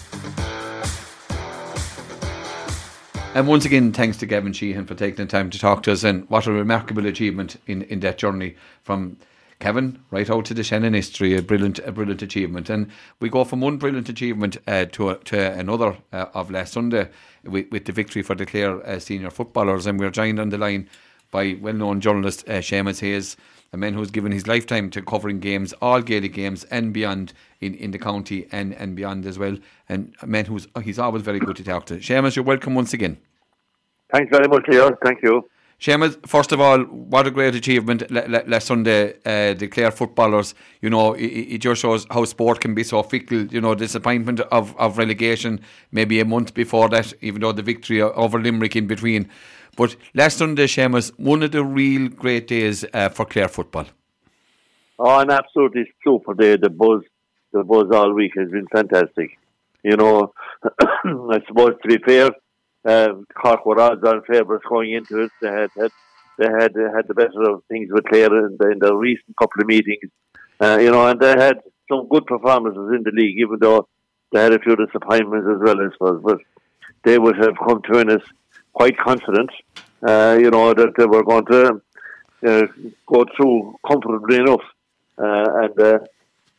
And 3.35 3.49
once 3.49 3.65
again, 3.65 3.93
thanks 3.93 4.19
to 4.19 4.27
Gavin 4.27 4.53
Sheehan 4.53 4.85
for 4.85 4.95
taking 4.95 5.25
the 5.25 5.31
time 5.31 5.49
to 5.49 5.59
talk 5.59 5.83
to 5.85 5.93
us. 5.93 6.05
And 6.05 6.29
what 6.29 6.47
a 6.47 6.53
remarkable 6.53 7.07
achievement 7.07 7.57
in, 7.67 7.81
in 7.85 8.01
that 8.01 8.19
journey 8.19 8.57
from 8.83 9.17
Cavan 9.59 10.05
right 10.11 10.29
out 10.29 10.45
to 10.47 10.55
the 10.55 10.63
Shannon 10.63 10.95
estuary. 10.95 11.35
A 11.39 11.41
brilliant, 11.41 11.79
a 11.79 11.93
brilliant 11.93 12.21
achievement. 12.21 12.69
And 12.69 12.91
we 13.21 13.31
go 13.31 13.45
from 13.45 13.63
one 13.63 13.79
brilliant 13.79 14.11
achievement 14.11 14.59
uh, 14.67 14.85
to 14.93 15.15
to 15.15 15.53
another 15.59 15.97
uh, 16.13 16.27
of 16.35 16.51
last 16.51 16.75
Sunday 16.75 17.09
with, 17.43 17.71
with, 17.71 17.87
the 17.87 17.93
victory 17.93 18.21
for 18.21 18.35
the 18.35 18.45
Clare 18.45 18.87
uh, 18.87 18.99
senior 18.99 19.31
footballers. 19.31 19.87
And 19.87 19.99
we're 19.99 20.11
joined 20.11 20.39
on 20.39 20.51
the 20.51 20.59
line 20.59 20.91
by 21.31 21.57
well-known 21.59 22.03
journalist 22.03 22.47
uh, 22.47 22.61
Seamus 22.61 23.01
Hayes, 23.01 23.39
a 23.73 23.79
man 23.79 23.95
who's 23.95 24.11
given 24.11 24.33
his 24.33 24.47
lifetime 24.47 24.91
to 24.91 25.01
covering 25.01 25.41
games, 25.41 25.73
all 25.81 26.03
Gaelic 26.03 26.35
games 26.35 26.65
and 26.65 26.93
beyond 26.93 27.33
in, 27.63 27.75
in 27.75 27.93
the 27.93 27.99
county 27.99 28.47
and, 28.53 28.75
and 28.75 28.97
beyond 28.97 29.25
as 29.25 29.39
well. 29.39 29.57
And 29.89 30.15
a 30.21 30.27
man 30.27 30.45
who's 30.45 30.67
he's 30.83 30.99
always 30.99 31.23
very 31.23 31.39
good 31.39 31.57
to 31.57 31.65
talk 31.65 31.87
to. 31.87 31.95
Seamus, 31.97 32.37
you're 32.37 32.45
welcome 32.45 32.75
once 32.75 32.93
again. 32.93 33.19
Thanks 34.13 34.31
very 34.31 34.49
much, 34.49 34.65
Leo. 34.69 34.91
Thank 35.05 35.23
you. 35.23 35.49
Seamus, 35.81 36.17
first 36.29 36.53
of 36.53 36.61
all, 36.61 36.81
what 36.83 37.27
a 37.27 37.31
great 37.31 37.55
achievement 37.57 38.09
last 38.11 38.67
Sunday. 38.67 39.15
Uh, 39.25 39.55
the 39.55 39.67
Clare 39.67 39.91
footballers, 39.91 40.55
you 40.81 40.91
know, 40.91 41.15
it, 41.15 41.27
it, 41.55 41.59
just 41.59 41.81
shows 41.83 42.07
how 42.09 42.25
sport 42.25 42.61
can 42.61 42.73
be 42.73 42.85
so 42.85 43.03
fickle. 43.03 43.47
You 43.47 43.61
know, 43.61 43.75
disappointment 43.75 44.41
of, 44.41 44.77
of 44.79 44.99
relegation 44.99 45.61
maybe 45.91 46.21
a 46.21 46.25
month 46.25 46.55
before 46.55 46.89
that, 46.91 47.13
even 47.21 47.41
though 47.41 47.53
the 47.53 47.63
victory 47.63 48.01
over 48.01 48.39
Limerick 48.39 48.77
in 48.77 48.87
between. 48.87 49.29
But 49.77 49.97
last 50.15 50.39
Sunday, 50.39 50.67
Seamus, 50.67 51.11
one 51.19 51.43
of 51.43 51.51
the 51.51 51.65
real 51.65 52.09
great 52.09 52.47
days 52.47 52.85
uh, 52.93 53.09
for 53.09 53.25
Clare 53.25 53.49
football. 53.49 53.87
Oh, 55.05 55.19
and 55.19 55.33
absolutely 55.33 55.91
super 56.05 56.35
day. 56.35 56.57
The 56.57 56.71
buzz, 56.71 57.03
the 57.53 57.65
buzz 57.65 57.91
all 57.93 58.13
week 58.13 58.33
has 58.37 58.51
been 58.51 58.67
fantastic. 58.69 59.39
You 59.83 59.97
know, 59.97 60.33
I 60.65 61.41
suppose 61.47 61.75
to 61.83 61.89
be 61.89 61.99
fair, 61.99 62.31
uh, 62.85 63.15
Cork 63.35 63.65
were 63.67 63.81
odds 63.81 64.05
on 64.05 64.23
favourites 64.23 64.65
going 64.69 64.93
into 64.93 65.23
it. 65.23 65.31
They 65.41 65.49
had, 65.49 65.71
had 65.77 65.91
they 66.39 66.47
had 66.47 66.75
had 66.95 67.09
the 67.09 67.15
better 67.15 67.51
of 67.51 67.65
things 67.69 67.91
with 67.93 68.05
Clare 68.05 68.47
in 68.47 68.57
the, 68.59 68.71
in 68.71 68.79
the 68.79 68.95
recent 68.95 69.37
couple 69.37 69.61
of 69.61 69.67
meetings. 69.67 70.11
Uh, 70.61 70.79
you 70.81 70.91
know, 70.91 71.07
and 71.07 71.21
they 71.21 71.31
had 71.31 71.59
some 71.89 72.09
good 72.09 72.27
performances 72.27 72.93
in 72.95 73.03
the 73.03 73.11
league, 73.13 73.39
even 73.39 73.59
though 73.61 73.89
they 74.33 74.43
had 74.43 74.53
a 74.53 74.59
few 74.59 74.77
disappointments 74.77 75.47
as 75.53 75.61
well, 75.61 75.81
I 75.81 75.93
suppose. 75.93 76.23
But 76.25 76.39
they 77.05 77.19
would 77.19 77.37
have 77.37 77.57
come 77.59 77.83
to 77.83 78.15
us 78.15 78.23
quite 78.73 78.97
confident, 78.99 79.51
uh, 80.07 80.39
you 80.41 80.51
know, 80.51 80.73
that 80.73 80.95
they 80.97 81.05
were 81.05 81.25
going 81.25 81.45
to 81.47 81.81
uh, 82.47 82.67
go 83.07 83.25
through 83.37 83.77
comfortably 83.87 84.37
enough. 84.37 84.63
Uh, 85.19 85.65
and 85.65 85.81
uh, 85.81 85.99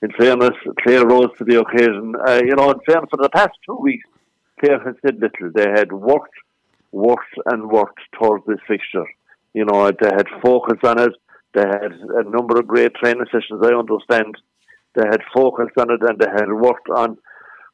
in 0.04 0.12
fairness, 0.20 0.58
Clare 0.82 1.08
rose 1.08 1.32
to 1.38 1.46
the 1.46 1.62
occasion. 1.62 2.14
Uh, 2.28 2.42
you 2.44 2.56
know, 2.56 2.72
in 2.72 2.80
fairness, 2.86 3.10
for 3.10 3.24
the 3.24 3.30
past 3.30 3.54
two 3.66 3.78
weeks, 3.82 4.08
Clare 4.60 4.84
has 4.84 4.96
said 5.02 5.16
little. 5.16 5.50
They 5.56 5.70
had 5.70 5.94
worked, 5.94 6.36
worked, 6.92 7.34
and 7.46 7.70
worked 7.72 8.02
towards 8.20 8.46
this 8.46 8.60
fixture. 8.68 9.06
You 9.54 9.64
know, 9.64 9.90
they 9.92 10.12
had 10.14 10.28
focused 10.44 10.84
on 10.84 11.00
it. 11.00 11.14
They 11.54 11.62
had 11.62 11.94
a 11.94 12.30
number 12.30 12.60
of 12.60 12.68
great 12.68 12.94
training 12.96 13.26
sessions, 13.32 13.62
I 13.64 13.74
understand. 13.74 14.36
They 14.96 15.08
had 15.10 15.22
focused 15.34 15.78
on 15.78 15.92
it 15.92 16.02
and 16.02 16.20
they 16.20 16.30
had 16.30 16.52
worked 16.52 16.90
on 16.90 17.18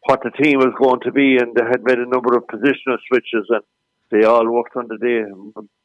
what 0.04 0.22
the 0.24 0.32
team 0.32 0.60
was 0.60 0.74
going 0.80 1.00
to 1.02 1.12
be 1.12 1.38
and 1.38 1.56
they 1.56 1.66
had 1.66 1.84
made 1.84 1.98
a 1.98 2.08
number 2.08 2.36
of 2.38 2.48
positional 2.48 2.98
switches 3.08 3.46
and 3.50 3.64
they 4.12 4.26
all 4.26 4.48
worked 4.52 4.76
on 4.76 4.88
the 4.88 4.98
day, 4.98 5.24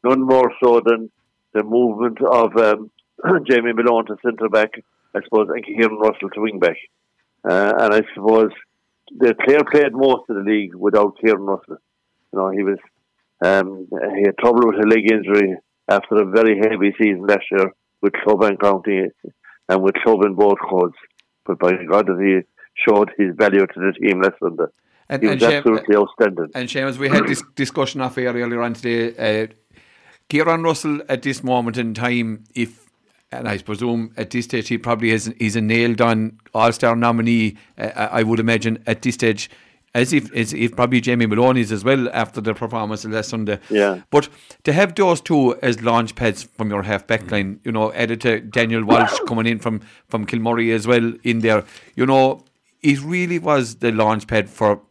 none 0.02 0.26
more 0.26 0.52
so 0.62 0.80
than 0.84 1.10
the 1.52 1.62
movement 1.62 2.18
of 2.22 2.56
um, 2.56 2.90
Jamie 3.48 3.72
Malone 3.72 4.06
to 4.06 4.16
centre 4.24 4.48
back, 4.48 4.70
I 5.14 5.20
suppose, 5.22 5.48
and 5.48 5.64
Kieran 5.64 5.98
Russell 5.98 6.30
to 6.30 6.40
wing 6.40 6.58
back. 6.58 6.76
Uh, 7.48 7.72
and 7.78 7.94
I 7.94 8.02
suppose 8.14 8.50
the 9.10 9.34
Clare 9.44 9.64
played 9.70 9.92
most 9.92 10.28
of 10.28 10.36
the 10.36 10.42
league 10.42 10.74
without 10.74 11.18
Kieran 11.20 11.42
Russell. 11.42 11.76
You 12.32 12.38
know, 12.38 12.50
he 12.50 12.62
was 12.62 12.78
Um, 13.44 13.86
he 13.90 14.22
had 14.24 14.38
trouble 14.38 14.66
with 14.66 14.84
a 14.84 14.88
leg 14.88 15.10
injury 15.10 15.56
after 15.88 16.16
a 16.16 16.24
very 16.24 16.58
heavy 16.58 16.94
season 16.98 17.26
last 17.26 17.44
year 17.50 17.72
with 18.00 18.12
club 18.24 18.42
and 18.42 18.58
county 18.58 19.08
and 19.68 19.82
with 19.82 19.94
club 20.02 20.24
in 20.24 20.34
both 20.34 20.58
codes. 20.70 20.94
But 21.44 21.58
by 21.58 21.72
God, 21.90 22.08
he 22.20 22.40
showed 22.86 23.10
his 23.18 23.34
value 23.36 23.66
to 23.66 23.80
the 23.80 23.92
team 24.00 24.22
last 24.22 24.38
Sunday. 24.40 24.70
And, 25.08 25.22
he 25.22 25.28
was 25.28 25.42
and 25.42 25.52
absolutely 25.52 25.96
outstanding. 25.96 26.50
And 26.54 26.68
Seamus, 26.68 26.96
we 26.96 27.08
had 27.08 27.26
this 27.26 27.42
discussion 27.54 28.00
off 28.00 28.16
air 28.16 28.32
earlier 28.32 28.62
on 28.62 28.72
today. 28.72 29.42
Uh, 29.42 29.46
Kieran 30.28 30.62
Russell 30.62 31.02
at 31.08 31.22
this 31.22 31.44
moment 31.44 31.76
in 31.76 31.92
time, 31.92 32.44
if 32.54 32.83
and 33.38 33.48
I 33.48 33.58
presume 33.58 34.12
at 34.16 34.30
this 34.30 34.46
stage 34.46 34.68
he 34.68 34.78
probably 34.78 35.10
is 35.10 35.32
he's 35.38 35.56
a 35.56 35.60
nailed 35.60 36.00
on 36.00 36.38
All 36.54 36.72
Star 36.72 36.96
nominee. 36.96 37.56
Uh, 37.78 38.08
I 38.10 38.22
would 38.22 38.40
imagine 38.40 38.82
at 38.86 39.02
this 39.02 39.14
stage 39.14 39.50
as 39.94 40.12
if 40.12 40.32
as 40.34 40.52
if 40.52 40.74
probably 40.74 41.00
Jamie 41.00 41.26
Maloney's 41.26 41.70
as 41.70 41.84
well 41.84 42.08
after 42.12 42.40
the 42.40 42.54
performance 42.54 43.04
last 43.04 43.30
Sunday. 43.30 43.58
Yeah. 43.70 44.02
But 44.10 44.28
to 44.64 44.72
have 44.72 44.94
those 44.94 45.20
two 45.20 45.56
as 45.62 45.82
launch 45.82 46.14
pads 46.14 46.42
from 46.42 46.70
your 46.70 46.82
half 46.82 47.06
back 47.06 47.30
line, 47.30 47.60
you 47.64 47.72
know, 47.72 47.90
editor 47.90 48.40
Daniel 48.40 48.84
Walsh 48.84 49.18
coming 49.28 49.46
in 49.46 49.58
from 49.58 49.80
from 50.08 50.26
Kilmurray 50.26 50.74
as 50.74 50.86
well 50.86 51.12
in 51.22 51.40
there, 51.40 51.64
you 51.94 52.06
know, 52.06 52.44
it 52.82 53.00
really 53.02 53.38
was 53.38 53.76
the 53.76 53.92
launch 53.92 54.26
pad 54.26 54.50
for 54.50 54.82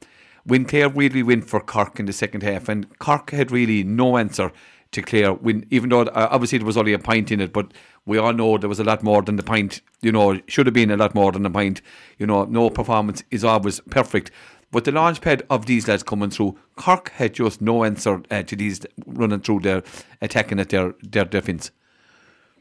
when 0.45 0.65
Clare 0.65 0.89
really 0.89 1.23
went 1.23 1.49
for 1.49 1.60
Cork 1.62 1.99
in 1.99 2.06
the 2.06 2.13
second 2.13 2.43
half, 2.43 2.67
and 2.67 2.97
Cork 2.99 3.32
had 3.32 3.51
really 3.51 3.84
no 3.84 4.17
answer 4.17 4.51
to 4.93 5.01
Clare. 5.01 5.34
When 5.34 5.65
even 5.69 5.89
though 5.89 6.01
uh, 6.01 6.27
obviously 6.32 6.58
there 6.58 6.65
was 6.65 6.77
only 6.77 6.93
a 6.93 6.99
pint 6.99 7.32
in 7.32 7.41
it, 7.41 7.53
but 7.53 7.73
we 8.06 8.17
all 8.17 8.34
know 8.34 8.58
there 8.58 8.69
was 8.69 8.79
a 8.79 8.84
lot 8.84 9.03
more 9.03 9.21
than 9.21 9.36
the 9.36 9.43
pint. 9.43 9.82
You 10.01 10.12
know, 10.12 10.39
should 10.47 10.65
have 10.65 10.73
been 10.73 10.91
a 10.91 10.97
lot 10.97 11.15
more 11.15 11.32
than 11.32 11.45
a 11.45 11.49
pint. 11.49 11.82
You 12.17 12.27
know, 12.27 12.45
no 12.45 12.69
performance 12.69 13.23
is 13.32 13.43
always 13.43 13.79
perfect. 13.82 14.32
But 14.71 14.86
the 14.86 14.91
launch 14.91 15.21
pad 15.21 15.43
of 15.49 15.67
these 15.67 15.88
lads 15.88 16.01
coming 16.01 16.32
through, 16.32 16.58
Cork 16.75 17.10
had 17.12 17.34
just 17.34 17.62
no 17.62 17.84
answer 17.84 18.23
uh, 18.32 18.41
to 18.41 18.56
these 18.56 18.82
running 19.06 19.41
through 19.41 19.60
their 19.60 19.84
attacking 20.21 20.60
at 20.60 20.69
their 20.69 20.95
their 21.03 21.25
defence. 21.25 21.71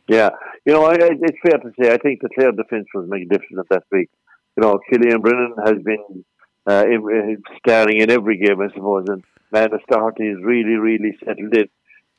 Yeah, 0.09 0.31
you 0.66 0.73
know, 0.75 0.85
I, 0.85 0.97
it's 1.01 1.38
fair 1.42 1.59
to 1.59 1.73
say 1.81 1.92
I 1.92 1.97
think 1.99 2.21
the 2.21 2.29
Clare 2.35 2.53
defence 2.53 2.88
was 2.95 3.09
magnificent 3.09 3.66
that 3.71 3.85
week. 3.90 4.11
You 4.57 4.62
know, 4.62 4.79
Killian 4.90 5.23
Brennan 5.23 5.55
has 5.64 5.83
been 5.83 6.25
uh, 6.68 6.85
in, 6.87 7.38
uh, 7.40 7.51
starting 7.59 8.01
in 8.01 8.11
every 8.11 8.37
game, 8.37 8.61
I 8.61 8.68
suppose, 8.75 9.07
and 9.09 9.25
man, 9.51 9.71
start 9.85 10.16
is 10.18 10.38
really, 10.42 10.75
really 10.75 11.16
settled 11.25 11.55
in. 11.57 11.68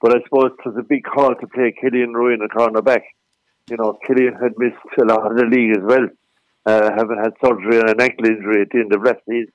But 0.04 0.18
I 0.18 0.24
suppose 0.26 0.52
it 0.52 0.66
was 0.68 0.76
a 0.78 0.84
big 0.84 1.06
call 1.06 1.34
to 1.34 1.48
play 1.48 1.74
Killian 1.80 2.12
Rouine 2.14 2.44
a 2.44 2.50
cornerback. 2.50 3.04
You 3.70 3.78
know, 3.78 3.98
Killian 4.06 4.34
had 4.34 4.52
missed 4.58 4.76
a 5.00 5.06
lot 5.06 5.32
of 5.32 5.38
the 5.38 5.46
league 5.46 5.78
as 5.78 5.82
well, 5.82 6.10
uh, 6.66 6.92
having 6.94 7.22
had 7.24 7.32
surgery 7.42 7.80
and 7.80 7.90
an 7.90 8.02
ankle 8.02 8.26
injury 8.26 8.64
at 8.64 8.70
the 8.70 8.80
end 8.80 8.94
of 8.94 9.02
last 9.02 9.24
season. 9.30 9.54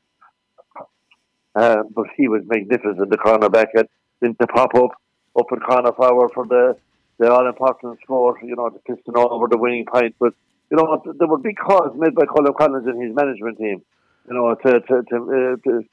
Uh, 1.55 1.83
but 1.95 2.07
he 2.17 2.29
was 2.29 2.45
magnificent, 2.47 3.11
the 3.11 3.19
cornerback, 3.19 3.67
and 3.75 3.89
didn't 4.23 4.39
pop 4.39 4.75
up 4.75 4.93
up 5.39 5.53
in 5.53 5.61
corner 5.61 5.93
forward 5.93 6.31
for 6.33 6.47
the 6.47 6.79
the 7.19 7.31
all 7.31 7.47
important 7.47 7.99
score, 8.03 8.39
you 8.43 8.57
know, 8.57 8.71
to 8.71 8.79
piston 8.87 9.19
over 9.19 9.49
the 9.49 9.59
winning 9.59 9.85
point. 9.85 10.15
But 10.19 10.33
you 10.71 10.79
know, 10.79 11.03
there 11.19 11.29
were 11.29 11.37
big 11.37 11.59
calls 11.59 11.95
made 11.95 12.15
by 12.15 12.25
Colm 12.25 12.57
Collins 12.57 12.87
and 12.87 13.03
his 13.03 13.15
management 13.15 13.59
team, 13.59 13.83
you 14.27 14.35
know, 14.35 14.55
to 14.55 14.81
to 14.81 15.03
to, 15.11 15.17
uh, 15.17 15.69
to, 15.69 15.85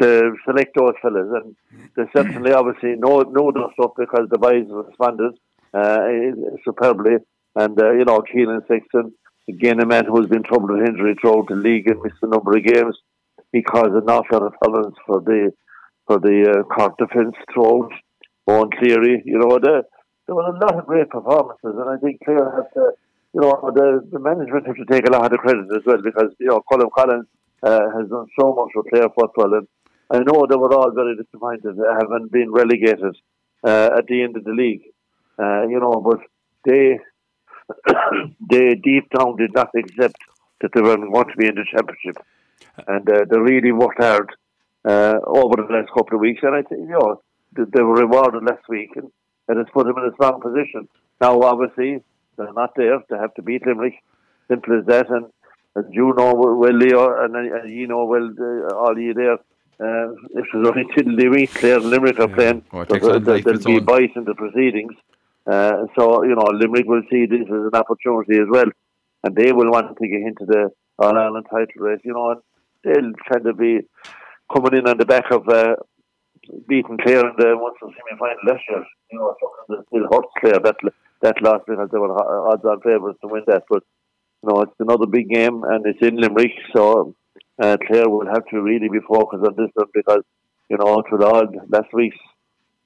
to 0.00 0.34
select 0.44 0.76
those 0.76 0.94
fellas, 1.00 1.28
and 1.32 1.56
they 1.96 2.04
certainly 2.16 2.52
obviously 2.52 2.94
no 2.96 3.20
know 3.22 3.52
those 3.52 3.72
stuff 3.74 3.92
because 3.96 4.28
the 4.30 4.38
boys 4.38 4.66
responded 4.68 5.32
uh, 5.72 5.98
superbly, 6.64 7.16
and 7.56 7.80
uh, 7.80 7.92
you 7.92 8.04
know, 8.04 8.22
Keelan 8.22 8.66
Sexton, 8.66 9.12
again 9.48 9.80
a 9.80 9.86
man 9.86 10.04
who's 10.06 10.26
been 10.26 10.42
troubled 10.42 10.72
with 10.72 10.88
injury 10.88 11.14
throughout 11.20 11.48
the 11.48 11.56
league 11.56 11.88
and 11.88 12.02
missed 12.02 12.22
a 12.22 12.28
number 12.28 12.56
of 12.56 12.64
games 12.64 12.96
he 13.54 13.62
caused 13.62 13.94
an 13.94 14.10
awful 14.10 14.40
lot 14.40 14.46
of 14.46 14.52
problems 14.60 14.94
for 15.06 15.20
the 15.20 15.52
for 16.06 16.18
the 16.18 16.36
uh, 16.50 16.62
Cork 16.74 16.98
defence 16.98 17.36
throughout. 17.52 17.90
Eoin 18.46 18.70
Cleary, 18.76 19.22
you 19.24 19.38
know, 19.38 19.58
the, 19.58 19.84
there 20.26 20.34
were 20.34 20.42
a 20.42 20.58
lot 20.58 20.76
of 20.78 20.84
great 20.84 21.08
performances, 21.08 21.72
and 21.80 21.88
I 21.88 21.96
think 21.96 22.20
Clare 22.22 22.50
have 22.56 22.70
to, 22.74 22.92
you 23.32 23.40
know, 23.40 23.72
the, 23.72 24.04
the 24.12 24.18
management 24.18 24.66
have 24.66 24.76
to 24.76 24.84
take 24.84 25.08
a 25.08 25.12
lot 25.12 25.32
of 25.32 25.38
credit 25.38 25.64
as 25.74 25.80
well 25.86 26.02
because 26.02 26.34
you 26.38 26.48
know 26.48 26.60
Colm 26.70 26.90
Collins 26.92 27.26
uh, 27.62 27.88
has 27.96 28.10
done 28.10 28.26
so 28.38 28.52
much 28.52 28.68
for 28.74 28.84
Clare 28.90 29.08
football, 29.16 29.54
and 29.54 29.66
I 30.10 30.18
know 30.18 30.46
they 30.48 30.56
were 30.56 30.74
all 30.74 30.90
very 30.92 31.16
disappointed 31.16 31.76
having 31.76 32.28
been 32.30 32.52
relegated 32.52 33.16
uh, 33.64 33.90
at 33.98 34.06
the 34.06 34.22
end 34.22 34.36
of 34.36 34.44
the 34.44 34.52
league, 34.52 34.82
uh, 35.38 35.62
you 35.66 35.80
know, 35.80 36.00
but 36.00 36.20
they 36.64 36.98
they 38.50 38.74
deep 38.74 39.08
down 39.16 39.36
did 39.36 39.54
not 39.54 39.70
accept 39.74 40.16
that 40.60 40.70
they 40.74 40.80
were 40.80 40.96
going 40.96 41.30
to 41.30 41.36
be 41.36 41.46
in 41.46 41.54
the 41.54 41.64
championship 41.70 42.16
and 42.86 43.08
uh, 43.08 43.24
they 43.30 43.38
really 43.38 43.72
worked 43.72 44.02
hard 44.02 44.30
uh, 44.84 45.14
over 45.26 45.56
the 45.56 45.72
last 45.72 45.88
couple 45.92 46.16
of 46.16 46.20
weeks. 46.20 46.40
And 46.42 46.54
I 46.54 46.62
think 46.62 46.88
you 46.88 46.98
know 46.98 47.22
they, 47.52 47.82
were 47.82 47.94
rewarded 47.94 48.44
last 48.44 48.68
week, 48.68 48.90
and 48.96 49.10
it 49.48 49.56
has 49.56 49.66
put 49.72 49.86
them 49.86 49.98
in 49.98 50.10
a 50.10 50.14
strong 50.14 50.40
position. 50.40 50.88
Now, 51.20 51.40
obviously, 51.40 52.02
they're 52.36 52.52
not 52.52 52.72
there. 52.76 52.98
They 53.08 53.16
have 53.16 53.34
to 53.34 53.42
beat 53.42 53.66
Limerick. 53.66 53.94
Simple 54.48 54.78
as 54.78 54.86
that. 54.86 55.10
And 55.10 55.26
as 55.76 55.84
you 55.90 56.12
know 56.16 56.34
well, 56.34 56.76
Leo, 56.76 57.24
and, 57.24 57.34
and 57.34 57.72
you 57.72 57.86
know 57.86 58.04
well, 58.04 58.30
uh, 58.38 58.74
all 58.74 58.98
you 58.98 59.14
there. 59.14 59.38
Uh, 59.80 60.12
if 60.34 60.46
there's 60.52 60.68
only 60.68 60.84
Tiddly 60.94 61.28
week, 61.28 61.54
Clare 61.54 61.76
and 61.76 61.86
Limerick 61.86 62.18
are 62.20 62.28
yeah. 62.28 62.34
playing. 62.34 62.64
Oh, 62.72 62.84
there'll, 62.84 63.20
there'll 63.20 63.58
be 63.58 63.80
bias 63.80 64.10
in 64.14 64.24
the 64.24 64.34
proceedings. 64.34 64.94
Uh, 65.46 65.86
so, 65.98 66.22
you 66.24 66.34
know, 66.34 66.46
Limerick 66.52 66.86
will 66.86 67.02
see 67.10 67.26
this 67.26 67.42
as 67.42 67.48
an 67.48 67.74
opportunity 67.74 68.40
as 68.40 68.48
well. 68.48 68.70
And 69.24 69.34
they 69.34 69.52
will 69.52 69.70
want 69.70 69.96
to 69.96 70.08
get 70.08 70.20
into 70.20 70.44
the 70.46 70.70
All 70.98 71.18
Ireland 71.18 71.46
title 71.50 71.80
race, 71.80 72.00
you 72.04 72.12
know. 72.12 72.30
And 72.30 72.40
they'll 72.84 73.12
kind 73.32 73.46
of 73.46 73.58
be 73.58 73.80
coming 74.52 74.78
in 74.78 74.88
on 74.88 74.98
the 74.98 75.06
back 75.06 75.30
of 75.30 75.48
uh, 75.48 75.76
beating 76.68 76.98
Clare 76.98 77.28
in 77.28 77.34
the 77.38 77.56
once 77.56 77.76
semi 77.80 78.18
final 78.18 78.36
last 78.46 78.62
year. 78.68 78.84
You 79.10 79.18
know, 79.18 79.34
something 79.40 79.76
that 79.76 79.86
still 79.88 80.08
hurts 80.10 80.32
Clare 80.40 80.60
that 80.62 80.76
that 81.22 81.42
loss 81.42 81.62
because 81.66 81.88
they 81.90 81.98
were 81.98 82.12
odds 82.48 82.64
on 82.64 82.80
favourites 82.80 83.18
to 83.22 83.28
win 83.28 83.44
that. 83.46 83.64
But 83.68 83.82
you 84.42 84.48
know, 84.48 84.62
it's 84.62 84.78
another 84.78 85.06
big 85.06 85.28
game 85.28 85.64
and 85.64 85.86
it's 85.86 86.02
in 86.02 86.16
Limerick, 86.16 86.52
so 86.76 87.14
uh, 87.60 87.76
Clare 87.86 88.08
will 88.08 88.26
have 88.26 88.44
to 88.46 88.60
really 88.60 88.88
be 88.88 89.00
focused 89.06 89.44
on 89.44 89.54
this 89.56 89.70
one 89.74 89.88
because 89.94 90.22
you 90.68 90.76
know, 90.78 91.02
with 91.10 91.22
all 91.22 91.44
last 91.68 91.92
week's 91.92 92.16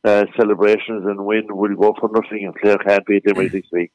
uh, 0.04 0.24
celebrations 0.36 1.04
and 1.06 1.24
win 1.24 1.44
will 1.50 1.76
go 1.76 1.94
for 1.98 2.10
nothing 2.12 2.44
and 2.44 2.54
Clare 2.54 2.78
can't 2.78 3.06
beat 3.06 3.26
Limerick 3.26 3.52
this 3.52 3.66
week. 3.72 3.92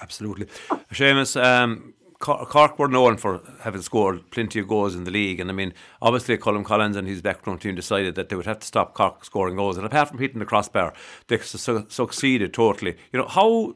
Absolutely, 0.00 0.46
Seamus. 0.92 1.42
Um, 1.42 1.94
Cork 2.18 2.78
were 2.78 2.88
known 2.88 3.18
for 3.18 3.42
having 3.60 3.82
scored 3.82 4.30
plenty 4.30 4.58
of 4.58 4.66
goals 4.66 4.94
in 4.94 5.04
the 5.04 5.10
league, 5.10 5.40
and 5.40 5.50
I 5.50 5.52
mean, 5.52 5.74
obviously, 6.00 6.38
Colm 6.38 6.64
Collins 6.64 6.96
and 6.96 7.06
his 7.06 7.20
background 7.20 7.60
team 7.60 7.74
decided 7.74 8.14
that 8.14 8.28
they 8.28 8.36
would 8.36 8.46
have 8.46 8.60
to 8.60 8.66
stop 8.66 8.94
Cork 8.94 9.24
scoring 9.24 9.56
goals, 9.56 9.76
and 9.76 9.84
apart 9.84 10.08
from 10.08 10.18
hitting 10.18 10.38
the 10.38 10.46
crossbar, 10.46 10.94
they 11.28 11.38
su- 11.38 11.86
succeeded 11.88 12.54
totally. 12.54 12.96
You 13.12 13.20
know, 13.20 13.26
how 13.26 13.74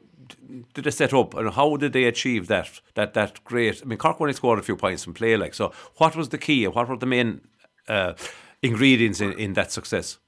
did 0.73 0.83
they 0.83 0.91
set 0.91 1.13
up, 1.13 1.33
and 1.33 1.49
how 1.51 1.77
did 1.77 1.93
they 1.93 2.05
achieve 2.05 2.47
that? 2.47 2.81
That 2.95 3.13
that 3.13 3.43
great. 3.43 3.81
I 3.81 3.85
mean, 3.85 3.97
Cork 3.97 4.19
only 4.19 4.33
scored 4.33 4.59
a 4.59 4.63
few 4.63 4.75
points 4.75 5.03
from 5.03 5.13
play, 5.13 5.37
like 5.37 5.53
so. 5.53 5.71
What 5.97 6.15
was 6.15 6.29
the 6.29 6.37
key, 6.37 6.67
what 6.67 6.87
were 6.89 6.97
the 6.97 7.05
main 7.05 7.41
uh, 7.87 8.13
ingredients 8.61 9.21
in, 9.21 9.33
in 9.33 9.53
that 9.53 9.71
success? 9.71 10.19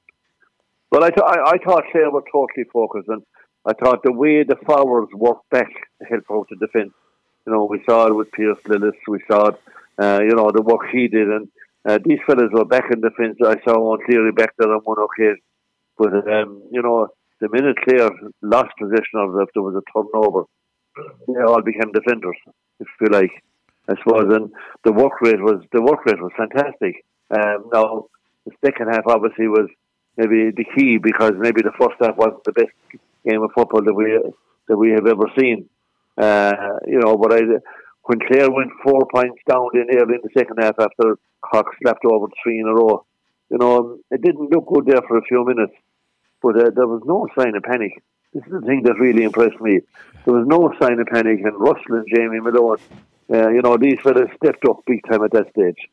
Well, 0.91 1.03
I, 1.03 1.09
th- 1.09 1.25
I, 1.25 1.51
I 1.53 1.57
thought 1.63 1.83
they 1.93 2.01
were 2.11 2.23
totally 2.31 2.65
focused, 2.71 3.07
and 3.07 3.21
I 3.65 3.73
thought 3.73 4.03
the 4.03 4.11
way 4.11 4.43
the 4.43 4.57
forwards 4.65 5.11
worked 5.13 5.49
back 5.49 5.69
to 5.99 6.05
help 6.05 6.25
out 6.29 6.47
the 6.49 6.57
defence 6.57 6.93
you 7.45 7.53
know, 7.53 7.65
we 7.65 7.81
saw 7.87 8.07
it 8.07 8.15
with 8.15 8.31
Pearse 8.31 8.59
Lillis. 8.67 8.97
We 9.07 9.19
saw 9.29 9.47
it, 9.47 9.61
uh, 9.97 10.19
you 10.21 10.35
know, 10.35 10.51
the 10.53 10.61
work 10.61 10.81
he 10.91 11.07
did. 11.07 11.27
And 11.27 11.47
uh, 11.87 11.97
these 12.03 12.19
fellas 12.25 12.51
were 12.51 12.65
back 12.65 12.85
in 12.93 13.01
defence. 13.01 13.37
I 13.43 13.55
saw 13.63 13.79
one 13.79 13.99
clearly 14.05 14.31
back 14.31 14.53
there 14.57 14.71
on 14.71 14.81
one 14.83 14.97
occasion. 14.99 15.41
But, 15.97 16.13
um, 16.31 16.63
you 16.71 16.81
know, 16.81 17.07
the 17.41 17.49
minute 17.51 17.77
Clare 17.83 18.11
lost 18.41 18.69
possession 18.79 19.17
of 19.17 19.35
it, 19.41 19.49
there 19.53 19.63
was 19.63 19.75
a 19.75 19.85
turnover. 19.91 20.45
They 21.27 21.41
all 21.41 21.61
became 21.61 21.91
defenders, 21.91 22.37
if 22.79 22.87
you 23.01 23.07
like. 23.07 23.31
I 23.89 23.95
suppose, 23.97 24.31
and 24.33 24.51
the 24.85 24.91
work 24.93 25.19
rate 25.21 25.41
was 25.41 25.63
the 25.73 25.81
work 25.81 26.05
rate 26.05 26.21
was 26.21 26.31
fantastic. 26.37 27.03
Um, 27.31 27.69
now, 27.73 28.05
the 28.45 28.51
second 28.63 28.89
half 28.93 29.07
obviously 29.07 29.47
was 29.47 29.67
maybe 30.17 30.51
the 30.55 30.65
key 30.77 30.99
because 31.01 31.33
maybe 31.37 31.61
the 31.61 31.73
first 31.79 31.97
half 31.99 32.15
wasn't 32.15 32.43
the 32.45 32.51
best 32.51 32.75
game 33.27 33.41
of 33.41 33.49
football 33.55 33.81
that 33.83 33.93
we 33.93 34.21
that 34.67 34.77
we 34.77 34.91
have 34.91 35.07
ever 35.07 35.25
seen. 35.37 35.67
Uh, 36.15 36.77
you 36.85 36.99
know, 36.99 37.17
but 37.17 37.33
I, 37.33 37.41
when 38.03 38.19
Clare 38.27 38.51
went 38.51 38.71
four 38.83 39.01
points 39.13 39.41
down 39.49 39.69
in 39.73 39.87
early 39.97 40.15
in 40.15 40.21
the 40.23 40.37
second 40.37 40.57
half 40.61 40.75
after 40.79 41.17
Cork 41.41 41.67
slapped 41.81 42.05
over 42.05 42.27
three 42.43 42.59
in 42.59 42.67
a 42.67 42.73
row, 42.73 43.05
you 43.49 43.57
know, 43.57 43.97
it 44.11 44.21
didn't 44.21 44.51
look 44.51 44.67
good 44.67 44.85
there 44.85 45.01
for 45.07 45.17
a 45.17 45.23
few 45.23 45.43
minutes, 45.45 45.73
but 46.41 46.57
uh, 46.57 46.69
there 46.75 46.87
was 46.87 47.01
no 47.05 47.27
sign 47.37 47.55
of 47.55 47.63
panic. 47.63 48.03
This 48.33 48.43
is 48.45 48.51
the 48.51 48.61
thing 48.61 48.83
that 48.83 48.99
really 48.99 49.23
impressed 49.23 49.59
me. 49.59 49.79
There 50.25 50.33
was 50.33 50.47
no 50.47 50.73
sign 50.79 50.99
of 50.99 51.07
panic, 51.07 51.39
and 51.43 51.59
Russell 51.59 51.95
and 51.95 52.07
Jamie 52.13 52.39
Malone, 52.39 52.77
uh, 53.33 53.49
you 53.49 53.61
know, 53.61 53.77
these 53.77 53.99
fellas 54.01 54.29
stepped 54.37 54.65
up 54.65 54.83
big 54.85 55.01
time 55.09 55.23
at 55.23 55.31
that 55.31 55.49
stage. 55.51 55.89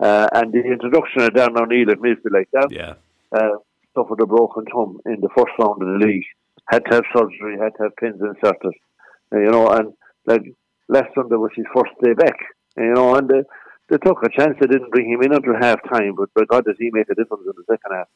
Uh, 0.00 0.28
and 0.32 0.52
the 0.52 0.60
introduction 0.60 1.22
of 1.22 1.34
Dan 1.34 1.58
O'Neill 1.58 1.90
at 1.90 1.98
midfield 1.98 2.32
like 2.32 2.48
that, 2.52 2.68
yeah. 2.70 2.94
uh, 3.32 3.56
suffered 3.94 4.20
a 4.20 4.26
broken 4.26 4.64
thumb 4.72 5.00
in 5.06 5.20
the 5.20 5.28
first 5.36 5.52
round 5.58 5.82
of 5.82 5.88
the 5.88 6.06
league. 6.06 6.24
Had 6.66 6.84
to 6.86 6.94
have 6.96 7.04
surgery, 7.16 7.58
had 7.58 7.74
to 7.78 7.84
have 7.84 7.96
pins 7.96 8.20
inserted 8.20 8.74
you 9.32 9.50
know, 9.50 9.68
and 9.68 9.92
like 10.26 10.42
last 10.88 11.08
Sunday 11.14 11.36
was 11.36 11.50
his 11.54 11.66
first 11.74 11.92
day 12.02 12.14
back, 12.14 12.36
you 12.76 12.92
know, 12.94 13.14
and 13.14 13.28
they, 13.28 13.42
they 13.88 13.98
took 13.98 14.22
a 14.22 14.28
chance. 14.28 14.56
They 14.60 14.66
didn't 14.66 14.90
bring 14.90 15.10
him 15.10 15.22
in 15.22 15.32
until 15.32 15.54
half 15.60 15.80
time, 15.90 16.14
but 16.16 16.32
by 16.34 16.44
God, 16.48 16.64
does 16.64 16.76
he 16.78 16.90
make 16.92 17.08
a 17.10 17.14
difference 17.14 17.44
in 17.46 17.52
the 17.56 17.64
second 17.68 17.96
half? 17.96 18.08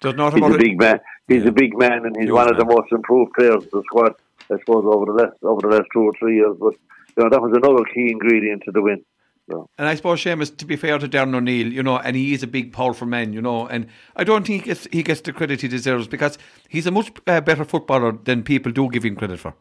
Does 0.00 0.14
not 0.14 0.34
he's 0.34 0.42
a 0.42 0.54
it- 0.54 0.58
big 0.58 0.78
man. 0.78 1.00
He's 1.26 1.44
a 1.44 1.52
big 1.52 1.76
man, 1.76 2.06
and 2.06 2.16
he's 2.16 2.32
one 2.32 2.48
of 2.50 2.56
the 2.56 2.64
most 2.64 2.90
improved 2.90 3.32
players 3.34 3.64
of 3.64 3.70
the 3.70 3.82
squad. 3.84 4.14
I 4.50 4.58
suppose 4.60 4.84
over 4.86 5.04
the 5.04 5.12
last 5.12 5.36
over 5.42 5.60
the 5.60 5.76
last 5.76 5.88
two 5.92 6.00
or 6.00 6.12
three 6.18 6.36
years. 6.36 6.56
But 6.58 6.74
you 7.16 7.24
know 7.24 7.28
that 7.30 7.42
was 7.42 7.52
another 7.54 7.84
key 7.92 8.10
ingredient 8.10 8.62
to 8.64 8.72
the 8.72 8.80
win. 8.80 9.04
So. 9.50 9.68
And 9.78 9.88
I 9.88 9.94
suppose 9.94 10.22
Seamus, 10.22 10.54
to 10.58 10.66
be 10.66 10.76
fair 10.76 10.98
to 10.98 11.08
Darren 11.08 11.34
O'Neill, 11.34 11.72
you 11.72 11.82
know, 11.82 11.98
and 11.98 12.14
he 12.14 12.34
is 12.34 12.42
a 12.42 12.46
big, 12.46 12.72
powerful 12.72 13.06
man, 13.06 13.32
you 13.32 13.40
know, 13.40 13.66
and 13.66 13.86
I 14.14 14.24
don't 14.24 14.46
think 14.46 14.62
he 14.62 14.68
gets, 14.68 14.86
he 14.92 15.02
gets 15.02 15.22
the 15.22 15.32
credit 15.32 15.62
he 15.62 15.68
deserves 15.68 16.06
because 16.06 16.36
he's 16.68 16.86
a 16.86 16.90
much 16.90 17.10
uh, 17.26 17.40
better 17.40 17.64
footballer 17.64 18.12
than 18.12 18.42
people 18.42 18.72
do 18.72 18.90
give 18.90 19.04
him 19.04 19.16
credit 19.16 19.40
for. 19.40 19.54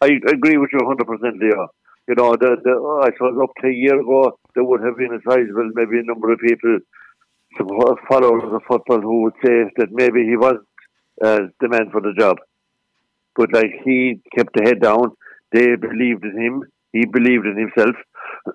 I 0.00 0.06
agree 0.26 0.56
with 0.56 0.70
you 0.72 0.78
100% 0.78 1.38
Leo. 1.38 1.68
You 2.08 2.14
know, 2.16 2.32
the, 2.32 2.56
the, 2.64 2.70
oh, 2.70 3.02
I 3.04 3.12
suppose 3.12 3.38
up 3.42 3.50
to 3.60 3.68
a 3.68 3.72
year 3.72 4.00
ago, 4.00 4.38
there 4.54 4.64
would 4.64 4.82
have 4.82 4.96
been 4.96 5.12
a 5.12 5.20
sizable, 5.22 5.70
maybe 5.74 5.98
a 5.98 6.02
number 6.02 6.32
of 6.32 6.40
people, 6.40 6.78
some 7.56 7.68
followers 8.08 8.52
of 8.52 8.62
football 8.68 9.00
who 9.00 9.22
would 9.22 9.34
say 9.44 9.64
that 9.76 9.88
maybe 9.90 10.24
he 10.24 10.36
wasn't 10.36 10.66
uh, 11.22 11.40
the 11.60 11.68
man 11.68 11.90
for 11.90 12.00
the 12.00 12.14
job. 12.18 12.38
But 13.34 13.52
like 13.52 13.72
he 13.84 14.20
kept 14.36 14.54
the 14.54 14.62
head 14.64 14.80
down, 14.80 15.12
they 15.52 15.76
believed 15.76 16.24
in 16.24 16.36
him, 16.36 16.64
he 16.92 17.06
believed 17.06 17.46
in 17.46 17.56
himself, 17.56 17.96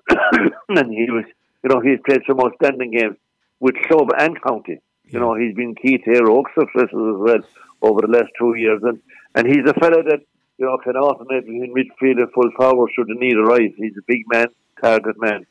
and 0.68 0.92
he 0.92 1.10
was, 1.10 1.24
you 1.64 1.70
know, 1.70 1.80
he's 1.80 1.98
played 2.06 2.22
some 2.26 2.40
outstanding 2.40 2.92
games 2.92 3.16
with 3.60 3.74
club 3.88 4.08
and 4.18 4.40
county. 4.42 4.80
You 5.04 5.18
know, 5.18 5.34
he's 5.34 5.54
been 5.54 5.74
key 5.74 5.98
to 5.98 6.10
heroic 6.10 6.46
successes 6.54 6.92
as 6.92 7.18
well 7.18 7.40
over 7.82 8.00
the 8.02 8.12
last 8.12 8.30
two 8.38 8.54
years, 8.56 8.80
and 8.82 9.00
and 9.34 9.46
he's 9.46 9.64
a 9.66 9.74
fella 9.80 10.02
that 10.02 10.20
you 10.58 10.66
know 10.66 10.78
can 10.84 10.96
alternate 10.96 11.46
between 11.46 11.74
midfield 11.74 12.18
and 12.18 12.32
full 12.32 12.50
forward 12.56 12.90
should 12.94 13.08
the 13.08 13.14
need 13.14 13.36
arise. 13.36 13.72
He's 13.76 13.96
a 13.96 14.04
big 14.06 14.22
man, 14.30 14.48
target 14.82 15.16
man, 15.18 15.46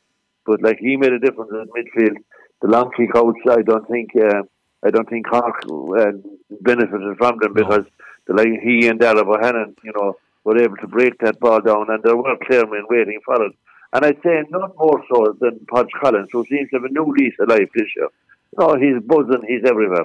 but 0.46 0.62
like 0.62 0.78
he 0.78 0.96
made 0.96 1.12
a 1.12 1.18
difference 1.18 1.50
in 1.52 1.66
midfield. 1.74 2.16
The 2.62 2.68
long 2.68 2.90
kick 2.96 3.10
outs, 3.14 3.38
I 3.48 3.62
don't 3.62 3.86
think, 3.88 4.10
uh, 4.16 4.42
I 4.84 4.90
don't 4.90 5.08
think 5.08 5.28
Cork 5.28 5.62
uh, 5.66 6.12
benefited 6.60 7.16
from 7.16 7.38
them 7.40 7.54
because 7.54 7.84
the 8.26 8.34
like 8.34 8.60
he 8.62 8.88
and 8.88 8.98
Dara 8.98 9.24
Bohannon, 9.24 9.74
you 9.84 9.92
know, 9.94 10.16
were 10.44 10.60
able 10.60 10.76
to 10.76 10.86
break 10.86 11.18
that 11.20 11.38
ball 11.40 11.60
down, 11.60 11.86
and 11.88 12.02
there 12.02 12.16
were 12.16 12.36
clear 12.46 12.66
men 12.66 12.84
waiting 12.88 13.20
for 13.24 13.44
it. 13.44 13.52
And 13.92 14.04
I'd 14.04 14.22
say 14.22 14.42
not 14.50 14.72
more 14.76 15.02
so 15.12 15.36
than 15.40 15.60
Podge 15.66 15.90
Collins, 16.00 16.28
who 16.32 16.44
seems 16.46 16.68
to 16.70 16.76
have 16.76 16.84
a 16.84 16.92
new 16.92 17.12
lease 17.16 17.34
of 17.40 17.48
life 17.48 17.70
this 17.74 17.88
year. 17.96 18.08
You 18.52 18.58
know, 18.58 18.74
he's 18.76 19.02
buzzing, 19.06 19.46
he's 19.46 19.68
everywhere. 19.68 20.04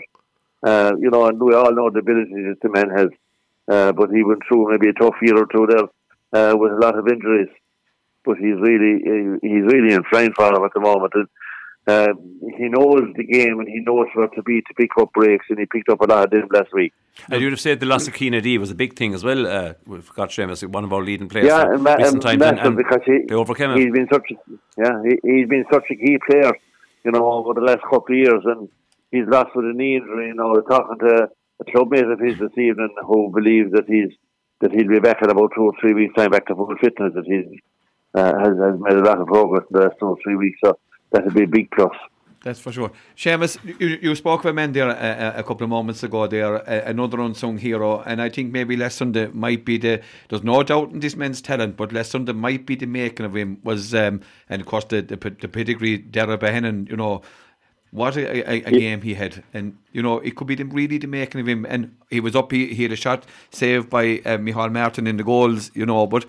Uh, 0.61 0.93
you 0.99 1.09
know, 1.09 1.25
and 1.27 1.39
we 1.41 1.53
all 1.53 1.73
know 1.73 1.89
the 1.89 1.99
ability 1.99 2.43
that 2.49 2.61
the 2.61 2.69
man 2.69 2.89
has. 2.89 3.09
Uh, 3.67 3.91
but 3.93 4.09
he 4.09 4.23
went 4.23 4.41
through 4.47 4.71
maybe 4.71 4.89
a 4.89 4.93
tough 4.93 5.15
year 5.21 5.37
or 5.37 5.47
two 5.47 5.67
there 5.67 6.51
uh, 6.51 6.55
with 6.55 6.71
a 6.71 6.79
lot 6.79 6.97
of 6.97 7.07
injuries. 7.07 7.49
But 8.23 8.37
he's 8.37 8.55
really 8.55 9.39
he's 9.41 9.63
really 9.63 9.93
in 9.93 10.03
fine 10.09 10.33
form 10.33 10.63
at 10.63 10.73
the 10.73 10.79
moment. 10.79 11.11
And, 11.15 11.27
uh, 11.87 12.07
he 12.57 12.69
knows 12.69 13.03
the 13.17 13.23
game 13.25 13.59
and 13.59 13.67
he 13.67 13.79
knows 13.81 14.07
where 14.13 14.27
to 14.29 14.41
be 14.43 14.61
to 14.61 14.73
pick 14.75 14.91
up 14.99 15.11
breaks, 15.13 15.45
and 15.49 15.59
he 15.59 15.65
picked 15.65 15.89
up 15.89 16.01
a 16.01 16.05
lot 16.05 16.25
of 16.25 16.31
them 16.31 16.47
last 16.51 16.73
week. 16.73 16.93
And 17.29 17.41
you'd 17.41 17.51
have 17.51 17.59
said 17.59 17.79
the 17.79 17.85
loss 17.85 18.07
of 18.07 18.13
Keane 18.13 18.41
D 18.41 18.57
was 18.57 18.71
a 18.71 18.75
big 18.75 18.95
thing 18.95 19.13
as 19.13 19.23
well. 19.23 19.45
Uh, 19.45 19.73
we 19.85 20.01
forgot 20.01 20.29
Seamus, 20.29 20.65
one 20.67 20.83
of 20.83 20.93
our 20.93 21.03
leading 21.03 21.29
players. 21.29 21.47
Yeah, 21.47 21.73
and, 21.73 21.83
ma- 21.83 21.95
recent 21.95 22.25
and 22.25 22.41
and- 22.41 22.59
and 22.59 22.77
because 22.77 23.01
he 23.05 23.19
they 23.27 23.35
overcame 23.35 23.71
him. 23.71 23.77
he's 23.79 23.91
been 23.91 24.07
such 24.11 24.31
a, 24.31 24.35
yeah 24.77 25.01
he, 25.03 25.19
he's 25.31 25.47
been 25.47 25.65
such 25.71 25.85
a 25.91 25.95
key 25.95 26.17
player, 26.27 26.53
you 27.03 27.11
know, 27.11 27.31
over 27.31 27.53
the 27.53 27.61
last 27.61 27.81
couple 27.83 28.15
of 28.15 28.17
years, 28.17 28.41
and 28.45 28.69
he's 29.11 29.27
lost 29.27 29.55
with 29.55 29.65
a 29.65 29.73
knee 29.73 29.97
injury. 29.97 30.27
You 30.29 30.35
know, 30.35 30.59
talking 30.61 30.97
to 30.99 31.29
a 31.59 31.65
clubmate 31.65 32.11
of 32.11 32.19
his 32.19 32.39
this 32.39 32.57
evening 32.57 32.95
who 33.05 33.29
believes 33.33 33.71
that 33.73 33.85
he's 33.87 34.11
that 34.61 34.71
he'll 34.71 34.87
be 34.87 34.99
back 34.99 35.21
in 35.21 35.29
about 35.29 35.51
two 35.53 35.63
or 35.63 35.73
three 35.81 35.93
weeks' 35.93 36.15
time, 36.15 36.31
back 36.31 36.47
to 36.47 36.55
full 36.55 36.73
fitness. 36.81 37.13
That 37.13 37.25
he's 37.25 37.45
uh, 38.15 38.33
has, 38.39 38.57
has 38.57 38.79
made 38.79 38.97
a 38.97 39.03
lot 39.03 39.19
of 39.19 39.27
progress 39.27 39.65
in 39.69 39.77
the 39.77 39.85
last 39.85 39.99
two 39.99 40.05
or 40.07 40.17
three 40.23 40.35
weeks, 40.35 40.59
so 40.63 40.77
that'll 41.13 41.31
be 41.31 41.43
a 41.43 41.47
big 41.47 41.71
plus. 41.71 41.95
That's 42.43 42.59
for 42.59 42.73
sure. 42.73 42.91
Seamus, 43.15 43.57
you, 43.79 43.99
you 44.01 44.15
spoke 44.15 44.41
of 44.41 44.47
a 44.47 44.53
man 44.53 44.73
there 44.73 44.89
a, 44.89 45.41
couple 45.43 45.63
of 45.63 45.69
moments 45.69 46.03
ago 46.03 46.27
there, 46.27 46.55
a, 46.55 46.89
another 46.89 47.21
unsung 47.21 47.57
hero, 47.57 48.01
and 48.01 48.21
I 48.21 48.27
think 48.27 48.51
maybe 48.51 48.75
Les 48.75 48.93
Sunday 48.93 49.27
might 49.27 49.63
be 49.63 49.77
the, 49.77 50.01
there's 50.27 50.43
no 50.43 50.61
doubt 50.61 50.91
in 50.91 50.99
this 50.99 51.15
man's 51.15 51.41
talent, 51.41 51.77
but 51.77 51.93
Les 51.93 52.09
Sunday 52.09 52.33
might 52.33 52.65
be 52.65 52.75
the 52.75 52.85
making 52.85 53.25
of 53.25 53.33
him, 53.33 53.59
was, 53.63 53.95
um, 53.95 54.19
and 54.49 54.61
of 54.61 54.67
course 54.67 54.83
the, 54.85 55.01
the, 55.01 55.15
the 55.15 55.47
pedigree, 55.47 55.97
Dara 55.97 56.37
Bohannon, 56.37 56.89
you 56.89 56.97
know, 56.97 57.21
what 57.91 58.17
a, 58.17 58.49
a, 58.49 58.63
a 58.63 58.71
game 58.71 59.01
he 59.01 59.13
had, 59.13 59.43
and 59.53 59.77
you 59.91 60.01
know 60.01 60.17
it 60.17 60.35
could 60.35 60.47
be 60.47 60.55
the, 60.55 60.65
really 60.65 60.97
the 60.97 61.05
making 61.05 61.39
of 61.41 61.47
him. 61.47 61.63
And 61.63 61.95
he 62.09 62.19
was 62.19 62.35
up, 62.35 62.51
he, 62.51 62.73
he 62.73 62.81
had 62.83 62.91
a 62.91 62.95
shot 62.95 63.23
saved 63.51 63.91
by 63.91 64.15
uh, 64.25 64.39
Micheál 64.39 64.71
Martin 64.71 65.05
in 65.05 65.17
the 65.17 65.23
goals, 65.23 65.69
you 65.75 65.85
know. 65.85 66.07
But 66.07 66.25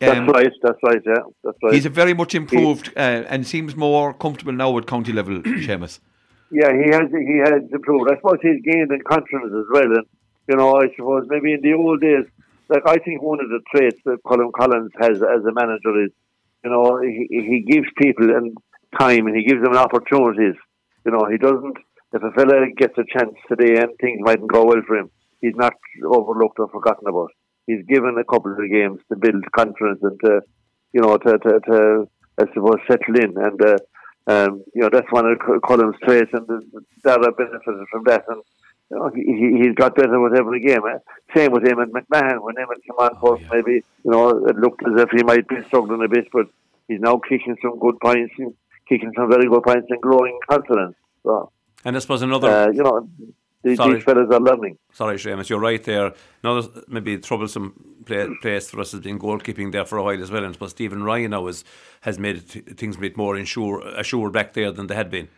um, 0.00 0.26
That's 0.26 0.32
right. 0.32 0.52
That's 0.62 0.78
right. 0.84 1.02
Yeah, 1.04 1.22
that's 1.42 1.58
right. 1.62 1.74
he's 1.74 1.86
a 1.86 1.90
very 1.90 2.14
much 2.14 2.34
improved 2.34 2.92
uh, 2.96 3.00
and 3.28 3.44
seems 3.46 3.74
more 3.74 4.14
comfortable 4.14 4.52
now 4.52 4.76
at 4.78 4.86
county 4.86 5.12
level, 5.12 5.40
Seamus. 5.42 5.98
Yeah, 6.50 6.72
he 6.72 6.90
has 6.92 7.10
he 7.10 7.38
has 7.44 7.62
improved. 7.72 8.10
I 8.10 8.16
suppose 8.16 8.38
he's 8.40 8.62
gained 8.62 8.92
in 8.92 9.00
confidence 9.02 9.52
as 9.52 9.66
well. 9.72 9.90
And 9.98 10.06
you 10.48 10.56
know, 10.56 10.76
I 10.76 10.88
suppose 10.96 11.26
maybe 11.28 11.52
in 11.52 11.62
the 11.62 11.74
old 11.74 12.00
days, 12.00 12.26
like 12.68 12.86
I 12.86 12.98
think 12.98 13.22
one 13.22 13.40
of 13.40 13.48
the 13.48 13.60
traits 13.74 14.00
that 14.04 14.22
Colm 14.24 14.52
Collins 14.52 14.92
has 15.00 15.18
as 15.18 15.44
a 15.44 15.52
manager 15.52 16.04
is, 16.04 16.12
you 16.64 16.70
know, 16.70 17.00
he 17.02 17.26
he 17.30 17.64
gives 17.68 17.88
people 17.98 18.30
and 18.30 18.56
time 18.98 19.26
and 19.26 19.36
he 19.36 19.44
gives 19.44 19.62
them 19.62 19.76
opportunities. 19.76 20.54
You 21.04 21.12
know, 21.12 21.26
he 21.30 21.38
doesn't. 21.38 21.76
If 22.12 22.22
a 22.22 22.30
fella 22.30 22.66
gets 22.76 22.96
a 22.96 23.04
chance 23.04 23.34
today 23.48 23.82
and 23.82 23.90
things 24.00 24.20
mightn't 24.22 24.50
go 24.50 24.64
well 24.64 24.80
for 24.86 24.96
him, 24.96 25.10
he's 25.40 25.56
not 25.56 25.74
overlooked 26.06 26.58
or 26.58 26.68
forgotten 26.68 27.08
about. 27.08 27.32
He's 27.68 27.84
given 27.86 28.16
a 28.18 28.24
couple 28.24 28.52
of 28.52 28.70
games 28.78 28.98
to 29.10 29.16
build 29.16 29.44
confidence 29.52 30.00
and 30.02 30.18
to, 30.24 30.40
you 30.94 31.00
know, 31.02 31.16
to 31.18 31.30
to, 31.44 31.60
to 31.68 31.76
I 32.40 32.44
suppose 32.54 32.80
settle 32.90 33.16
in 33.24 33.32
and. 33.46 33.62
Uh, 33.62 33.78
um, 34.30 34.62
you 34.74 34.82
know, 34.82 34.90
that's 34.92 35.10
one 35.10 35.24
of 35.24 35.38
Cullen's 35.66 35.96
traits, 36.04 36.30
and 36.34 36.46
Dara 37.02 37.32
benefited 37.32 37.86
from 37.90 38.02
that. 38.08 38.24
And 38.28 38.42
you 38.90 38.96
know, 38.98 39.10
he, 39.14 39.22
he- 39.22 39.56
he's 39.62 39.74
got 39.74 39.96
better 39.96 40.20
with 40.20 40.38
every 40.38 40.60
game. 40.60 40.82
Eh? 40.86 40.98
Same 41.34 41.50
with 41.52 41.66
him 41.66 41.78
and 41.78 41.90
McMahon. 41.94 42.42
When 42.42 42.56
and 42.58 42.68
came 42.68 42.98
on 42.98 43.12
first, 43.24 43.50
maybe 43.50 43.82
you 44.04 44.10
know 44.10 44.28
it 44.46 44.56
looked 44.56 44.82
as 44.86 45.00
if 45.00 45.08
he 45.16 45.22
might 45.22 45.48
be 45.48 45.56
struggling 45.68 46.04
a 46.04 46.08
bit, 46.08 46.28
but 46.30 46.46
he's 46.88 47.00
now 47.00 47.16
kicking 47.26 47.56
some 47.62 47.78
good 47.78 47.98
points, 48.00 48.34
and 48.38 48.52
kicking 48.86 49.12
some 49.16 49.30
very 49.30 49.48
good 49.48 49.62
points, 49.62 49.86
and 49.88 49.98
growing 50.02 50.38
confidence. 50.50 50.96
So, 51.22 51.50
And 51.86 51.96
I 51.96 51.98
suppose 52.00 52.20
another 52.20 52.50
uh, 52.50 52.70
you 52.70 52.82
know, 52.82 53.08
these, 53.62 53.78
these 53.78 54.04
fellas 54.04 54.28
are 54.30 54.40
learning. 54.40 54.78
Sorry, 54.92 55.16
Seamus, 55.16 55.48
you're 55.48 55.58
right 55.58 55.82
there. 55.82 56.12
Another 56.42 56.68
maybe 56.86 57.18
troublesome 57.18 57.96
play, 58.06 58.28
place 58.40 58.70
for 58.70 58.80
us 58.80 58.92
has 58.92 59.00
been 59.00 59.18
goalkeeping 59.18 59.72
there 59.72 59.84
for 59.84 59.98
a 59.98 60.02
while 60.02 60.22
as 60.22 60.30
well. 60.30 60.44
And 60.44 60.54
suppose 60.54 60.70
Stephen 60.70 61.02
Ryan 61.02 61.32
now 61.32 61.46
is, 61.48 61.64
has 62.02 62.18
made 62.18 62.42
things 62.42 62.96
a 62.96 63.00
bit 63.00 63.16
more 63.16 63.36
insure, 63.36 63.80
assured 63.88 64.32
back 64.32 64.52
there 64.52 64.70
than 64.70 64.86
they 64.86 64.94
had 64.94 65.10
been. 65.10 65.28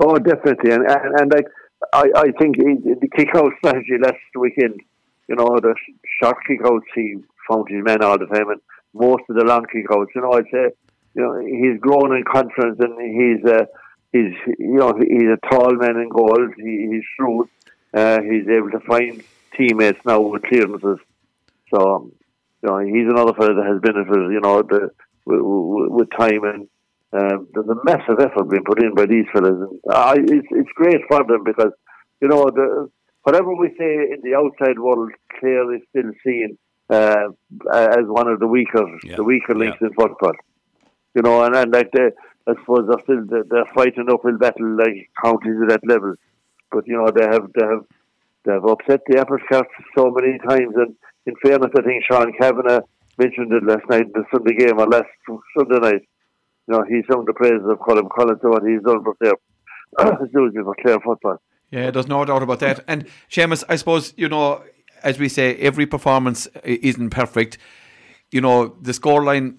Oh, 0.00 0.16
definitely, 0.18 0.70
and 0.70 0.84
and, 0.88 1.20
and 1.20 1.32
like 1.32 1.46
I, 1.92 2.10
I 2.14 2.30
think 2.40 2.56
the 2.56 3.08
kick 3.16 3.28
out 3.34 3.52
strategy 3.58 3.96
last 4.00 4.16
weekend, 4.38 4.80
you 5.28 5.34
know, 5.34 5.58
the 5.60 5.74
sh- 5.76 5.94
short 6.20 6.36
kick 6.46 6.60
outs 6.64 6.86
he 6.94 7.16
found 7.48 7.68
his 7.68 7.82
men 7.82 8.02
all 8.02 8.18
the 8.18 8.26
time, 8.26 8.50
and 8.50 8.60
most 8.94 9.24
of 9.28 9.36
the 9.36 9.44
long 9.44 9.64
kick 9.72 9.86
outs, 9.90 10.10
you 10.14 10.20
know, 10.20 10.32
I'd 10.32 10.44
say, 10.52 10.70
you 11.14 11.22
know, 11.22 11.40
he's 11.40 11.80
grown 11.80 12.14
in 12.16 12.22
confidence, 12.24 12.78
and 12.78 12.94
he's 13.00 13.44
uh, 13.50 13.64
he's 14.12 14.34
you 14.58 14.78
know 14.78 14.94
he's 14.98 15.28
a 15.28 15.48
tall 15.50 15.74
man 15.74 15.96
in 15.96 16.08
goals. 16.08 16.50
He, 16.56 16.88
he's 16.90 17.04
shrewd. 17.16 17.48
Uh, 17.94 18.20
he's 18.22 18.46
able 18.48 18.70
to 18.70 18.80
find 18.80 19.22
teammates 19.56 19.98
now 20.04 20.20
with 20.20 20.42
clearances. 20.42 20.98
So, 21.74 21.94
um, 21.96 22.12
you 22.62 22.68
know, 22.68 22.78
he's 22.78 23.08
another 23.08 23.32
fellow 23.34 23.54
that 23.54 23.66
has 23.66 23.80
benefited, 23.80 24.32
you 24.32 24.40
know, 24.40 24.62
the, 24.62 24.90
with, 25.24 25.90
with, 25.90 26.08
time 26.18 26.44
and 26.44 26.68
um, 27.12 27.48
there's 27.52 27.68
a 27.68 27.84
massive 27.84 28.20
effort 28.20 28.50
being 28.50 28.64
put 28.64 28.82
in 28.82 28.94
by 28.94 29.06
these 29.06 29.24
fellas. 29.32 29.52
And 29.52 29.80
I, 29.90 30.14
it's, 30.18 30.46
it's 30.50 30.68
great 30.74 31.00
for 31.08 31.24
them 31.24 31.44
because, 31.44 31.72
you 32.20 32.28
know, 32.28 32.44
the, 32.44 32.90
whatever 33.22 33.54
we 33.54 33.68
say 33.78 34.12
in 34.12 34.20
the 34.22 34.34
outside 34.36 34.78
world, 34.78 35.12
Clare 35.38 35.74
is 35.74 35.82
still 35.90 36.10
seen 36.24 36.58
uh, 36.90 37.28
as 37.72 38.04
one 38.06 38.28
of 38.28 38.40
the 38.40 38.46
weaker, 38.46 38.84
Yeah. 39.04 39.16
the 39.16 39.24
weaker 39.24 39.54
links 39.54 39.78
Yeah. 39.80 39.88
in 39.88 39.94
football. 39.94 40.32
You 41.14 41.22
know, 41.22 41.42
and, 41.44 41.56
and 41.56 41.72
like 41.72 41.90
they, 41.92 42.10
I 42.48 42.54
suppose 42.60 42.88
they're 42.88 43.02
still 43.04 43.26
they're, 43.28 43.44
they're 43.48 43.74
fighting 43.74 44.08
uphill 44.10 44.38
battle 44.38 44.76
like 44.76 45.10
counties 45.22 45.60
at 45.62 45.68
that 45.68 45.86
level. 45.86 46.14
But 46.72 46.86
you 46.86 46.96
know, 46.96 47.10
they 47.14 47.24
have 47.24 47.52
they 47.54 47.66
have 47.66 47.84
they 48.44 48.52
have 48.52 48.64
upset 48.64 49.00
the 49.06 49.20
apple 49.20 49.38
cart 49.50 49.66
so 49.96 50.10
many 50.10 50.38
times. 50.38 50.74
And 50.76 50.96
in 51.26 51.34
fairness, 51.42 51.70
I 51.76 51.82
think 51.82 52.04
Sean 52.04 52.32
Cavanagh 52.40 52.80
mentioned 53.18 53.52
it 53.52 53.64
last 53.64 53.88
night 53.90 54.06
in 54.06 54.12
the 54.14 54.24
Sunday 54.32 54.54
game 54.54 54.78
or 54.78 54.86
last 54.86 55.08
Sunday 55.56 55.78
night. 55.78 56.02
You 56.66 56.74
know, 56.74 56.84
he 56.88 57.02
sung 57.10 57.24
the 57.26 57.34
praises 57.34 57.66
of 57.68 57.78
Colm 57.78 58.08
Collins 58.10 58.40
and 58.42 58.52
what 58.52 58.62
he's 58.62 58.82
done 58.82 59.02
for 59.04 59.14
Clare. 59.16 59.34
Excuse 60.22 60.54
for 60.54 60.74
Clare 60.82 61.00
football. 61.00 61.40
Yeah, 61.70 61.90
there's 61.90 62.08
no 62.08 62.24
doubt 62.24 62.42
about 62.42 62.60
that. 62.60 62.84
And 62.88 63.06
Seamus, 63.30 63.64
I 63.68 63.76
suppose 63.76 64.14
you 64.16 64.28
know, 64.28 64.62
as 65.02 65.18
we 65.18 65.28
say, 65.28 65.56
every 65.56 65.86
performance 65.86 66.46
isn't 66.64 67.10
perfect. 67.10 67.58
You 68.30 68.40
know, 68.40 68.76
the 68.80 68.92
scoreline 68.92 69.58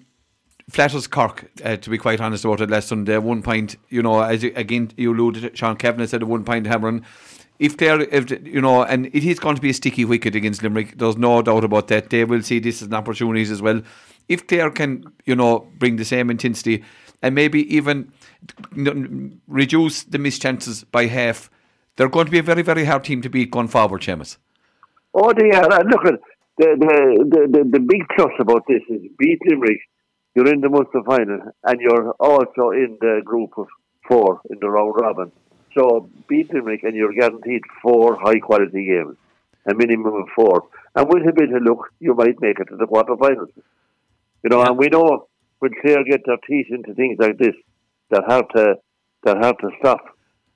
flatters 0.70 1.06
Cork. 1.06 1.50
Uh, 1.64 1.76
to 1.76 1.90
be 1.90 1.98
quite 1.98 2.20
honest 2.20 2.44
about 2.44 2.60
it, 2.60 2.70
last 2.70 2.88
Sunday, 2.88 3.18
one 3.18 3.42
point. 3.42 3.76
You 3.88 4.02
know, 4.02 4.20
as 4.20 4.42
you, 4.42 4.52
again 4.56 4.92
you 4.96 5.12
alluded, 5.12 5.56
Sean 5.56 5.76
Cavanagh 5.76 6.06
said 6.06 6.22
a 6.22 6.26
one 6.26 6.44
point 6.44 6.66
hammering. 6.66 7.04
If 7.58 7.76
Clare, 7.76 8.00
if 8.00 8.30
you 8.46 8.60
know, 8.60 8.82
and 8.82 9.06
it 9.06 9.24
is 9.24 9.38
going 9.38 9.56
to 9.56 9.62
be 9.62 9.70
a 9.70 9.74
sticky 9.74 10.04
wicket 10.04 10.34
against 10.34 10.62
Limerick. 10.62 10.96
There's 10.98 11.18
no 11.18 11.42
doubt 11.42 11.64
about 11.64 11.88
that. 11.88 12.10
They 12.10 12.24
will 12.24 12.42
see 12.42 12.58
this 12.58 12.80
as 12.80 12.88
an 12.88 12.94
opportunity 12.94 13.42
as 13.42 13.60
well. 13.60 13.82
If 14.28 14.46
Clare 14.46 14.70
can, 14.70 15.04
you 15.26 15.36
know, 15.36 15.68
bring 15.78 15.96
the 15.96 16.04
same 16.04 16.30
intensity 16.30 16.84
and 17.20 17.34
maybe 17.34 17.74
even 17.74 18.12
reduce 19.46 20.04
the 20.04 20.18
missed 20.18 20.40
chances 20.40 20.84
by 20.84 21.06
half 21.06 21.50
they're 22.00 22.08
going 22.08 22.24
to 22.24 22.32
be 22.32 22.38
a 22.38 22.42
very, 22.42 22.62
very 22.62 22.84
hard 22.84 23.04
team 23.04 23.20
to 23.20 23.28
beat 23.28 23.50
going 23.50 23.68
forward, 23.68 24.00
Seamus. 24.00 24.38
Oh, 25.12 25.34
they 25.36 25.50
are. 25.50 25.84
Look 25.84 26.06
at 26.06 26.14
the, 26.56 26.68
the, 26.78 27.24
the, 27.28 27.58
the, 27.58 27.70
the 27.72 27.80
big 27.80 28.06
plus 28.16 28.32
about 28.38 28.62
this 28.66 28.80
is 28.88 29.02
beat 29.18 29.38
Limerick, 29.46 29.80
you're 30.34 30.52
in 30.52 30.60
the 30.60 30.68
Munster 30.68 31.02
final, 31.04 31.40
and 31.64 31.80
you're 31.80 32.10
also 32.12 32.70
in 32.70 32.98
the 33.00 33.20
group 33.24 33.52
of 33.56 33.66
four 34.06 34.40
in 34.50 34.58
the 34.60 34.70
round 34.70 34.94
robin. 35.00 35.32
So 35.76 36.08
beat 36.28 36.52
Limerick, 36.52 36.82
and 36.82 36.94
you're 36.94 37.12
guaranteed 37.12 37.62
four 37.82 38.18
high 38.20 38.38
quality 38.38 38.86
games, 38.86 39.16
a 39.66 39.74
minimum 39.74 40.14
of 40.14 40.28
four. 40.34 40.68
And 40.94 41.08
with 41.08 41.28
a 41.28 41.32
bit 41.32 41.52
of 41.52 41.62
luck, 41.62 41.92
you 42.00 42.14
might 42.14 42.40
make 42.40 42.58
it 42.58 42.68
to 42.68 42.76
the 42.76 42.86
quarterfinals. 42.86 43.52
You 44.42 44.50
know, 44.50 44.62
and 44.62 44.76
we 44.78 44.88
know 44.88 45.28
when 45.58 45.72
Clare 45.80 46.04
get 46.04 46.22
their 46.26 46.38
teeth 46.48 46.66
into 46.70 46.94
things 46.94 47.18
like 47.18 47.38
this, 47.38 47.54
that 48.10 48.24
have 48.28 48.48
to 48.48 48.74
that 49.24 49.36
have 49.44 49.58
to 49.58 49.70
stop. 49.78 50.00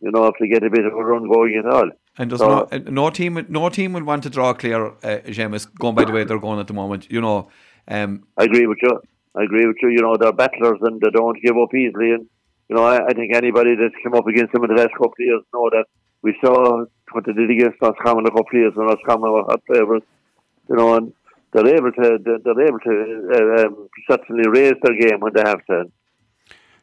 You 0.01 0.11
know, 0.11 0.27
if 0.27 0.35
they 0.41 0.49
get 0.49 0.65
a 0.65 0.71
bit 0.71 0.85
of 0.85 0.93
a 0.93 1.05
run 1.05 1.29
going 1.29 1.63
at 1.65 1.73
all. 1.73 1.91
And 2.19 2.31
does 2.31 2.41
so, 2.41 2.69
no, 2.71 2.79
no 2.79 3.11
team 3.11 3.45
no 3.49 3.69
team 3.69 3.93
will 3.93 4.05
want 4.05 4.23
to 4.25 4.31
draw 4.31 4.53
Clare, 4.53 4.87
uh, 4.87 5.21
Seamus, 5.27 5.73
going 5.75 5.95
by 5.95 6.05
the 6.05 6.13
way 6.13 6.25
they're 6.25 6.39
going 6.39 6.61
at 6.61 6.67
the 6.67 6.75
moment. 6.75 7.11
You 7.11 7.21
know, 7.21 7.49
um, 7.89 8.25
I 8.37 8.45
agree 8.45 8.67
with 8.67 8.79
you. 8.83 9.01
I 9.37 9.45
agree 9.45 9.67
with 9.67 9.77
you. 9.83 9.91
You 9.91 10.03
know, 10.03 10.17
they're 10.17 10.33
battlers 10.33 10.79
and 10.83 11.01
they 11.01 11.11
don't 11.11 11.43
give 11.43 11.57
up 11.57 11.75
easily. 11.75 12.13
And 12.13 12.27
you 12.69 12.77
know, 12.77 12.85
I, 12.85 13.07
I 13.07 13.13
think 13.13 13.35
anybody 13.35 13.75
that's 13.75 13.95
come 14.03 14.15
up 14.15 14.27
against 14.27 14.53
them 14.53 14.65
in 14.65 14.75
the 14.75 14.81
last 14.81 14.93
couple 14.93 15.19
of 15.19 15.27
years 15.27 15.43
know 15.53 15.71
that 15.71 15.87
we 16.23 16.37
saw 16.43 16.85
what 17.13 17.27
they 17.27 17.33
did 17.33 17.51
against 17.51 17.81
Roscommon 17.81 18.27
a 18.27 18.31
couple 18.31 18.47
of 18.53 18.55
years 18.55 18.73
when 18.75 18.87
Roscommon 18.87 19.33
were 19.33 19.45
hot 19.45 19.61
favourites. 19.69 20.07
You 20.69 20.77
know, 20.77 20.95
and 20.95 21.13
they're 21.53 21.77
able 21.77 21.93
to 21.93 22.19
they're 22.25 22.67
able 22.67 22.81
to 22.81 23.31
uh, 23.33 23.67
um, 23.67 23.89
certainly 24.11 24.49
raise 24.49 24.75
their 24.83 24.99
game 24.99 25.21
when 25.21 25.33
they 25.35 25.43
have 25.43 25.65
to. 25.67 25.85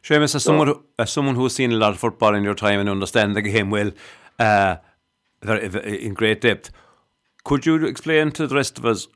Seamus, 0.02 0.34
as 0.34 0.42
someone, 0.42 0.66
who, 0.66 0.84
as 0.98 1.12
someone 1.12 1.36
who's 1.36 1.54
seen 1.54 1.70
a 1.70 1.76
lot 1.76 1.90
of 1.90 1.98
football 1.98 2.34
in 2.34 2.42
your 2.42 2.56
time 2.56 2.80
and 2.80 2.88
understand 2.88 3.36
the 3.36 3.42
game 3.42 3.70
well, 3.70 3.92
uh, 4.40 4.76
in 5.44 6.14
great 6.14 6.40
depth, 6.40 6.72
could 7.44 7.66
you 7.66 7.84
explain 7.86 8.32
to 8.32 8.46
the 8.48 8.54
rest 8.54 8.78
of 8.78 8.84
us, 8.84 9.06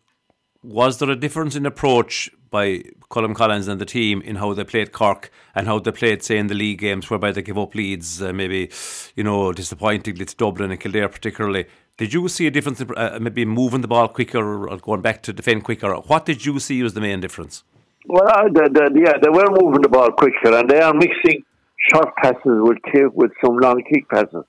was 0.66 0.98
there 0.98 1.10
a 1.10 1.16
difference 1.16 1.54
in 1.54 1.64
approach 1.64 2.28
by 2.50 2.82
Colm 3.10 3.34
Collins 3.34 3.68
and 3.68 3.80
the 3.80 3.86
team 3.86 4.20
in 4.22 4.36
how 4.36 4.52
they 4.52 4.64
played 4.64 4.90
Cork 4.92 5.30
and 5.54 5.66
how 5.66 5.78
they 5.78 5.92
played, 5.92 6.22
say, 6.22 6.38
in 6.38 6.48
the 6.48 6.54
league 6.54 6.80
games 6.80 7.08
whereby 7.08 7.30
they 7.30 7.42
give 7.42 7.56
up 7.56 7.74
leads, 7.74 8.20
uh, 8.20 8.32
maybe, 8.32 8.70
you 9.14 9.22
know, 9.22 9.52
disappointingly 9.52 10.24
to 10.24 10.36
Dublin 10.36 10.72
and 10.72 10.80
Kildare 10.80 11.08
particularly. 11.08 11.66
Did 11.96 12.12
you 12.12 12.28
see 12.28 12.46
a 12.46 12.50
difference, 12.50 12.80
uh, 12.80 13.18
maybe 13.20 13.44
moving 13.44 13.80
the 13.80 13.88
ball 13.88 14.08
quicker 14.08 14.68
or 14.68 14.76
going 14.78 15.02
back 15.02 15.22
to 15.22 15.32
defend 15.32 15.64
quicker? 15.64 15.94
What 15.94 16.26
did 16.26 16.44
you 16.44 16.58
see 16.58 16.82
was 16.82 16.94
the 16.94 17.00
main 17.00 17.20
difference? 17.20 17.62
Well, 18.08 18.28
uh, 18.28 18.48
the, 18.52 18.68
the, 18.72 19.02
yeah, 19.04 19.14
they 19.22 19.30
were 19.30 19.50
moving 19.50 19.82
the 19.82 19.88
ball 19.88 20.10
quicker, 20.12 20.56
and 20.56 20.68
they 20.68 20.80
are 20.80 20.94
mixing 20.94 21.44
short 21.90 22.14
passes 22.16 22.40
with 22.44 22.78
kick, 22.92 23.12
with 23.14 23.30
some 23.44 23.56
long 23.58 23.82
kick 23.88 24.08
passes. 24.08 24.44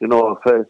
you 0.00 0.08
know, 0.08 0.36
fellas 0.44 0.66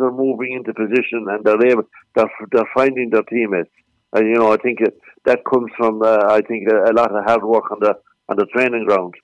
are 0.00 0.10
moving 0.10 0.52
into 0.52 0.72
position, 0.72 1.26
and 1.28 1.44
they're 1.44 1.66
able, 1.66 1.84
they're, 2.14 2.30
they're 2.50 2.70
finding 2.74 3.10
their 3.10 3.22
teammates. 3.22 3.70
And 4.12 4.28
you 4.28 4.34
know, 4.34 4.52
I 4.52 4.56
think 4.56 4.80
it, 4.80 4.98
that 5.24 5.44
comes 5.44 5.70
from 5.76 6.02
uh, 6.02 6.26
I 6.28 6.42
think 6.42 6.68
a, 6.70 6.90
a, 6.90 6.92
lot 6.92 7.14
of 7.14 7.24
hard 7.24 7.44
work 7.44 7.70
on 7.70 7.78
the 7.80 7.94
on 8.28 8.36
the 8.36 8.46
training 8.46 8.84
ground. 8.86 9.14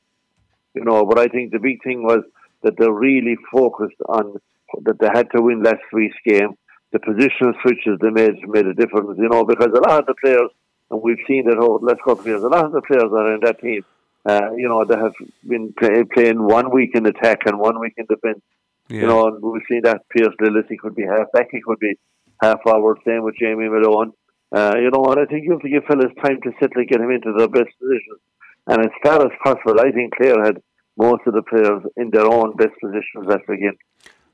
You 0.74 0.84
know, 0.84 1.04
but 1.04 1.18
I 1.18 1.26
think 1.26 1.52
the 1.52 1.58
big 1.58 1.82
thing 1.82 2.02
was 2.02 2.22
that 2.62 2.74
they're 2.78 2.92
really 2.92 3.36
focused 3.52 4.00
on 4.08 4.36
that 4.84 4.98
they 4.98 5.08
had 5.12 5.30
to 5.32 5.42
win 5.42 5.62
last 5.62 5.82
week's 5.92 6.16
game. 6.24 6.54
The 6.92 7.00
position 7.00 7.54
switches 7.62 7.98
they 8.00 8.10
made 8.10 8.48
made 8.48 8.66
a 8.66 8.74
difference. 8.74 9.18
You 9.18 9.28
know, 9.28 9.44
because 9.44 9.68
a 9.74 9.88
lot 9.88 10.00
of 10.00 10.06
the 10.06 10.14
players 10.14 10.50
and 10.90 11.02
we've 11.02 11.18
seen 11.26 11.44
that 11.46 11.58
over 11.58 11.78
the 11.78 11.86
last 11.86 11.98
couple 11.98 12.20
of 12.20 12.26
years. 12.26 12.42
A 12.42 12.48
lot 12.48 12.64
of 12.64 12.72
the 12.72 12.82
players 12.82 13.10
that 13.10 13.16
are 13.16 13.34
in 13.34 13.40
that 13.40 13.60
team, 13.60 13.84
uh, 14.24 14.52
you 14.56 14.68
know, 14.68 14.84
they 14.84 14.96
have 14.96 15.14
been 15.46 15.72
play, 15.78 16.04
playing 16.04 16.42
one 16.42 16.70
week 16.72 16.90
in 16.94 17.06
attack 17.06 17.42
and 17.46 17.58
one 17.58 17.78
week 17.78 17.94
in 17.96 18.06
defence. 18.06 18.40
Yeah. 18.88 19.02
You 19.02 19.06
know, 19.06 19.28
and 19.28 19.42
we've 19.42 19.62
seen 19.68 19.82
that 19.82 20.08
Pearse 20.08 20.34
Lillis, 20.40 20.68
he 20.68 20.78
could 20.78 20.94
be 20.94 21.04
half 21.04 21.30
back, 21.32 21.48
he 21.50 21.60
could 21.60 21.78
be 21.78 21.98
half 22.40 22.62
forward, 22.62 22.98
same 23.06 23.22
with 23.22 23.36
Jamie 23.38 23.68
Malone. 23.68 24.12
Uh, 24.50 24.74
you 24.76 24.90
know, 24.90 25.04
and 25.10 25.20
I 25.20 25.26
think 25.26 25.44
you 25.44 25.52
have 25.52 25.62
to 25.62 25.68
give 25.68 25.84
fellas 25.84 26.12
time 26.24 26.40
to 26.42 26.52
settle 26.58 26.80
and 26.80 26.88
get 26.88 27.00
him 27.00 27.10
into 27.10 27.34
their 27.36 27.48
best 27.48 27.70
positions. 27.78 28.20
And 28.66 28.80
as 28.80 28.92
far 29.02 29.24
as 29.24 29.32
possible, 29.44 29.80
I 29.80 29.90
think 29.90 30.14
Clare 30.16 30.42
had 30.44 30.62
most 30.96 31.22
of 31.26 31.34
the 31.34 31.42
players 31.42 31.82
in 31.96 32.10
their 32.10 32.26
own 32.26 32.56
best 32.56 32.74
positions 32.80 33.30
at 33.30 33.40
the 33.46 33.56
game. 33.56 33.78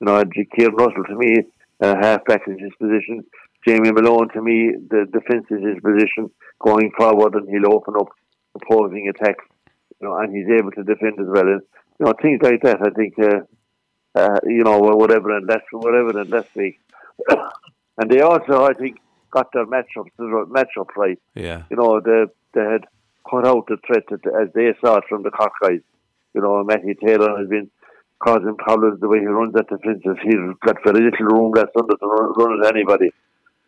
You 0.01 0.07
know, 0.07 0.23
Kieran 0.57 0.75
Russell 0.75 1.05
to 1.09 1.17
me, 1.17 1.45
uh, 1.81 1.95
half 2.01 2.25
back 2.25 2.43
in 2.47 2.59
his 2.59 2.73
position. 2.81 3.25
Jamie 3.67 3.93
Malone, 3.93 4.29
to 4.35 4.43
me, 4.43 4.73
the 4.91 5.07
defence 5.11 5.47
is 5.51 5.63
his 5.65 5.81
position 5.83 6.31
going 6.61 6.91
forward, 6.97 7.35
and 7.35 7.49
he'll 7.49 7.73
open 7.73 7.95
up 7.99 8.09
opposing 8.55 9.09
attacks. 9.09 9.45
You 10.01 10.09
know, 10.09 10.17
and 10.17 10.35
he's 10.35 10.49
able 10.59 10.71
to 10.73 10.83
defend 10.85 11.19
as 11.19 11.27
well. 11.27 11.49
And 11.49 11.63
you 11.99 12.07
know, 12.07 12.13
things 12.21 12.41
like 12.43 12.61
that. 12.63 12.79
I 12.83 12.91
think, 12.91 13.15
uh, 13.19 13.41
uh, 14.15 14.41
you 14.45 14.65
know, 14.65 14.79
whatever 14.79 15.37
and 15.37 15.49
last, 15.49 15.65
whatever 15.71 16.19
and 16.21 16.31
last 16.31 16.55
week. 16.55 16.81
and 17.31 18.11
they 18.11 18.21
also, 18.21 18.65
I 18.65 18.75
think, 18.75 18.99
got 19.35 19.53
their 19.53 19.67
matchups, 19.67 20.11
matchup 20.19 20.95
right. 20.97 21.19
Yeah. 21.35 21.65
You 21.71 21.77
know, 21.77 22.01
they 22.01 22.25
they 22.55 22.65
had 22.65 22.85
cut 23.29 23.47
out 23.47 23.67
the 23.67 23.77
threat 23.87 24.05
as 24.11 24.49
they 24.55 24.73
saw 24.81 24.99
it 24.99 25.05
from 25.09 25.23
the 25.23 25.31
Cork 25.31 25.53
guys. 25.61 25.81
You 26.35 26.41
know, 26.41 26.63
Matty 26.65 26.95
Taylor 26.95 27.39
has 27.39 27.49
been 27.49 27.71
causing 28.19 28.57
problems 28.57 29.01
the 29.01 29.09
way 29.09 29.19
he 29.21 29.27
runs 29.27 29.55
at 29.57 29.69
defences. 29.69 30.17
He's 30.23 30.41
got 30.65 30.77
very 30.85 31.05
little 31.05 31.27
room 31.27 31.53
left 31.53 31.77
under 31.77 31.97
to 31.97 32.07
run, 32.07 32.33
run 32.37 32.65
at 32.65 32.75
anybody 32.75 33.11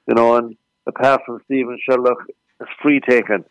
you 0.07 0.15
know, 0.15 0.37
and 0.37 0.57
apart 0.87 1.23
from 1.27 1.41
Stephen 1.45 1.79
Sherlock, 1.85 2.19
it's 2.61 2.71
free 2.83 3.01
taken. 3.01 3.45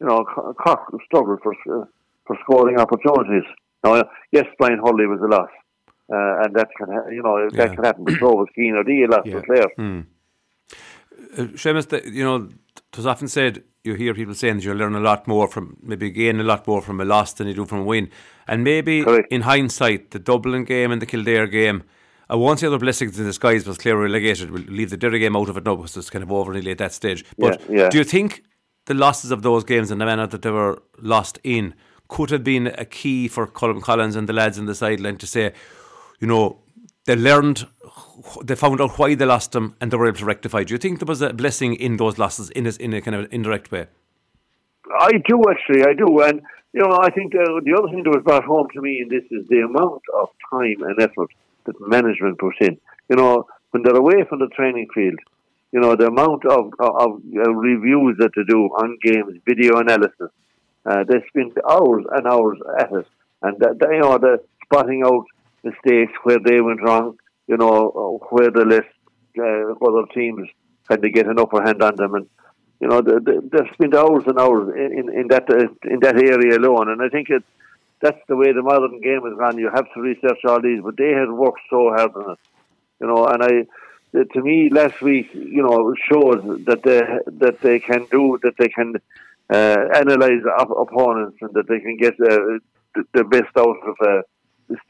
You 0.00 0.06
know, 0.06 0.24
Cork 0.24 0.80
struggled 1.06 1.40
for 1.42 1.52
uh, 1.52 1.84
for 2.26 2.38
scoring 2.42 2.78
opportunities. 2.78 3.48
Now, 3.84 4.02
yes, 4.32 4.46
Brian 4.58 4.78
Hurley 4.78 5.06
was 5.06 5.20
a 5.20 5.26
loss, 5.26 5.50
uh, 6.12 6.44
and 6.44 6.54
that 6.56 6.68
can 6.76 6.88
ha- 6.88 7.08
you 7.10 7.22
know 7.22 7.48
that 7.50 7.74
can 7.74 7.84
happen. 7.84 8.04
But 8.04 8.14
so 8.18 8.32
was 8.32 8.48
Cian 8.54 8.76
O'Dea, 8.76 9.06
lost 9.06 9.26
yeah. 9.26 9.40
player. 9.44 9.66
Uh, 11.36 11.42
Seamus, 11.54 12.12
you 12.12 12.24
know, 12.24 12.48
it 12.92 12.96
was 12.96 13.06
often 13.06 13.28
said 13.28 13.64
you 13.84 13.94
hear 13.94 14.14
people 14.14 14.34
saying 14.34 14.56
that 14.56 14.64
you 14.64 14.74
learn 14.74 14.94
a 14.94 15.00
lot 15.00 15.26
more 15.26 15.48
from 15.48 15.76
maybe 15.82 16.10
gain 16.10 16.40
a 16.40 16.44
lot 16.44 16.66
more 16.66 16.82
from 16.82 17.00
a 17.00 17.04
loss 17.04 17.32
than 17.34 17.48
you 17.48 17.54
do 17.54 17.64
from 17.64 17.80
a 17.80 17.84
win, 17.84 18.10
and 18.46 18.64
maybe 18.64 19.04
Correct. 19.04 19.32
in 19.32 19.42
hindsight, 19.42 20.10
the 20.10 20.18
Dublin 20.18 20.64
game 20.64 20.90
and 20.92 21.02
the 21.02 21.06
Kildare 21.06 21.46
game 21.46 21.84
I 22.30 22.36
won't 22.36 22.60
say 22.60 22.66
other 22.66 22.78
blessings 22.78 23.18
in 23.18 23.24
disguise 23.24 23.66
was 23.66 23.78
Clare 23.78 23.96
relegated. 23.96 24.50
We'll 24.50 24.62
leave 24.62 24.90
the 24.90 24.96
Derry 24.96 25.18
game 25.18 25.34
out 25.34 25.48
of 25.48 25.56
it 25.56 25.64
now 25.64 25.76
because 25.76 25.96
it's 25.96 26.10
kind 26.10 26.22
of 26.22 26.30
over 26.30 26.52
nearly 26.52 26.72
at 26.72 26.78
that 26.78 26.92
stage. 26.92 27.24
But 27.38 27.60
yeah, 27.68 27.82
yeah. 27.82 27.88
do 27.88 27.98
you 27.98 28.04
think 28.04 28.44
the 28.84 28.94
losses 28.94 29.30
of 29.30 29.42
those 29.42 29.64
games 29.64 29.90
and 29.90 30.00
the 30.00 30.04
manner 30.04 30.26
that 30.26 30.42
they 30.42 30.50
were 30.50 30.82
lost 30.98 31.38
in 31.42 31.74
could 32.08 32.30
have 32.30 32.44
been 32.44 32.66
a 32.66 32.84
key 32.84 33.28
for 33.28 33.46
Colm 33.46 33.82
Collins 33.82 34.16
and 34.16 34.28
the 34.28 34.32
lads 34.32 34.58
in 34.58 34.66
the 34.66 34.74
sideline 34.74 35.16
to 35.18 35.26
say, 35.26 35.52
you 36.20 36.26
know, 36.26 36.58
they 37.06 37.16
learned, 37.16 37.66
they 38.44 38.54
found 38.54 38.80
out 38.80 38.98
why 38.98 39.14
they 39.14 39.24
lost 39.24 39.52
them 39.52 39.76
and 39.80 39.90
they 39.90 39.96
were 39.96 40.08
able 40.08 40.18
to 40.18 40.24
rectify. 40.24 40.64
Do 40.64 40.74
you 40.74 40.78
think 40.78 40.98
there 40.98 41.06
was 41.06 41.22
a 41.22 41.32
blessing 41.32 41.74
in 41.74 41.96
those 41.96 42.18
losses 42.18 42.50
in 42.50 42.66
a, 42.66 42.70
in 42.80 42.92
a 42.94 43.00
kind 43.00 43.16
of 43.16 43.32
indirect 43.32 43.70
way? 43.70 43.86
I 45.00 45.12
do 45.26 45.42
actually, 45.50 45.82
I 45.84 45.94
do. 45.94 46.20
And, 46.22 46.40
you 46.72 46.80
know, 46.80 46.98
I 47.00 47.10
think 47.10 47.32
the, 47.32 47.62
the 47.64 47.76
other 47.78 47.88
thing 47.88 48.02
that 48.04 48.10
was 48.10 48.22
brought 48.24 48.44
home 48.44 48.68
to 48.74 48.80
me 48.80 49.00
in 49.02 49.08
this 49.08 49.24
is 49.30 49.46
the 49.48 49.60
amount 49.60 50.02
of 50.14 50.28
time 50.50 50.82
and 50.82 51.00
effort 51.00 51.30
that 51.66 51.74
management 51.80 52.38
puts 52.38 52.56
in. 52.60 52.78
You 53.08 53.16
know, 53.16 53.46
when 53.70 53.82
they're 53.82 53.96
away 53.96 54.24
from 54.28 54.40
the 54.40 54.48
training 54.48 54.88
field, 54.94 55.18
you 55.72 55.80
know, 55.80 55.94
the 55.96 56.06
amount 56.06 56.46
of, 56.46 56.72
of, 56.78 56.96
of 56.96 57.22
uh, 57.36 57.50
reviews 57.52 58.16
that 58.18 58.30
they 58.34 58.44
do 58.44 58.64
on 58.66 58.98
games, 59.02 59.40
video 59.46 59.78
analysis, 59.78 60.30
uh, 60.86 61.04
they 61.04 61.22
spend 61.28 61.52
hours 61.68 62.04
and 62.12 62.26
hours 62.26 62.58
at 62.78 62.92
it. 62.92 63.06
And, 63.42 63.58
that, 63.60 63.76
you 63.92 64.00
know, 64.00 64.16
the 64.18 64.42
spotting 64.64 65.02
out 65.04 65.26
mistakes 65.62 66.12
where 66.22 66.38
they 66.42 66.60
went 66.60 66.82
wrong, 66.82 67.18
you 67.48 67.56
know, 67.56 68.20
where 68.30 68.50
they 68.50 68.64
let 68.64 68.84
uh, 69.38 69.72
other 69.84 70.06
teams 70.14 70.48
kind 70.86 71.04
of 71.04 71.12
get 71.12 71.26
an 71.26 71.38
upper 71.38 71.62
hand 71.62 71.82
on 71.82 71.96
them. 71.96 72.14
And, 72.14 72.28
you 72.80 72.88
know, 72.88 73.00
they, 73.00 73.18
they, 73.18 73.38
they 73.40 73.70
spend 73.72 73.94
hours 73.94 74.24
and 74.26 74.38
hours 74.38 74.68
in, 74.76 74.98
in, 74.98 75.20
in 75.20 75.28
that 75.28 75.50
uh, 75.50 75.66
in 75.90 76.00
that 76.00 76.16
area 76.16 76.58
alone. 76.58 76.88
And 76.88 77.02
I 77.02 77.08
think 77.08 77.28
it's 77.30 77.46
that's 78.00 78.20
the 78.28 78.36
way 78.36 78.52
the 78.52 78.62
modern 78.62 79.00
game 79.00 79.22
has 79.24 79.36
gone. 79.36 79.58
You 79.58 79.70
have 79.70 79.92
to 79.94 80.00
research 80.00 80.44
all 80.44 80.60
these, 80.60 80.80
but 80.82 80.96
they 80.96 81.10
had 81.10 81.30
worked 81.30 81.60
so 81.68 81.90
hard 81.90 82.14
on 82.14 82.32
it, 82.32 82.38
you 83.00 83.06
know. 83.08 83.26
And 83.26 83.42
I, 83.42 83.66
to 84.34 84.42
me, 84.42 84.70
last 84.70 85.00
week, 85.00 85.34
you 85.34 85.62
know, 85.62 85.94
shows 86.10 86.64
that 86.66 86.82
they 86.82 87.00
that 87.44 87.60
they 87.60 87.80
can 87.80 88.06
do 88.10 88.38
that 88.42 88.56
they 88.56 88.68
can 88.68 88.96
uh, 89.50 89.84
analyze 89.94 90.42
op- 90.58 90.88
opponents 90.88 91.38
and 91.40 91.52
that 91.54 91.66
they 91.68 91.80
can 91.80 91.96
get 91.96 92.14
uh, 92.14 92.60
the, 92.94 93.04
the 93.14 93.24
best 93.24 93.56
out 93.56 93.78
of 93.84 93.96
uh, 94.00 94.22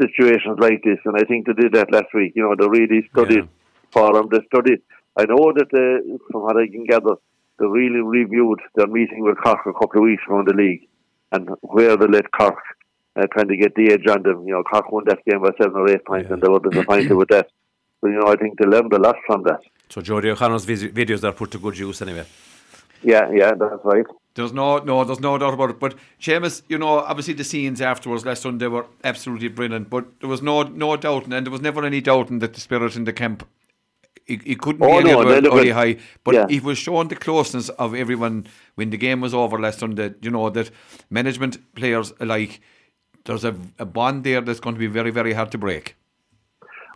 situations 0.01 0.59
like 0.59 0.83
this. 0.83 0.99
And 1.05 1.17
I 1.17 1.25
think 1.25 1.47
they 1.47 1.55
did 1.55 1.73
that 1.75 1.93
last 1.93 2.13
week. 2.15 2.33
You 2.35 2.43
know, 2.43 2.55
they 2.59 2.69
really 2.69 3.09
studied 3.13 3.45
yeah. 3.45 3.91
for 3.91 4.13
them. 4.13 4.29
They 4.31 4.41
studied. 4.47 4.83
I 5.17 5.25
know 5.25 5.53
that 5.55 5.69
they, 5.73 6.17
from 6.31 6.43
what 6.43 6.57
I 6.57 6.67
can 6.69 6.85
gather, 6.85 7.17
they 7.59 7.67
really 7.67 8.01
reviewed 8.01 8.61
their 8.75 8.87
meeting 8.87 9.23
with 9.25 9.39
Cork 9.43 9.61
a 9.67 9.73
couple 9.73 10.01
of 10.01 10.05
weeks 10.05 10.23
ago 10.27 10.41
in 10.41 10.47
the 10.47 10.55
league 10.55 10.89
and 11.33 11.49
where 11.63 11.97
they 11.97 12.07
let 12.07 12.31
Cork 12.33 12.59
uh, 13.17 13.27
trying 13.33 13.49
to 13.49 13.57
get 13.57 13.75
the 13.75 13.93
edge 13.93 14.07
on 14.09 14.23
them. 14.23 14.47
You 14.47 14.55
know, 14.55 14.63
Cork 14.63 14.91
won 14.93 15.05
that 15.07 15.25
game 15.25 15.43
by 15.43 15.51
seven 15.61 15.77
or 15.77 15.91
eight 15.91 16.05
points, 16.05 16.29
yeah. 16.29 16.35
and 16.35 16.43
they 16.43 16.49
were 16.49 16.61
disappointed 16.61 17.13
with 17.13 17.29
that. 17.29 17.51
But 18.01 18.09
you 18.09 18.21
know, 18.21 18.29
I 18.29 18.37
think 18.37 18.59
they 18.59 18.65
learned 18.65 18.93
a 18.93 18.99
lot 18.99 19.17
from 19.27 19.43
that. 19.45 19.61
So 19.89 20.01
Jody 20.01 20.31
O'Connor's 20.31 20.67
videos 20.67 21.25
are 21.25 21.33
put 21.33 21.51
to 21.53 21.59
good 21.59 21.79
use 21.79 22.01
anyway. 22.03 22.27
Yeah, 23.03 23.31
yeah, 23.33 23.53
that's 23.55 23.85
right. 23.85 24.07
There's 24.35 24.53
no, 24.53 24.79
no, 24.79 25.03
there's 25.05 25.21
no 25.21 25.37
doubt 25.37 25.55
about 25.55 25.71
it. 25.71 25.81
But 25.81 25.97
Seamus, 26.21 26.63
you 26.69 26.79
know, 26.79 26.99
obviously 26.99 27.35
the 27.35 27.45
scenes 27.45 27.81
afterwards 27.81 28.25
last 28.25 28.43
Sunday 28.43 28.69
were 28.69 28.87
absolutely 29.03 29.49
brilliant. 29.49 29.91
But 29.91 30.21
there 30.21 30.29
was 30.29 30.43
no, 30.43 30.63
no 30.63 30.97
doubting, 30.97 31.33
and 31.33 31.47
there 31.47 31.51
was 31.51 31.61
never 31.61 31.85
any 31.85 32.01
doubting 32.01 32.39
that 32.39 32.55
the 32.55 32.61
spirit 32.61 32.95
in 32.95 33.05
the 33.05 33.13
camp 33.13 33.45
he, 34.29 34.39
he 34.45 34.55
couldn't 34.55 34.83
Oh, 34.83 34.99
be 34.99 35.11
no, 35.11 35.21
any 35.23 35.49
no, 35.49 35.75
high, 35.75 35.97
but 36.23 36.35
yeah. 36.35 36.47
he 36.49 36.61
was 36.61 36.77
showing 36.79 37.09
the 37.09 37.17
closeness 37.17 37.71
of 37.71 37.95
everyone 37.95 38.47
when 38.75 38.91
the 38.91 38.99
game 38.99 39.21
was 39.23 39.33
over 39.33 39.59
last 39.59 39.79
Sunday. 39.81 40.15
You 40.21 40.31
know 40.31 40.51
that 40.51 40.71
management 41.09 41.75
players 41.75 42.13
alike, 42.21 42.61
there's 43.25 43.45
a, 43.45 43.57
a 43.79 43.87
bond 43.87 44.25
there 44.25 44.43
that's 44.43 44.61
going 44.61 44.75
to 44.75 44.79
be 44.79 44.87
very 44.87 45.11
very 45.11 45.33
hard 45.33 45.51
to 45.53 45.59
break. 45.59 45.97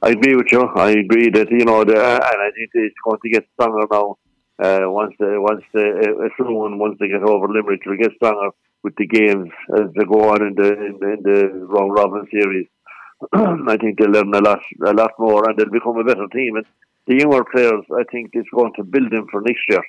I 0.02 0.10
agree 0.10 0.34
with 0.36 0.52
you. 0.52 0.62
I 0.76 0.90
agree 0.90 1.30
that 1.30 1.50
you 1.50 1.64
know, 1.64 1.84
the, 1.84 1.94
and 1.94 2.40
I 2.46 2.50
think 2.54 2.70
it's 2.74 2.94
going 3.04 3.18
to 3.22 3.28
get 3.30 3.46
stronger 3.54 3.86
now. 3.90 4.18
Uh, 4.58 4.80
once 4.84 5.14
the 5.18 5.40
once 5.40 5.64
the 5.72 5.80
uh, 5.80 6.28
through 6.36 6.66
and 6.66 6.78
once 6.78 6.96
they 7.00 7.08
get 7.08 7.22
over 7.22 7.48
Limerick, 7.48 7.80
it'll 7.84 7.96
get 7.96 8.14
stronger 8.16 8.50
with 8.82 8.94
the 8.96 9.06
games 9.06 9.50
as 9.74 9.92
they 9.96 10.04
go 10.04 10.30
on 10.30 10.42
in 10.46 10.54
the 10.54 10.72
in 10.72 10.98
the, 11.00 11.12
in 11.12 11.22
the 11.22 11.66
round 11.66 11.92
robin 11.92 12.26
series. 12.30 12.66
I 13.32 13.76
think 13.76 13.98
they'll 13.98 14.10
learn 14.10 14.34
a 14.34 14.40
lot 14.40 14.60
a 14.84 14.92
lot 14.92 15.12
more 15.18 15.48
and 15.48 15.58
they'll 15.58 15.70
become 15.70 15.96
a 15.98 16.04
better 16.04 16.26
team. 16.32 16.56
And 16.56 16.66
the 17.06 17.16
younger 17.16 17.44
players, 17.44 17.84
I 17.92 18.04
think, 18.10 18.30
is 18.34 18.44
going 18.54 18.72
to 18.76 18.84
build 18.84 19.10
them 19.10 19.26
for 19.30 19.40
next 19.40 19.62
year. 19.68 19.82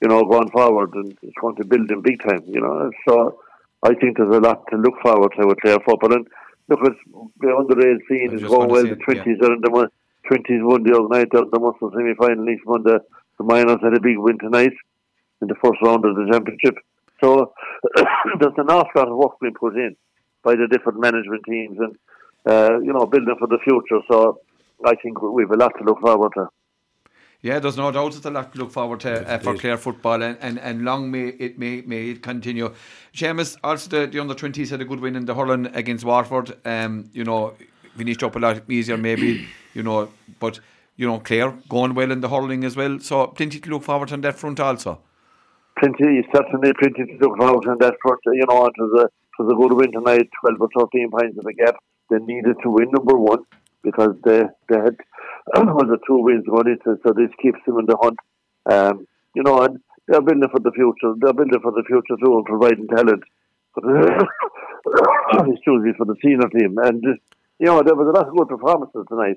You 0.00 0.08
know, 0.08 0.24
going 0.24 0.50
forward, 0.50 0.92
and 0.94 1.16
it's 1.22 1.40
going 1.40 1.56
to 1.56 1.64
build 1.64 1.88
them 1.88 2.02
big 2.02 2.20
time. 2.22 2.42
You 2.46 2.60
know, 2.60 2.90
so 3.08 3.40
I 3.82 3.94
think 3.94 4.16
there's 4.16 4.34
a 4.34 4.40
lot 4.40 4.64
to 4.70 4.76
look 4.76 4.94
forward 5.02 5.32
to 5.38 5.46
with 5.46 5.60
Clare 5.60 5.78
football. 5.84 6.12
And 6.12 6.26
look, 6.68 6.80
it's 6.82 7.00
the 7.40 7.46
underage 7.48 8.00
scene 8.08 8.34
is 8.34 8.42
going 8.42 8.68
well. 8.68 8.82
The 8.82 8.96
twenties 8.96 9.38
are 9.40 9.54
in 9.54 9.60
the 9.60 9.90
twenties 10.28 10.60
won 10.62 10.82
the 10.82 10.98
other 10.98 11.08
night. 11.08 11.28
They're 11.30 11.42
in 11.42 11.50
the 11.50 11.60
Munster 11.60 11.88
semi 11.92 12.14
final. 12.14 12.48
East 12.50 12.66
won 12.66 12.82
the 13.38 13.44
Miners 13.44 13.80
had 13.82 13.94
a 13.94 14.00
big 14.00 14.18
win 14.18 14.38
tonight 14.38 14.72
in 15.42 15.48
the 15.48 15.54
first 15.62 15.80
round 15.82 16.04
of 16.04 16.16
the 16.16 16.26
championship. 16.30 16.74
So 17.22 17.52
there's 18.40 18.54
an 18.56 18.70
awful 18.70 18.90
lot 18.96 19.08
of 19.08 19.16
work 19.16 19.32
being 19.40 19.54
put 19.54 19.74
in 19.74 19.96
by 20.42 20.54
the 20.54 20.66
different 20.70 21.00
management 21.00 21.42
teams 21.48 21.78
and 21.78 21.96
uh, 22.46 22.78
you 22.80 22.92
know 22.92 23.06
building 23.06 23.36
for 23.38 23.48
the 23.48 23.58
future. 23.64 24.00
So 24.10 24.40
I 24.84 24.94
think 24.96 25.20
we've 25.22 25.50
a 25.50 25.56
lot 25.56 25.72
to 25.78 25.84
look 25.84 26.00
forward 26.00 26.32
to. 26.34 26.48
Yeah, 27.40 27.58
there's 27.58 27.76
no 27.76 27.90
doubt 27.90 28.16
it's 28.16 28.24
a 28.24 28.30
lot 28.30 28.52
to 28.54 28.58
look 28.58 28.72
forward 28.72 29.00
to 29.00 29.30
uh, 29.30 29.38
for 29.38 29.54
Clare 29.54 29.76
football, 29.76 30.22
and, 30.22 30.38
and, 30.40 30.58
and 30.58 30.82
long 30.82 31.10
may 31.10 31.28
it 31.28 31.58
may 31.58 31.82
may 31.82 32.10
it 32.10 32.22
continue. 32.22 32.74
Seamus, 33.14 33.56
also 33.62 33.88
the, 33.90 34.06
the 34.06 34.18
under 34.18 34.34
twenties 34.34 34.70
had 34.70 34.80
a 34.80 34.84
good 34.84 35.00
win 35.00 35.14
in 35.14 35.26
the 35.26 35.34
hurling 35.34 35.66
against 35.74 36.04
Waterford. 36.04 36.56
Um, 36.64 37.10
you 37.12 37.22
know, 37.22 37.54
finished 37.96 38.22
up 38.22 38.36
a 38.36 38.38
lot 38.38 38.62
easier 38.70 38.96
maybe. 38.96 39.46
You 39.74 39.82
know, 39.82 40.08
but 40.38 40.60
you 40.96 41.06
know 41.06 41.18
Clare 41.18 41.52
going 41.68 41.94
well 41.94 42.10
in 42.10 42.20
the 42.20 42.28
hurling 42.28 42.64
as 42.64 42.76
well. 42.76 42.98
So 43.00 43.26
plenty 43.28 43.60
to 43.60 43.70
look 43.70 43.82
forward 43.82 44.08
to 44.08 44.14
on 44.14 44.20
that 44.22 44.38
front 44.38 44.60
also. 44.60 45.00
Plenty, 45.78 46.22
certainly 46.32 46.72
plenty 46.78 47.04
to 47.06 47.18
look 47.20 47.36
forward 47.38 47.62
to 47.62 47.70
on 47.70 47.78
that 47.80 47.94
front. 48.02 48.20
You 48.26 48.44
know, 48.48 48.66
it 48.66 48.74
was 48.78 49.02
a 49.02 49.04
it 49.04 49.42
was 49.42 49.52
a 49.52 49.56
good 49.56 49.72
win 49.76 49.92
tonight, 49.92 50.28
twelve 50.40 50.60
or 50.60 50.68
thirteen 50.76 51.10
points 51.10 51.38
of 51.38 51.46
a 51.46 51.52
gap. 51.52 51.76
They 52.10 52.18
needed 52.18 52.56
to 52.62 52.70
win 52.70 52.90
number 52.92 53.16
one 53.16 53.44
because 53.82 54.14
they 54.24 54.42
they 54.68 54.78
had 54.78 54.96
was 55.54 55.88
the 55.90 55.98
two 56.06 56.18
wins 56.18 56.46
going 56.46 56.68
into, 56.68 56.98
so 57.04 57.12
this 57.12 57.30
keeps 57.40 57.58
them 57.66 57.78
in 57.78 57.86
the 57.86 57.96
hunt. 58.00 58.18
Um, 58.70 59.06
you 59.34 59.42
know, 59.42 59.60
and 59.62 59.78
they're 60.08 60.22
building 60.22 60.48
for 60.50 60.60
the 60.60 60.72
future. 60.72 61.12
They're 61.20 61.34
building 61.34 61.60
for 61.60 61.72
the 61.72 61.84
future 61.86 62.16
too, 62.22 62.38
and 62.38 62.46
providing 62.46 62.88
talent. 62.88 63.24
Excuse 65.52 65.82
me, 65.82 65.92
for 65.98 66.06
the 66.06 66.16
senior 66.22 66.48
team, 66.48 66.78
and 66.78 67.02
you 67.58 67.66
know 67.66 67.82
there 67.82 67.94
was 67.94 68.08
a 68.08 68.12
lot 68.16 68.28
of 68.28 68.36
good 68.36 68.48
performances 68.48 69.04
tonight. 69.08 69.36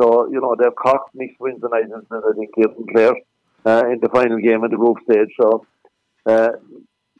So 0.00 0.28
you 0.30 0.40
know 0.40 0.54
they've 0.58 0.74
Cork 0.74 1.02
next 1.14 1.40
win 1.40 1.60
tonight, 1.60 1.84
and 1.84 2.04
I 2.10 2.32
think 2.36 2.50
Kirsten 2.54 2.86
Clare 2.92 3.14
uh, 3.64 3.84
in 3.90 3.98
the 4.00 4.08
final 4.08 4.38
game 4.38 4.62
at 4.64 4.70
the 4.70 4.76
group 4.76 4.98
stage. 5.08 5.30
So 5.40 5.66
uh, 6.26 6.50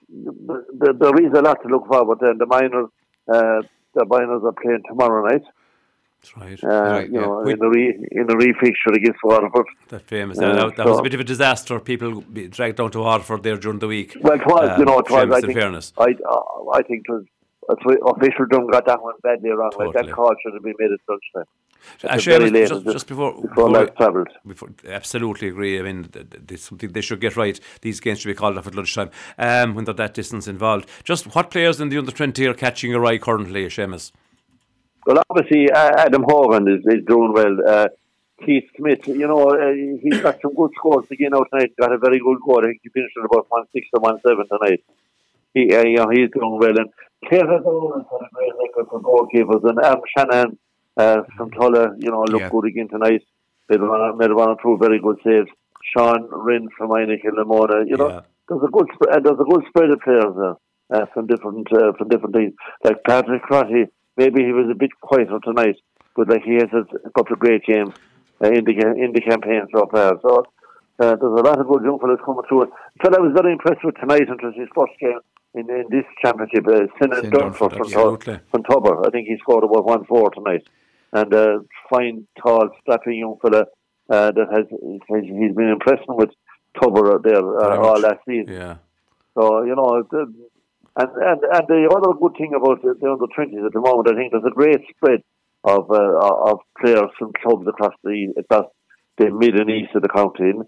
the, 0.08 0.94
there 0.98 1.26
is 1.26 1.32
a 1.36 1.42
lot 1.42 1.62
to 1.62 1.68
look 1.68 1.86
forward 1.86 2.18
to. 2.20 2.30
And 2.30 2.40
the 2.40 2.46
minors, 2.46 2.88
uh, 3.32 3.62
the 3.94 4.04
minors 4.06 4.42
are 4.44 4.52
playing 4.52 4.82
tomorrow 4.88 5.26
night. 5.26 5.42
That's 6.20 6.36
right. 6.36 6.64
Uh, 6.64 6.90
Right, 6.90 7.08
you 7.08 7.14
yeah. 7.20 7.26
know, 7.26 7.42
We- 7.44 7.52
in 7.52 7.58
the 7.58 7.68
re 7.68 8.08
in 8.10 8.26
the 8.26 8.34
refixture 8.34 8.94
against 8.94 9.20
Waterford. 9.22 9.66
That 9.88 10.02
famous. 10.02 10.38
Yeah, 10.40 10.52
that, 10.52 10.76
that 10.76 10.86
was 10.86 10.98
a 10.98 11.02
bit 11.02 11.14
of 11.14 11.20
a 11.20 11.24
disaster. 11.24 11.78
People 11.80 12.20
be 12.22 12.48
dragged 12.48 12.76
down 12.78 12.90
to 12.92 13.00
Waterford 13.00 13.42
there 13.42 13.56
during 13.56 13.78
the 13.78 13.86
week. 13.88 14.16
Well, 14.20 14.34
it 14.34 14.46
was, 14.46 14.70
Um, 14.70 14.78
you 14.80 14.84
know, 14.86 14.98
it 14.98 15.10
was. 15.10 15.30
I 15.30 15.36
in 15.38 15.42
think, 15.46 15.58
fairness. 15.58 15.92
I, 15.98 16.14
uh, 16.28 16.70
I 16.72 16.82
think 16.82 17.04
it 17.08 17.12
was. 17.12 17.24
Official 17.68 18.46
done 18.48 18.68
got 18.70 18.86
that 18.86 19.02
one 19.02 19.14
badly 19.24 19.50
wrong. 19.50 19.72
Like 19.76 19.92
that 19.94 20.12
call 20.12 20.32
should 20.40 20.54
have 20.54 20.62
been 20.62 20.74
made 20.78 20.92
at 20.92 21.00
lunchtime. 21.08 21.50
Very 22.00 22.50
late, 22.50 22.68
just, 22.68 22.84
just 22.84 23.06
before, 23.06 23.32
Before 23.34 23.48
before, 23.48 23.70
life 23.70 23.94
travelled. 23.96 24.28
before, 24.46 24.70
absolutely 24.88 25.48
agree. 25.48 25.78
I 25.78 25.82
mean, 25.82 26.04
th- 26.04 26.30
th- 26.30 26.42
it's 26.50 26.62
something 26.64 26.92
they 26.92 27.00
should 27.00 27.20
get 27.20 27.36
right. 27.36 27.58
These 27.80 28.00
games 28.00 28.20
should 28.20 28.28
be 28.28 28.34
called 28.34 28.58
off 28.58 28.66
at 28.66 28.74
lunchtime 28.74 29.10
um, 29.38 29.74
when 29.74 29.84
they're 29.84 29.94
that 29.94 30.14
distance 30.14 30.48
involved. 30.48 30.88
Just 31.04 31.34
what 31.34 31.50
players 31.50 31.80
in 31.80 31.88
the 31.88 31.98
under 31.98 32.12
twenty 32.12 32.46
are 32.46 32.54
catching 32.54 32.90
your 32.90 33.04
eye 33.06 33.18
currently, 33.18 33.66
Seamus? 33.66 34.12
Well, 35.06 35.22
obviously, 35.30 35.70
uh, 35.70 35.92
Adam 35.98 36.24
Hogan 36.28 36.66
is, 36.68 36.80
is 36.86 37.04
doing 37.06 37.32
well. 37.32 37.56
Uh, 37.66 37.88
Keith 38.44 38.68
Smith, 38.76 39.06
you 39.08 39.26
know, 39.26 39.48
uh, 39.50 39.72
he's 40.02 40.20
got 40.20 40.38
some 40.42 40.54
good 40.54 40.70
scores 40.76 41.06
again 41.10 41.34
out 41.34 41.48
tonight. 41.50 41.72
Got 41.80 41.92
a 41.92 41.98
very 41.98 42.18
good 42.18 42.38
goal. 42.44 42.60
I 42.60 42.66
think 42.66 42.80
he 42.82 42.90
finished 42.90 43.16
at 43.16 43.24
about 43.24 43.46
one 43.48 43.64
six 43.72 43.86
or 43.94 44.00
one 44.00 44.20
seven 44.20 44.46
tonight. 44.46 44.84
He, 45.54 45.74
uh, 45.74 45.84
you 45.84 45.96
know, 45.96 46.10
he's 46.10 46.28
doing 46.34 46.58
well. 46.58 46.76
And 46.76 46.90
has 47.30 47.62
always 47.64 48.04
had 48.10 48.26
a 48.26 48.30
great 48.34 48.52
record 48.62 48.86
for 48.90 49.00
goalkeepers. 49.00 49.68
And 49.70 49.78
Am 49.82 50.00
Shannon 50.14 50.58
uh, 50.96 51.22
from 51.36 51.50
Tulla, 51.50 51.94
you 51.98 52.10
know, 52.10 52.20
looked 52.22 52.42
Yeah. 52.44 52.48
good 52.50 52.66
again 52.66 52.88
tonight. 52.88 53.22
Made 53.68 53.80
one, 53.82 54.16
made 54.18 54.32
one 54.32 54.48
or 54.50 54.56
two 54.62 54.76
very 54.80 54.98
good 55.00 55.18
saves. 55.24 55.48
Sean 55.92 56.28
Rinn 56.30 56.68
from 56.76 56.90
Inagh-Kilnamona, 56.90 57.88
you 57.88 57.96
know, 57.96 58.08
Yeah. 58.08 58.20
there's 58.48 58.62
a 58.62 58.70
good 58.76 58.88
sp- 58.94 59.10
uh, 59.12 59.20
there's 59.20 59.40
a 59.40 59.44
good 59.52 59.64
spread 59.68 59.90
of 59.90 60.00
players 60.00 60.34
there 60.42 60.56
uh, 60.94 61.06
from 61.12 61.26
different 61.26 61.66
uh, 61.72 61.92
from 61.98 62.08
different 62.08 62.34
teams. 62.34 62.54
Like 62.84 63.02
Patrick 63.04 63.42
Crotty, 63.42 63.86
maybe 64.16 64.44
he 64.44 64.52
was 64.52 64.68
a 64.70 64.74
bit 64.74 64.90
quieter 65.00 65.38
tonight, 65.44 65.76
but 66.16 66.28
like 66.28 66.42
he 66.44 66.54
has 66.54 66.70
a 66.72 67.10
couple 67.10 67.34
of 67.34 67.38
great 67.38 67.64
games 67.64 67.92
uh, 68.42 68.48
in 68.48 68.64
the 68.64 68.74
in 69.04 69.12
the 69.12 69.20
campaign 69.20 69.66
so 69.74 69.86
far. 69.92 70.18
So 70.22 70.44
uh, 71.00 71.14
there's 71.20 71.38
a 71.42 71.44
lot 71.48 71.58
of 71.60 71.66
good 71.68 71.82
young 71.84 71.98
fellas 71.98 72.20
coming 72.24 72.42
through. 72.48 72.66
So 73.02 73.10
I 73.14 73.20
was 73.20 73.32
very 73.34 73.52
impressed 73.52 73.84
with 73.84 73.96
tonight. 73.96 74.22
It 74.22 74.42
was 74.42 74.54
his 74.56 74.68
first 74.74 74.94
game 75.00 75.20
in, 75.54 75.68
in 75.70 75.86
this 75.90 76.04
championship. 76.22 76.66
Uh, 76.66 76.86
Sinan 76.98 77.30
Dunford 77.30 77.76
from. 77.76 77.88
From. 78.50 79.04
I 79.06 79.10
think 79.10 79.28
he 79.28 79.36
scored 79.38 79.64
about 79.64 79.84
one 79.84 80.04
four 80.04 80.30
tonight. 80.30 80.66
And 81.18 81.30
a 81.32 81.46
fine, 81.90 82.18
tall, 82.40 82.66
strapping 82.80 83.18
young 83.24 83.36
fella 83.42 83.62
uh, 84.14 84.30
that 84.36 84.48
has 84.56 84.66
he's 84.70 85.54
been 85.60 85.72
impressing 85.76 86.16
with 86.20 86.32
Tubber 86.78 87.18
there 87.26 87.46
uh, 87.62 87.78
all 87.84 88.00
last 88.06 88.22
season. 88.28 88.52
Yeah. 88.60 88.76
So 89.34 89.42
you 89.68 89.74
know, 89.78 89.88
and 91.00 91.10
and 91.24 91.40
and 91.56 91.64
the 91.72 91.80
other 91.96 92.12
good 92.22 92.34
thing 92.38 92.52
about 92.60 92.78
the, 92.82 92.90
the 93.00 93.08
under 93.12 93.28
twenties 93.34 93.64
at 93.68 93.72
the 93.72 93.84
moment, 93.88 94.10
I 94.10 94.16
think 94.16 94.32
there's 94.32 94.52
a 94.52 94.60
great 94.60 94.82
spread 94.94 95.22
of 95.64 95.82
uh, 95.90 96.50
of 96.50 96.58
players 96.80 97.10
from 97.18 97.32
clubs 97.42 97.66
across 97.72 97.96
the 98.04 98.18
across 98.42 98.68
the 99.18 99.30
mid 99.30 99.54
and 99.60 99.70
east 99.70 99.94
of 99.94 100.02
the 100.02 100.14
county. 100.20 100.50
And, 100.52 100.64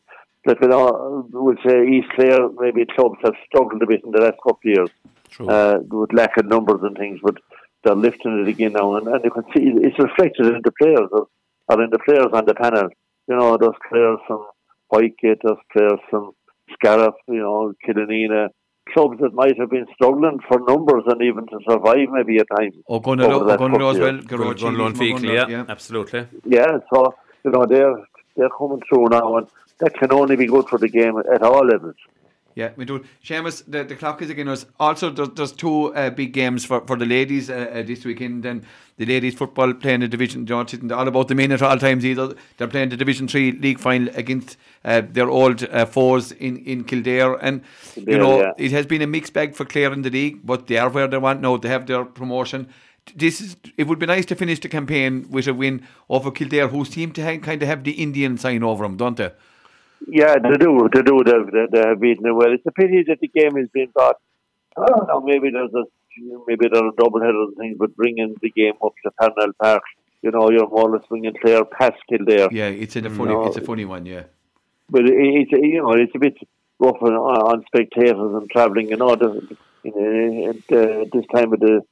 Like 0.47 0.63
you 0.63 0.69
know, 0.69 1.29
we'll 1.33 1.63
say 1.67 1.77
East 1.95 2.11
Clare, 2.15 2.49
maybe 2.65 2.87
clubs 2.97 3.19
have 3.25 3.35
struggled 3.47 3.83
a 3.83 3.87
bit 3.87 4.05
in 4.05 4.13
the 4.13 4.23
last 4.27 4.39
couple 4.45 4.65
of 4.65 4.71
years 4.75 4.91
True. 5.31 5.49
uh, 5.49 5.77
with 5.99 6.13
lack 6.21 6.37
of 6.39 6.47
numbers 6.47 6.81
and 6.87 6.97
things, 6.97 7.19
but 7.23 7.37
they're 7.89 7.97
lifting 7.97 8.41
it 8.41 8.49
again 8.49 8.73
now, 8.75 8.97
and, 8.97 9.09
and 9.09 9.25
you 9.25 9.31
can 9.31 9.45
see 9.55 9.63
it's 9.87 9.99
reflected 9.99 10.47
in 10.47 10.61
the 10.63 10.73
players 10.73 11.09
or, 11.11 11.29
or 11.69 11.83
in 11.83 11.91
the 11.91 11.99
players 11.99 12.29
on 12.33 12.45
the 12.45 12.55
panel. 12.55 12.89
You 13.29 13.37
know, 13.37 13.57
those 13.57 13.75
players 13.89 14.19
from 14.27 14.47
Whitegate, 14.93 15.41
those 15.43 15.63
players 15.73 16.01
from 16.11 16.33
Scariff, 16.75 17.15
you 17.29 17.41
know, 17.41 17.73
Killanena, 17.87 18.49
clubs 18.93 19.19
that 19.21 19.33
might 19.35 19.59
have 19.59 19.71
been 19.71 19.87
struggling 19.95 20.39
for 20.49 20.61
numbers 20.61 21.05
and 21.07 21.23
even 21.23 21.47
to 21.47 21.59
survive 21.69 22.09
maybe 22.13 22.39
at 22.39 22.47
times. 22.59 22.75
Ogonnelloe 22.89 23.33
Over 23.33 23.45
that 23.47 23.61
Ogonnelloe 23.61 23.91
as 23.91 23.97
couple 23.97 24.01
well. 24.01 24.19
of 24.19 24.27
Garrow 24.27 24.55
Gun 24.55 24.79
Loan 24.79 24.95
Chile 24.95 25.13
from 25.13 25.23
Feakle, 25.23 25.31
Ogonnelloe, 25.31 25.51
yeah, 25.51 25.65
absolutely. 25.69 26.27
Yeah, 26.45 26.79
so 26.93 27.15
you 27.45 27.51
know 27.51 27.67
they're 27.67 27.97
they're 28.37 28.51
coming 28.51 28.83
through 28.89 29.09
now, 29.09 29.37
and 29.39 29.47
that 29.81 29.95
can 29.95 30.13
only 30.13 30.37
be 30.37 30.47
good 30.47 30.69
for 30.69 30.79
the 30.79 30.89
game 30.89 31.19
at 31.19 31.43
all 31.43 31.67
levels. 31.67 31.97
Yeah, 32.59 32.73
we 32.75 32.87
do. 32.87 33.05
Seamus, 33.25 33.63
the, 33.69 33.85
the 33.85 33.95
clock 33.95 34.21
is 34.21 34.31
again 34.31 34.49
us. 34.49 34.67
Also, 34.81 35.11
there's, 35.11 35.29
there's 35.29 35.53
two 35.53 35.95
uh, 35.95 36.11
big 36.11 36.33
games 36.33 36.65
for, 36.65 36.85
for 36.89 36.97
the 36.97 37.07
ladies 37.07 37.49
uh, 37.49 37.71
uh, 37.73 37.83
this 37.83 38.05
weekend. 38.05 38.45
And 38.45 38.65
the 38.97 39.07
ladies 39.07 39.37
football 39.37 39.73
playing 39.75 40.01
the 40.01 40.09
Division. 40.09 40.43
It's 40.43 40.83
not 40.83 40.99
all 40.99 41.07
about 41.07 41.29
the 41.29 41.37
men 41.37 41.53
at 41.53 41.63
all 41.63 41.79
times 41.79 42.05
either. 42.05 42.35
They're 42.57 42.67
playing 42.67 42.89
the 42.89 42.97
Division 42.97 43.29
Three 43.29 43.53
league 43.53 43.79
final 43.79 44.13
against 44.17 44.57
uh, 44.85 45.03
their 45.09 45.31
old 45.31 45.63
uh, 45.63 45.87
foes 45.87 46.33
in, 46.33 46.57
in 46.65 46.83
Kildare. 46.83 47.35
And 47.35 47.63
you 47.95 48.19
know, 48.19 48.41
yeah. 48.41 48.53
it 48.59 48.73
has 48.73 48.87
been 48.87 49.03
a 49.03 49.07
mixed 49.07 49.35
bag 49.35 49.55
for 49.55 49.65
Clare 49.65 49.93
in 49.93 50.03
the 50.03 50.11
league, 50.11 50.45
but 50.45 50.67
they 50.67 50.79
are 50.79 50.91
where 50.91 51.07
they 51.07 51.19
want 51.19 51.41
now. 51.41 51.59
They 51.59 51.69
have 51.69 51.87
their 51.87 52.05
promotion. 52.05 52.69
This 53.15 53.41
is. 53.41 53.57
It 53.77 53.87
would 53.87 54.01
be 54.01 54.07
nice 54.07 54.27
to 54.27 54.35
finish 54.35 54.59
the 54.59 54.69
campaign 54.69 55.29
with 55.31 55.47
a 55.47 55.55
win 55.55 55.87
over 56.11 56.33
Kildare, 56.33 56.67
who 56.67 56.85
seem 56.85 57.13
to 57.13 57.25
ha- 57.25 57.39
kind 57.39 57.63
of 57.63 57.69
have 57.69 57.85
the 57.85 57.93
Indian 57.93 58.37
sign 58.37 58.65
over 58.65 58.83
them, 58.83 58.97
don't 58.97 59.17
they? 59.17 59.31
Yeah, 60.07 60.37
they 60.39 60.57
do. 60.57 60.89
They 60.93 61.03
do. 61.03 61.23
They, 61.25 61.79
have 61.81 62.01
beaten 62.01 62.27
it 62.27 62.33
well. 62.33 62.53
It's 62.53 62.67
a 62.67 62.73
pity 62.73 63.05
that 63.09 63.19
the 63.21 63.29
game 63.29 63.57
has 63.57 63.69
been 63.73 63.89
brought. 63.95 64.17
I 64.77 64.87
don't 64.87 65.09
know. 65.09 65.21
Maybe 65.21 65.51
there's 65.51 65.75
a 65.75 65.85
maybe 66.47 66.69
there's 66.71 66.93
a 66.93 66.97
double 66.97 67.21
header 67.21 67.43
and 67.43 67.57
things, 67.57 67.77
but 67.79 67.97
bringing 67.97 68.37
the 68.41 68.51
game 68.51 68.75
up 68.85 68.93
to 69.05 69.11
Parnell 69.13 69.53
Park, 69.61 69.83
you 70.23 70.31
know, 70.31 70.51
you're 70.51 70.69
more 70.69 70.89
or 70.89 70.97
less 70.97 71.07
bringing 71.09 71.35
Clare 71.41 71.65
past 71.65 71.97
Kildare. 72.09 72.49
Yeah, 72.53 72.69
it's 72.69 72.97
in 72.97 73.07
a 73.07 73.11
funny. 73.11 73.33
No. 73.33 73.47
It's 73.47 73.57
a 73.57 73.61
funny 73.61 73.85
one. 73.85 74.07
Yeah. 74.07 74.25
But 74.91 75.03
it, 75.03 75.15
it's 75.15 75.53
you 75.53 75.83
know 75.83 75.93
it's 75.93 76.15
a 76.15 76.19
bit 76.19 76.39
rough 76.79 77.03
on, 77.03 77.13
on 77.13 77.65
spectators 77.67 78.15
and 78.17 78.51
travelling. 78.51 78.89
You 78.89 78.97
know, 78.97 79.17
the, 79.17 79.57
in, 79.85 80.63
uh, 80.71 81.05
this 81.13 81.25
time 81.35 81.53
of 81.53 81.61
the 81.61 81.83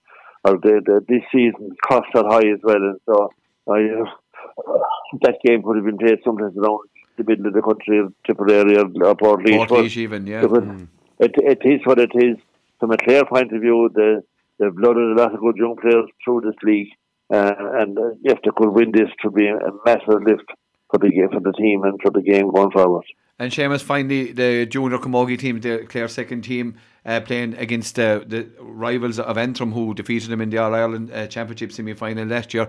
or 0.45 0.59
the, 0.59 0.81
the 0.85 1.05
this 1.09 1.23
season 1.33 1.77
costs 1.87 2.13
are 2.15 2.27
high 2.29 2.49
as 2.49 2.61
well, 2.63 2.77
and 2.77 3.01
so 3.07 3.31
I, 3.69 4.01
uh, 4.01 4.79
that 5.23 5.39
game 5.45 5.63
would 5.63 5.77
have 5.77 5.85
been 5.85 5.99
played 5.99 6.19
sometimes 6.25 6.57
around 6.57 6.89
the 7.17 7.25
middle 7.25 7.47
of 7.47 7.55
the 7.55 7.63
country, 7.63 8.03
Tipperary 8.27 8.77
or 8.77 9.15
Portlaoise. 9.15 9.67
Portlaoise 9.67 9.97
even, 9.97 10.27
yeah. 10.27 10.43
Mm. 10.43 10.89
It, 11.19 11.33
it 11.37 11.61
is 11.65 11.81
what 11.85 11.99
it 11.99 12.11
is. 12.15 12.37
From 12.79 12.93
a 12.93 12.97
Clare 12.97 13.25
point 13.25 13.53
of 13.53 13.61
view, 13.61 13.91
the 13.95 14.23
they've 14.59 14.77
loaded 14.77 15.17
a 15.17 15.21
lot 15.21 15.35
of 15.35 15.41
good 15.41 15.57
young 15.57 15.77
players 15.77 16.07
through 16.25 16.43
this 16.43 16.55
league, 16.63 16.89
uh, 17.33 17.53
and 17.81 17.99
uh, 17.99 18.11
if 18.23 18.39
they 18.43 18.51
could 18.55 18.71
win 18.71 18.93
this, 18.93 19.09
it 19.09 19.25
would 19.25 19.35
be 19.35 19.49
a 19.49 19.71
massive 19.85 20.23
lift 20.23 20.51
for 20.91 20.99
the 20.99 21.29
for 21.33 21.41
the 21.41 21.53
team 21.53 21.85
and 21.85 21.99
for 22.03 22.11
the 22.11 22.23
game 22.23 22.51
going 22.51 22.71
forward. 22.71 23.05
And 23.39 23.53
Seamus, 23.53 23.83
finally, 23.83 24.33
the 24.33 24.65
junior 24.67 24.99
Camogie 24.99 25.39
team, 25.39 25.61
the 25.61 25.85
Clare 25.89 26.09
second 26.09 26.43
team, 26.43 26.77
uh, 27.05 27.21
playing 27.21 27.55
against 27.55 27.99
uh, 27.99 28.21
the 28.27 28.49
rivals 28.59 29.19
of 29.19 29.37
Antrim, 29.37 29.73
who 29.73 29.93
defeated 29.93 30.31
them 30.31 30.41
in 30.41 30.49
the 30.49 30.59
All 30.59 30.75
Ireland 30.75 31.11
uh, 31.13 31.27
Championship 31.27 31.73
semi 31.73 31.93
final 31.93 32.27
last 32.27 32.55
year. 32.55 32.69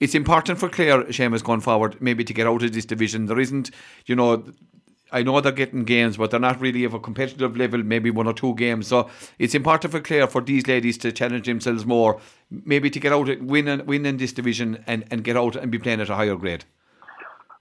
It's 0.00 0.14
important 0.14 0.58
for 0.58 0.68
Clare, 0.68 1.04
Seamus, 1.04 1.44
going 1.44 1.60
forward, 1.60 2.00
maybe 2.00 2.24
to 2.24 2.34
get 2.34 2.46
out 2.46 2.62
of 2.62 2.72
this 2.72 2.84
division. 2.84 3.26
There 3.26 3.38
isn't, 3.38 3.70
you 4.06 4.16
know, 4.16 4.44
I 5.12 5.22
know 5.22 5.40
they're 5.40 5.52
getting 5.52 5.84
games, 5.84 6.16
but 6.16 6.30
they're 6.30 6.40
not 6.40 6.60
really 6.60 6.84
of 6.84 6.94
a 6.94 6.98
competitive 6.98 7.56
level, 7.56 7.82
maybe 7.82 8.10
one 8.10 8.26
or 8.26 8.32
two 8.32 8.54
games. 8.54 8.86
So 8.86 9.10
it's 9.38 9.54
important 9.54 9.92
for 9.92 10.00
Clare 10.00 10.26
for 10.26 10.40
these 10.40 10.66
ladies 10.66 10.96
to 10.98 11.12
challenge 11.12 11.46
themselves 11.46 11.84
more, 11.84 12.20
maybe 12.50 12.88
to 12.90 12.98
get 12.98 13.12
out, 13.12 13.28
win, 13.42 13.68
and, 13.68 13.86
win 13.86 14.06
in 14.06 14.16
this 14.16 14.32
division 14.32 14.82
and, 14.86 15.04
and 15.10 15.22
get 15.22 15.36
out 15.36 15.54
and 15.54 15.70
be 15.70 15.78
playing 15.78 16.00
at 16.00 16.08
a 16.08 16.14
higher 16.14 16.36
grade. 16.36 16.64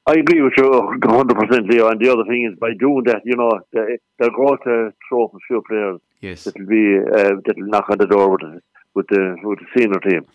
I 0.08 0.14
agree 0.14 0.42
with 0.42 0.54
you 0.58 0.64
100%, 0.64 1.70
Leo. 1.70 1.90
And 1.90 2.00
the 2.00 2.12
other 2.12 2.24
thing 2.24 2.50
is, 2.52 2.58
by 2.58 2.72
doing 2.80 3.04
that, 3.06 3.22
you 3.24 3.36
know, 3.36 3.52
they're 3.72 4.32
going 4.32 4.58
to 4.64 4.92
throw 5.08 5.26
up 5.26 5.34
a 5.36 5.40
few 5.48 5.62
players 5.68 6.00
yes. 6.22 6.46
that'll 6.46 6.66
be 6.66 6.98
uh, 6.98 7.36
that'll 7.46 7.68
knock 7.68 7.90
on 7.90 7.98
the 8.00 8.08
door 8.08 8.32
with 8.32 8.42
the 8.42 8.62
with 8.96 9.08
the 9.10 9.36
with 9.44 9.60
the 9.60 9.66
senior 9.78 10.00
team. 10.00 10.26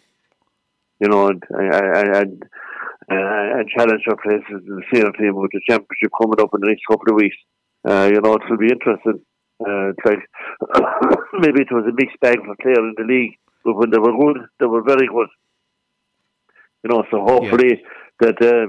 You 1.00 1.08
know, 1.08 1.28
and 1.28 1.42
and, 1.50 2.16
and, 2.16 2.42
uh, 3.10 3.58
and 3.58 3.68
challenge 3.68 4.02
our 4.08 4.16
places 4.16 4.64
in 4.66 4.76
the 4.76 4.82
senior 4.92 5.12
team 5.12 5.36
with 5.36 5.50
the 5.52 5.60
championship 5.68 6.10
coming 6.20 6.40
up 6.40 6.50
in 6.54 6.60
the 6.60 6.68
next 6.68 6.82
couple 6.88 7.10
of 7.10 7.16
weeks. 7.16 7.36
Uh, 7.86 8.10
you 8.12 8.20
know, 8.20 8.34
it 8.34 8.42
will 8.48 8.58
be 8.58 8.72
interesting. 8.72 9.20
Uh, 9.60 9.90
it's 9.90 10.04
like 10.04 10.20
maybe 11.40 11.62
it 11.62 11.72
was 11.72 11.86
a 11.88 11.94
mixed 11.94 12.20
bag 12.20 12.38
for 12.44 12.56
Clare 12.60 12.84
in 12.84 12.94
the 12.96 13.04
league, 13.04 13.38
but 13.64 13.76
when 13.76 13.90
they 13.90 13.98
were 13.98 14.12
good, 14.12 14.46
they 14.60 14.66
were 14.66 14.82
very 14.82 15.06
good. 15.06 15.28
You 16.84 16.90
know, 16.90 17.04
so 17.10 17.24
hopefully 17.24 17.80
yeah. 17.80 17.88
that, 18.20 18.36
uh, 18.42 18.66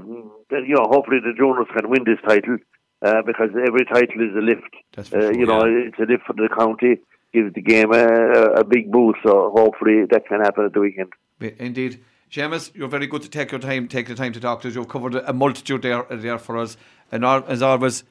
that 0.50 0.66
you 0.66 0.74
know, 0.74 0.86
hopefully 0.88 1.18
the 1.20 1.34
juniors 1.36 1.68
can 1.76 1.90
win 1.90 2.04
this 2.04 2.18
title 2.26 2.58
uh, 3.02 3.22
because 3.26 3.50
every 3.66 3.84
title 3.84 4.22
is 4.22 4.34
a 4.36 4.40
lift. 4.40 4.74
Uh, 5.14 5.30
you 5.30 5.46
know, 5.46 5.62
it's 5.64 5.98
a 5.98 6.10
lift 6.10 6.24
for 6.26 6.32
the 6.32 6.48
county, 6.56 7.00
gives 7.32 7.52
the 7.54 7.62
game 7.62 7.92
a, 7.92 8.60
a, 8.60 8.64
big 8.64 8.90
boost. 8.90 9.18
So 9.24 9.52
hopefully 9.54 10.04
that 10.10 10.26
can 10.26 10.40
happen 10.40 10.64
at 10.64 10.72
the 10.72 10.80
weekend. 10.80 11.12
Indeed. 11.40 12.00
Seamus, 12.30 12.74
you're 12.74 12.88
very 12.88 13.06
good 13.06 13.22
to 13.22 13.28
take 13.28 13.52
your 13.52 13.60
time, 13.60 13.88
take 13.88 14.06
the 14.06 14.14
time 14.14 14.32
to 14.32 14.40
talk 14.40 14.60
to 14.62 14.68
us. 14.68 14.74
You've 14.74 14.88
covered 14.88 15.14
a 15.14 15.32
multitude 15.32 15.82
there, 15.82 16.04
there 16.10 16.38
for 16.38 16.58
us. 16.58 16.76
And 17.10 17.24
as 17.24 17.62
always, 17.62 18.04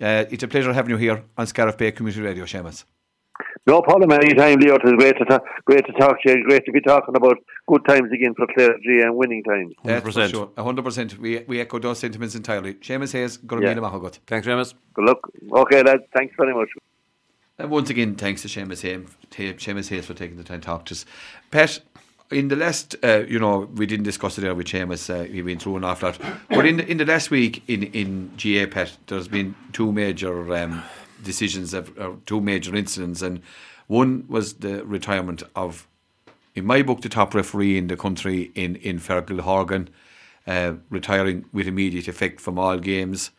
uh, 0.00 0.24
it's 0.30 0.42
a 0.42 0.48
pleasure 0.48 0.72
having 0.72 0.90
you 0.90 0.96
here 0.96 1.24
on 1.36 1.46
Scariff 1.46 1.76
Bay 1.76 1.92
Community 1.92 2.22
Radio, 2.22 2.44
Seamus. 2.44 2.84
No 3.66 3.82
problem 3.82 4.10
anytime, 4.12 4.58
Leo. 4.58 4.76
It 4.76 4.82
is 4.84 4.92
great 4.94 5.18
to, 5.18 5.24
ta- 5.26 5.40
great 5.66 5.84
to 5.86 5.92
talk 5.92 6.22
to 6.22 6.30
you. 6.30 6.44
Great 6.44 6.64
to 6.64 6.72
be 6.72 6.80
talking 6.80 7.14
about 7.14 7.36
good 7.68 7.84
times 7.86 8.10
again 8.12 8.34
for 8.34 8.46
Clare 8.54 8.78
G 8.82 9.02
and 9.02 9.14
winning 9.14 9.42
times. 9.44 9.74
100%. 9.84 10.14
That's 10.14 10.30
sure. 10.30 10.46
100%. 10.56 11.18
We, 11.18 11.40
we 11.46 11.60
echo 11.60 11.78
those 11.78 11.98
sentiments 11.98 12.34
entirely. 12.34 12.74
Seamus 12.74 13.12
Hayes, 13.12 13.38
Gurmina 13.38 13.74
yeah. 13.74 13.74
Mahagot. 13.74 14.18
Thanks, 14.26 14.46
Seamus. 14.46 14.74
Good 14.94 15.04
luck. 15.04 15.18
Okay, 15.52 15.82
lads. 15.82 16.02
Thanks 16.14 16.34
very 16.38 16.54
much. 16.54 16.70
And 17.58 17.70
once 17.70 17.90
again, 17.90 18.14
thanks 18.14 18.40
to 18.42 18.48
Seamus 18.48 18.80
Hayes, 18.80 19.06
Seamus 19.30 19.90
Hayes 19.90 20.06
for 20.06 20.14
taking 20.14 20.38
the 20.38 20.44
time 20.44 20.62
to 20.62 20.66
talk 20.66 20.86
to 20.86 20.94
us. 20.94 21.04
Pet, 21.50 21.80
in 22.30 22.48
the 22.48 22.56
last, 22.56 22.96
uh, 23.02 23.24
you 23.26 23.38
know, 23.38 23.68
we 23.74 23.86
didn't 23.86 24.04
discuss 24.04 24.38
it 24.38 24.42
there 24.42 24.54
with 24.54 24.66
Seamus. 24.66 25.10
Uh, 25.10 25.24
he 25.24 25.54
through 25.56 25.76
and 25.76 25.84
after 25.84 26.12
that. 26.12 26.20
But 26.48 26.66
in 26.66 26.76
the, 26.76 26.86
in 26.86 26.96
the 26.98 27.04
last 27.04 27.30
week 27.30 27.62
in 27.68 27.82
in 27.84 28.32
GA 28.36 28.66
Pet, 28.66 28.96
there's 29.06 29.28
been 29.28 29.54
two 29.72 29.92
major 29.92 30.54
um, 30.54 30.82
decisions, 31.22 31.74
of, 31.74 31.96
uh, 31.98 32.12
two 32.26 32.40
major 32.40 32.74
incidents, 32.74 33.22
and 33.22 33.42
one 33.86 34.24
was 34.28 34.54
the 34.54 34.84
retirement 34.84 35.42
of, 35.56 35.88
in 36.54 36.64
my 36.64 36.82
book, 36.82 37.00
the 37.00 37.08
top 37.08 37.34
referee 37.34 37.76
in 37.76 37.88
the 37.88 37.96
country 37.96 38.52
in, 38.54 38.76
in 38.76 39.00
Fergal 39.00 39.40
Horgan, 39.40 39.88
uh, 40.46 40.74
retiring 40.90 41.44
with 41.52 41.66
immediate 41.66 42.06
effect 42.06 42.40
from 42.40 42.58
all 42.58 42.78
games. 42.78 43.32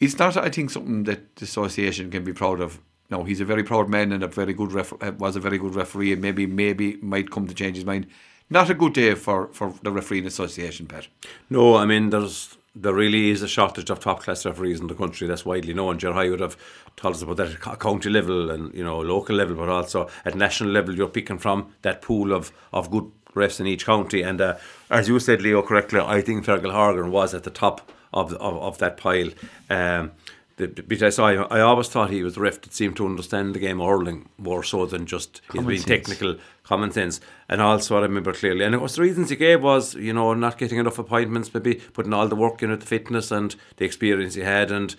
It's 0.00 0.18
not, 0.18 0.36
I 0.36 0.48
think, 0.48 0.70
something 0.70 1.04
that 1.04 1.36
the 1.36 1.44
association 1.44 2.10
can 2.10 2.24
be 2.24 2.32
proud 2.32 2.60
of. 2.60 2.80
No, 3.10 3.24
he's 3.24 3.40
a 3.40 3.44
very 3.44 3.64
proud 3.64 3.88
man 3.88 4.12
and 4.12 4.22
a 4.22 4.28
very 4.28 4.52
good 4.52 4.72
ref- 4.72 5.02
uh, 5.02 5.12
was 5.18 5.34
a 5.34 5.40
very 5.40 5.58
good 5.58 5.74
referee, 5.74 6.12
and 6.12 6.20
maybe 6.20 6.46
maybe 6.46 6.96
might 6.96 7.30
come 7.30 7.46
to 7.46 7.54
change 7.54 7.76
his 7.76 7.84
mind. 7.84 8.06
Not 8.50 8.70
a 8.70 8.74
good 8.74 8.94
day 8.94 9.14
for, 9.14 9.48
for 9.52 9.74
the 9.82 9.90
refereeing 9.90 10.26
association, 10.26 10.86
Pat. 10.86 11.08
No, 11.50 11.76
I 11.76 11.84
mean 11.84 12.10
there's 12.10 12.56
there 12.74 12.94
really 12.94 13.30
is 13.30 13.42
a 13.42 13.48
shortage 13.48 13.90
of 13.90 13.98
top 14.00 14.22
class 14.22 14.46
referees 14.46 14.80
in 14.80 14.86
the 14.86 14.94
country. 14.94 15.26
That's 15.26 15.44
widely 15.44 15.74
known. 15.74 15.98
Jerry 15.98 16.30
would 16.30 16.40
have 16.40 16.56
told 16.96 17.14
us 17.14 17.22
about 17.22 17.38
that 17.38 17.66
at 17.66 17.80
county 17.80 18.10
level 18.10 18.50
and 18.50 18.72
you 18.74 18.84
know 18.84 19.00
local 19.00 19.36
level, 19.36 19.56
but 19.56 19.68
also 19.68 20.08
at 20.24 20.34
national 20.34 20.70
level. 20.70 20.94
You're 20.94 21.08
picking 21.08 21.38
from 21.38 21.72
that 21.82 22.02
pool 22.02 22.32
of, 22.32 22.52
of 22.72 22.90
good 22.90 23.10
refs 23.34 23.60
in 23.60 23.66
each 23.66 23.86
county. 23.86 24.22
And 24.22 24.40
uh, 24.40 24.56
as 24.90 25.08
you 25.08 25.18
said, 25.18 25.42
Leo, 25.42 25.62
correctly, 25.62 26.00
I 26.00 26.20
think 26.20 26.44
Fergal 26.44 26.72
Horgan 26.72 27.10
was 27.10 27.34
at 27.34 27.44
the 27.44 27.50
top 27.50 27.90
of 28.12 28.32
of, 28.34 28.56
of 28.56 28.78
that 28.78 28.96
pile. 28.96 29.30
Um, 29.70 30.12
the, 30.58 30.82
bit 30.82 31.02
I 31.02 31.10
saw, 31.10 31.26
I 31.28 31.60
always 31.60 31.88
thought 31.88 32.10
he 32.10 32.22
was 32.22 32.34
the 32.34 32.40
ref 32.40 32.60
that 32.62 32.74
seemed 32.74 32.96
to 32.96 33.06
understand 33.06 33.54
the 33.54 33.60
game 33.60 33.80
of 33.80 33.86
hurling 33.86 34.28
more 34.36 34.62
so 34.62 34.86
than 34.86 35.06
just 35.06 35.40
his 35.52 35.64
being 35.64 35.82
technical, 35.82 36.36
common 36.64 36.90
sense. 36.90 37.20
And 37.48 37.62
also, 37.62 37.96
I 37.96 38.02
remember 38.02 38.32
clearly, 38.32 38.64
and 38.64 38.74
of 38.74 38.80
course, 38.80 38.96
the 38.96 39.02
reasons 39.02 39.30
he 39.30 39.36
gave 39.36 39.62
was, 39.62 39.94
you 39.94 40.12
know, 40.12 40.34
not 40.34 40.58
getting 40.58 40.78
enough 40.78 40.98
appointments, 40.98 41.54
maybe 41.54 41.76
putting 41.76 42.12
all 42.12 42.28
the 42.28 42.36
work 42.36 42.62
in 42.62 42.72
at 42.72 42.80
the 42.80 42.86
fitness 42.86 43.30
and 43.30 43.54
the 43.76 43.84
experience 43.84 44.34
he 44.34 44.42
had, 44.42 44.72
and 44.72 44.96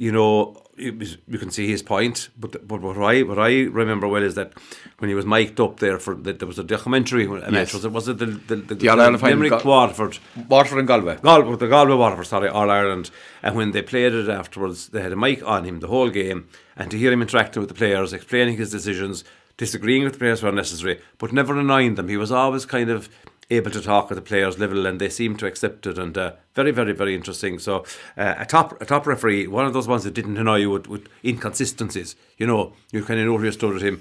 you 0.00 0.10
know, 0.10 0.56
you 0.78 1.38
can 1.38 1.50
see 1.50 1.68
his 1.68 1.82
point. 1.82 2.30
But 2.38 2.66
but 2.66 2.80
what 2.80 2.96
I 2.96 3.22
what 3.22 3.38
I 3.38 3.64
remember 3.64 4.08
well 4.08 4.22
is 4.22 4.34
that 4.34 4.54
when 4.96 5.10
he 5.10 5.14
was 5.14 5.26
mic'd 5.26 5.60
up 5.60 5.78
there 5.78 5.98
for 5.98 6.14
that 6.14 6.38
there 6.38 6.48
was 6.48 6.58
a 6.58 6.64
documentary. 6.64 7.24
Yes. 7.52 7.74
Was 7.74 7.84
it 7.84 7.92
was 7.92 8.08
it 8.08 8.16
the 8.16 8.26
the, 8.26 8.56
the, 8.56 8.74
the 8.76 8.88
All 8.88 8.98
Ireland 8.98 9.22
Limerick 9.22 9.50
Ga- 9.50 9.62
Waterford, 9.62 10.18
Waterford 10.48 10.78
and 10.78 10.88
Galway, 10.88 11.18
Galway, 11.22 11.54
the 11.56 11.68
Galway 11.68 11.94
Waterford, 11.94 12.26
sorry, 12.26 12.48
All 12.48 12.70
Ireland. 12.70 13.10
And 13.42 13.54
when 13.54 13.72
they 13.72 13.82
played 13.82 14.14
it 14.14 14.30
afterwards, 14.30 14.88
they 14.88 15.02
had 15.02 15.12
a 15.12 15.16
mic 15.16 15.46
on 15.46 15.64
him 15.64 15.80
the 15.80 15.88
whole 15.88 16.08
game, 16.08 16.48
and 16.76 16.90
to 16.90 16.96
hear 16.96 17.12
him 17.12 17.20
interacting 17.20 17.60
with 17.60 17.68
the 17.68 17.74
players, 17.74 18.14
explaining 18.14 18.56
his 18.56 18.70
decisions, 18.70 19.22
disagreeing 19.58 20.04
with 20.04 20.14
the 20.14 20.18
players 20.18 20.42
where 20.42 20.50
necessary, 20.50 20.98
but 21.18 21.30
never 21.30 21.58
annoying 21.58 21.96
them. 21.96 22.08
He 22.08 22.16
was 22.16 22.32
always 22.32 22.64
kind 22.64 22.88
of 22.88 23.10
able 23.50 23.70
to 23.70 23.80
talk 23.80 24.10
at 24.10 24.14
the 24.14 24.22
players' 24.22 24.58
level, 24.58 24.86
and 24.86 25.00
they 25.00 25.08
seem 25.08 25.36
to 25.36 25.46
accept 25.46 25.86
it. 25.86 25.98
And 25.98 26.16
uh, 26.16 26.32
very, 26.54 26.70
very, 26.70 26.92
very 26.92 27.14
interesting. 27.14 27.58
So 27.58 27.84
uh, 28.16 28.34
a 28.38 28.46
top 28.46 28.80
a 28.80 28.86
top 28.86 29.06
referee, 29.06 29.46
one 29.46 29.66
of 29.66 29.72
those 29.72 29.88
ones 29.88 30.04
that 30.04 30.14
didn't 30.14 30.36
annoy 30.36 30.56
you 30.56 30.70
with, 30.70 30.86
with 30.86 31.08
inconsistencies. 31.24 32.16
You 32.38 32.46
know, 32.46 32.72
you 32.92 33.04
kind 33.04 33.20
of 33.20 33.26
know 33.26 33.34
where 33.34 33.52
stood 33.52 33.76
at 33.76 33.82
him. 33.82 34.00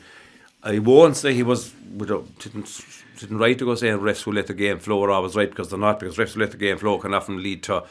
I 0.61 0.79
won't 0.79 1.15
say 1.15 1.33
he 1.33 1.43
was 1.43 1.71
didn't 1.71 2.85
didn't 3.17 3.37
right 3.37 3.57
to 3.57 3.65
go 3.65 3.75
saying 3.75 3.99
refs 3.99 4.23
who 4.23 4.31
let 4.31 4.47
the 4.47 4.53
game 4.53 4.79
flow 4.79 5.03
are 5.03 5.11
always 5.11 5.35
right 5.35 5.49
because 5.49 5.69
they're 5.69 5.79
not 5.79 5.99
because 5.99 6.17
refs 6.17 6.33
who 6.33 6.41
let 6.41 6.51
the 6.51 6.57
game 6.57 6.77
flow 6.77 6.97
can 6.97 7.13
often 7.13 7.41
lead 7.41 7.63
to 7.63 7.83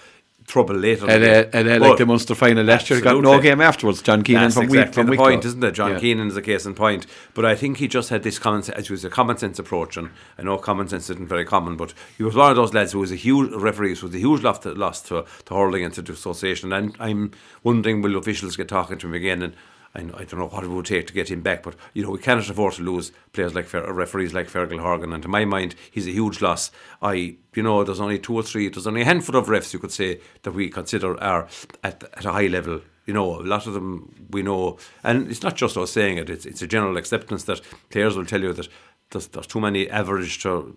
trouble 0.48 0.74
later. 0.74 1.08
And, 1.08 1.22
uh, 1.22 1.44
and 1.52 1.80
like 1.80 1.98
the 1.98 2.06
Munster 2.06 2.34
final 2.34 2.64
last 2.64 2.90
year, 2.90 3.00
got 3.00 3.22
no 3.22 3.40
game 3.40 3.60
afterwards. 3.60 4.02
John 4.02 4.24
Keenan 4.24 4.44
That's 4.44 4.54
from 4.54 4.64
exactly 4.64 4.84
week 4.84 4.94
from 4.94 5.06
the 5.06 5.10
week 5.12 5.20
point, 5.20 5.44
isn't 5.44 5.62
it? 5.62 5.72
John 5.72 5.92
yeah. 5.92 6.00
Keenan 6.00 6.28
is 6.28 6.36
a 6.36 6.42
case 6.42 6.66
in 6.66 6.74
point. 6.74 7.06
But 7.34 7.44
I 7.44 7.54
think 7.54 7.76
he 7.76 7.86
just 7.86 8.08
had 8.08 8.22
this 8.24 8.38
common 8.38 8.62
sense. 8.62 8.78
It 8.78 8.90
was 8.90 9.04
a 9.04 9.10
common 9.10 9.36
sense 9.36 9.58
approach, 9.58 9.96
and 9.96 10.10
I 10.38 10.42
know 10.42 10.58
common 10.58 10.88
sense 10.88 11.08
isn't 11.10 11.28
very 11.28 11.44
common, 11.44 11.76
but 11.76 11.94
he 12.16 12.24
was 12.24 12.34
one 12.34 12.50
of 12.50 12.56
those 12.56 12.74
lads 12.74 12.92
who 12.92 12.98
was 12.98 13.12
a 13.12 13.16
huge 13.16 13.52
referee, 13.52 13.94
who 13.94 14.06
was 14.06 14.14
a 14.14 14.18
huge 14.18 14.42
loss 14.42 14.58
to, 14.60 14.72
loss 14.72 15.02
to, 15.02 15.24
to 15.44 15.54
hurling 15.54 15.84
and 15.84 15.94
to 15.94 16.02
the 16.02 16.12
association. 16.12 16.72
And 16.72 16.96
I'm 16.98 17.30
wondering 17.62 18.02
will 18.02 18.16
officials 18.16 18.56
get 18.56 18.68
talking 18.68 18.98
to 18.98 19.06
him 19.06 19.14
again 19.14 19.42
and 19.42 19.54
I, 19.94 20.00
I 20.00 20.24
don't 20.24 20.38
know 20.38 20.48
what 20.48 20.64
it 20.64 20.68
would 20.68 20.86
take 20.86 21.06
to 21.08 21.12
get 21.12 21.30
him 21.30 21.40
back, 21.40 21.62
but 21.62 21.74
you 21.94 22.02
know 22.02 22.10
we 22.10 22.18
cannot 22.18 22.48
afford 22.48 22.74
to 22.74 22.82
lose 22.82 23.12
players 23.32 23.54
like 23.54 23.72
referees 23.72 24.34
like 24.34 24.48
Fergal 24.48 24.80
Horgan, 24.80 25.12
and 25.12 25.22
to 25.22 25.28
my 25.28 25.44
mind, 25.44 25.74
he's 25.90 26.06
a 26.06 26.12
huge 26.12 26.40
loss. 26.40 26.70
I, 27.02 27.36
you 27.54 27.62
know, 27.62 27.84
there's 27.84 28.00
only 28.00 28.18
two 28.18 28.34
or 28.34 28.42
three, 28.42 28.68
there's 28.68 28.86
only 28.86 29.02
a 29.02 29.06
handful 29.06 29.36
of 29.36 29.46
refs 29.46 29.72
you 29.72 29.78
could 29.78 29.92
say 29.92 30.20
that 30.42 30.52
we 30.52 30.68
consider 30.68 31.20
are 31.22 31.48
at, 31.82 32.04
at 32.14 32.24
a 32.24 32.32
high 32.32 32.46
level. 32.46 32.80
You 33.06 33.14
know, 33.14 33.40
a 33.40 33.42
lot 33.42 33.66
of 33.66 33.72
them 33.72 34.26
we 34.30 34.42
know, 34.42 34.78
and 35.02 35.30
it's 35.30 35.42
not 35.42 35.56
just 35.56 35.76
us 35.78 35.90
saying 35.90 36.18
it; 36.18 36.28
it's 36.28 36.44
it's 36.44 36.62
a 36.62 36.66
general 36.66 36.96
acceptance 36.96 37.44
that 37.44 37.62
players 37.90 38.16
will 38.16 38.26
tell 38.26 38.42
you 38.42 38.52
that 38.52 38.68
there's, 39.10 39.28
there's 39.28 39.46
too 39.46 39.60
many 39.60 39.88
average 39.88 40.42
to 40.42 40.76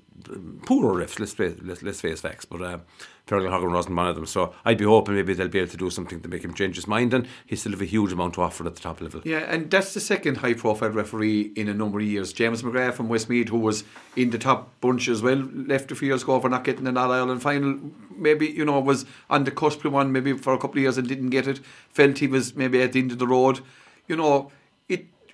poorer 0.66 1.04
refs. 1.04 1.20
Let's 1.20 1.34
face, 1.34 1.58
let's, 1.62 1.84
let's 1.84 2.02
face 2.02 2.22
facts. 2.22 2.46
But 2.46 2.62
uh, 2.62 2.78
Fergal 3.28 3.50
Horgan 3.50 3.72
wasn't 3.72 3.96
one 3.96 4.08
of 4.08 4.16
them. 4.16 4.26
So 4.26 4.54
I'd 4.66 4.78
be 4.78 4.86
hoping 4.86 5.16
maybe 5.16 5.34
they'll 5.34 5.48
be 5.48 5.60
able 5.60 5.72
to 5.72 5.78
do 5.78 5.90
something 5.90 6.22
to 6.22 6.28
make 6.28 6.44
him 6.44 6.54
change 6.54 6.76
his 6.76 6.88
mind. 6.88 7.14
And 7.14 7.28
he 7.46 7.56
still 7.56 7.72
have 7.72 7.82
a 7.82 7.86
huge 7.86 8.12
amount 8.12 8.34
to 8.36 8.42
offer 8.42 8.66
at 8.66 8.76
the 8.76 8.82
top 8.82 9.02
level. 9.02 9.22
Yeah, 9.24 9.40
and 9.40 9.70
that's 9.70 9.94
the 9.94 10.00
second 10.00 10.38
high 10.38 10.54
profile 10.54 10.90
referee 10.90 11.54
in 11.56 11.68
a 11.70 11.74
number 11.74 12.00
of 12.00 12.06
years. 12.06 12.34
James 12.34 12.62
McGrath 12.62 12.96
from 12.96 13.10
Westmeath, 13.10 13.50
who 13.50 13.60
was 13.60 13.84
in 14.16 14.32
the 14.32 14.38
top 14.38 14.70
bunch 14.82 15.08
as 15.08 15.22
well, 15.22 15.38
left 15.54 15.92
a 15.92 15.96
few 15.96 16.10
years 16.10 16.24
ago 16.24 16.40
for 16.40 16.50
not 16.50 16.64
getting 16.64 16.88
an 16.88 16.98
All 16.98 17.12
Ireland 17.12 17.42
final. 17.42 17.80
Maybe, 18.16 18.48
you 18.48 18.66
know, 18.66 18.80
was 18.80 19.06
on 19.30 19.46
the 19.46 19.52
cusp 19.52 19.86
of 19.86 19.94
one 19.94 20.12
maybe 20.12 20.34
for 20.34 20.54
a 20.54 20.58
couple 20.58 20.78
of 20.78 20.84
years 20.84 20.98
and 20.98 21.08
didn't 21.08 21.30
get 21.30 21.48
it. 21.48 21.60
Felt 21.90 22.18
he 22.18 22.28
was 22.28 22.56
maybe 22.56 22.82
at 22.82 22.94
the 22.94 23.00
end 23.00 23.12
of 23.12 23.20
the 23.20 23.28
road. 23.28 23.62
You 24.08 24.16
know, 24.18 24.52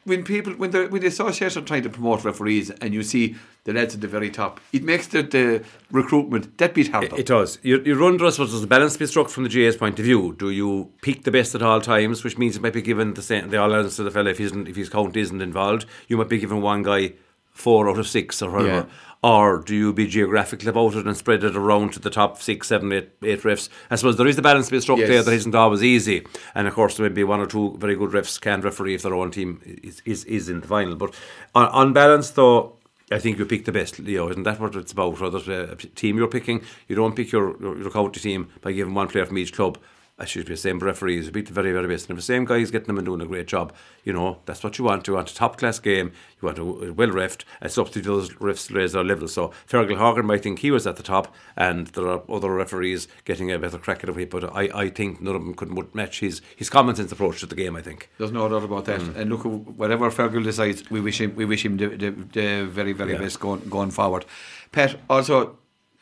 when 0.08 0.24
people 0.24 0.54
when 0.54 0.72
the 0.72 0.88
when 0.88 1.02
the 1.02 1.08
association 1.08 1.64
are 1.64 1.66
trying 1.66 1.84
to 1.84 1.90
promote 1.90 2.24
referees 2.24 2.70
and 2.70 2.94
you 2.94 3.04
see 3.04 3.36
the 3.66 3.74
lads 3.74 3.94
at 3.94 4.02
the 4.02 4.08
very 4.08 4.30
top, 4.30 4.62
it 4.72 4.84
makes 4.84 5.08
the, 5.08 5.22
the 5.22 5.64
recruitment 5.92 6.58
that 6.58 6.74
bit 6.74 6.88
harder. 6.88 7.14
It, 7.16 7.20
it 7.20 7.26
does. 7.26 7.60
You, 7.62 7.82
you 7.82 7.96
run 7.96 8.14
suppose, 8.14 8.52
does 8.52 8.62
the 8.62 8.68
balance 8.68 8.96
be 8.96 9.06
struck 9.06 9.28
from 9.28 9.44
the 9.44 9.50
GA's 9.50 9.76
point 9.76 10.00
of 10.00 10.06
view? 10.06 10.34
Do 10.40 10.50
you 10.50 10.90
pick 11.02 11.24
the 11.24 11.32
best 11.32 11.54
at 11.54 11.62
all 11.62 11.82
times, 11.82 12.24
which 12.24 12.38
means 12.38 12.56
it 12.56 12.62
might 12.62 12.74
be 12.74 12.82
given 12.82 13.14
the 13.14 13.22
same 13.22 13.50
the 13.50 13.58
all 13.62 13.70
to 13.70 14.04
the 14.04 14.12
fella 14.12 14.30
if 14.30 14.38
he's 14.38 14.54
if 14.54 14.76
his 14.76 14.90
count 14.90 15.18
isn't 15.18 15.42
involved. 15.42 15.86
You 16.08 16.18
might 16.18 16.30
be 16.30 16.40
given 16.40 16.62
one 16.62 16.84
guy 16.84 17.14
four 17.52 17.90
out 17.90 18.00
of 18.00 18.08
six 18.08 18.42
or 18.42 18.52
whatever. 18.52 18.70
Yeah. 18.70 18.86
Or 19.28 19.60
do 19.60 19.76
you 19.76 19.92
be 19.92 20.08
geographical 20.08 20.70
about 20.70 20.96
it 20.96 21.06
and 21.06 21.18
spread 21.18 21.44
it 21.44 21.54
around 21.54 21.92
to 21.94 22.00
the 22.00 22.10
top 22.10 22.42
six, 22.42 22.70
seven, 22.70 22.94
eight, 22.94 23.10
eight 23.24 23.42
refs? 23.42 23.68
I 23.92 23.98
suppose 23.98 24.16
there 24.16 24.26
is 24.26 24.38
the 24.38 24.42
balance 24.42 24.68
to 24.68 24.72
be 24.72 24.80
struck 24.80 25.00
Yes. 25.00 25.10
there 25.10 25.22
that 25.24 25.34
isn't 25.34 25.54
always 25.54 25.84
easy. 25.84 26.26
And 26.56 26.66
of 26.66 26.74
course, 26.74 26.96
there 26.96 27.10
may 27.10 27.14
be 27.14 27.26
one 27.26 27.42
or 27.42 27.46
two 27.46 27.76
very 27.78 27.98
good 27.98 28.12
refs 28.12 28.40
can 28.40 28.62
referee 28.62 28.96
if 28.96 29.02
their 29.02 29.14
own 29.14 29.32
team 29.32 29.60
is, 29.66 30.02
is, 30.06 30.24
is 30.24 30.48
in 30.48 30.62
the 30.62 30.68
final. 30.68 30.96
But 30.96 31.14
on, 31.54 31.66
on 31.66 31.92
balance, 31.92 32.30
though, 32.30 32.78
I 33.12 33.20
think 33.20 33.38
you 33.38 33.46
pick 33.46 33.66
the 33.66 33.74
best, 33.74 34.00
Leo. 34.00 34.30
Isn't 34.30 34.44
that 34.44 34.62
what 34.62 34.76
it's 34.78 34.94
about? 34.94 35.20
Whether 35.20 35.40
it's 35.40 35.84
a 35.84 35.88
team 35.90 36.18
you're 36.18 36.30
picking, 36.30 36.62
you 36.88 36.96
don't 36.96 37.16
pick 37.16 37.34
your, 37.34 37.60
your, 37.60 37.78
your 37.78 37.92
county 37.92 38.22
team 38.22 38.48
by 38.62 38.72
giving 38.72 38.94
one 38.94 39.10
player 39.10 39.26
from 39.26 39.38
each 39.40 39.52
club. 39.52 39.78
I 40.20 40.26
should 40.26 40.48
be 40.48 40.54
the 40.54 40.58
same 40.58 40.80
referees. 40.80 41.30
Pick 41.30 41.46
the 41.46 41.54
very, 41.54 41.72
very 41.72 41.88
best. 41.88 42.10
And 42.10 42.18
if 42.18 42.24
the 42.24 42.26
same 42.26 42.44
guy 42.46 42.56
is 42.58 42.72
getting 42.72 42.88
them 42.88 42.98
and 42.98 43.06
doing 43.06 43.22
a 43.22 43.26
great 43.28 43.46
job, 43.46 43.72
you 44.04 44.12
know, 44.12 44.40
that's 44.46 44.64
what 44.64 44.80
you 44.80 44.86
want. 44.86 45.08
You 45.08 45.14
want 45.14 45.30
a 45.30 45.36
top 45.36 45.58
class 45.58 45.78
game. 45.78 46.12
You 46.42 46.48
want 46.48 46.58
a 46.58 46.64
well 46.64 47.10
refed. 47.10 47.44
And 47.62 47.72
to 47.72 48.02
those 48.02 48.32
refs 48.36 48.74
raise 48.74 48.94
their 48.94 49.04
level. 49.04 49.28
So 49.28 49.52
Fergal 49.70 49.98
Horgan 49.98 50.26
might 50.26 50.42
think 50.42 50.60
he 50.60 50.72
was 50.72 50.88
at 50.88 50.96
the 50.96 51.04
top, 51.04 51.36
and 51.56 51.88
there 51.88 52.08
are 52.08 52.24
other 52.30 52.52
referees 52.52 53.08
getting 53.26 53.52
a 53.52 53.60
better 53.60 53.78
crack 53.78 54.04
at 54.04 54.10
it. 54.10 54.30
But 54.32 54.56
I, 54.56 54.70
I 54.74 54.90
think 54.90 55.22
none 55.22 55.36
of 55.36 55.44
them 55.44 55.54
could 55.54 55.94
match 55.94 56.20
his, 56.22 56.42
his 56.56 56.70
common 56.70 56.96
sense 56.96 57.12
approach 57.12 57.40
to 57.42 57.46
the 57.46 57.56
game, 57.56 57.76
I 57.76 57.84
think. 57.84 58.10
There's 58.18 58.32
no 58.32 58.50
doubt 58.50 58.64
about 58.64 58.86
that. 58.86 59.02
Mm. 59.02 59.16
And 59.18 59.30
look, 59.30 59.44
whatever 59.44 60.10
Fergal 60.10 60.44
decides, 60.44 60.90
we 60.90 61.00
wish 61.00 61.22
him 61.22 61.36
we 61.36 61.46
wish 61.46 61.64
him 61.64 61.78
the, 61.78 61.90
the, 61.90 62.10
the 62.10 62.66
very 62.66 62.94
very 62.94 63.14
Yeah. 63.14 63.20
best 63.20 63.40
going 63.40 63.62
going 63.70 63.92
forward. 63.92 64.26
Pat, 64.72 64.96
also 65.10 65.58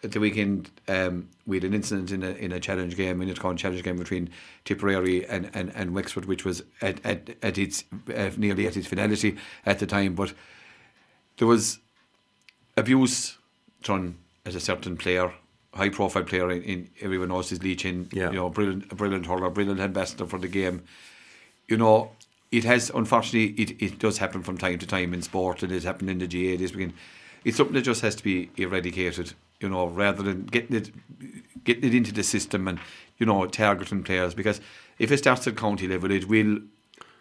at 0.06 0.12
the 0.14 0.20
weekend 0.22 0.72
um, 0.88 1.28
we 1.46 1.58
had 1.58 1.64
an 1.66 1.74
incident 1.74 2.12
in 2.12 2.24
a 2.24 2.30
in 2.32 2.52
a 2.54 2.60
challenge 2.60 2.96
game, 2.96 3.22
in 3.22 3.30
a 3.30 3.34
challenge 3.34 3.84
game 3.84 3.98
between 3.98 4.30
Tipperary 4.64 5.26
and, 5.28 5.50
and, 5.54 5.72
and 5.76 5.94
Wexford, 5.94 6.26
which 6.26 6.46
was 6.46 6.64
at 6.82 7.06
at, 7.06 7.32
at 7.44 7.58
its 7.58 7.84
uh, 8.16 8.30
nearly 8.38 8.68
at 8.68 8.78
its 8.78 8.88
finality 8.88 9.36
at 9.66 9.80
the 9.80 9.86
time, 9.86 10.16
but 10.16 10.34
there 11.38 11.48
was 11.48 11.80
abuse 12.78 13.38
thrown 13.84 14.16
at 14.46 14.56
a 14.56 14.60
certain 14.60 14.96
player. 14.98 15.34
High 15.74 15.90
profile 15.90 16.24
player 16.24 16.50
in, 16.52 16.62
in 16.64 16.90
everyone 17.02 17.28
knows 17.28 17.50
his 17.50 17.62
Lee 17.62 17.76
Chin, 17.76 18.08
Yeah. 18.14 18.30
you 18.30 18.38
know, 18.38 18.50
brilliant, 18.50 18.90
a 18.94 18.96
brilliant 18.96 19.26
hurler, 19.26 19.50
brilliant 19.50 19.82
ambassador 19.82 20.26
for 20.26 20.40
the 20.40 20.48
game 20.48 20.84
you 21.68 21.78
know, 21.78 22.12
it 22.52 22.64
has 22.64 22.92
unfortunately 22.94 23.48
it, 23.62 23.82
it 23.82 24.00
does 24.00 24.20
happen 24.20 24.44
from 24.44 24.58
time 24.58 24.78
to 24.80 24.86
time 24.88 25.14
in 25.14 25.22
sport. 25.22 25.64
It 25.64 25.72
has 25.72 25.84
happened 25.84 26.10
in 26.10 26.20
the 26.20 26.28
GA 26.28 26.56
this 26.58 26.72
weekend. 26.74 26.94
It's 27.44 27.58
something 27.58 27.74
that 27.74 27.82
just 27.82 28.02
has 28.02 28.16
to 28.16 28.24
be 28.24 28.50
eradicated, 28.58 29.34
you 29.60 29.70
know, 29.70 29.88
rather 29.88 30.24
than 30.24 30.46
getting 30.46 30.76
it 30.76 30.92
getting 31.64 31.84
it 31.84 31.96
into 31.96 32.12
the 32.14 32.24
system 32.24 32.68
and 32.68 32.80
you 33.18 33.26
know 33.26 33.46
targeting 33.48 34.04
players 34.04 34.34
because 34.34 34.62
if 35.00 35.12
it 35.12 35.18
starts 35.18 35.48
at 35.48 35.56
county 35.56 35.88
level, 35.88 36.12
it 36.12 36.28
will 36.28 36.60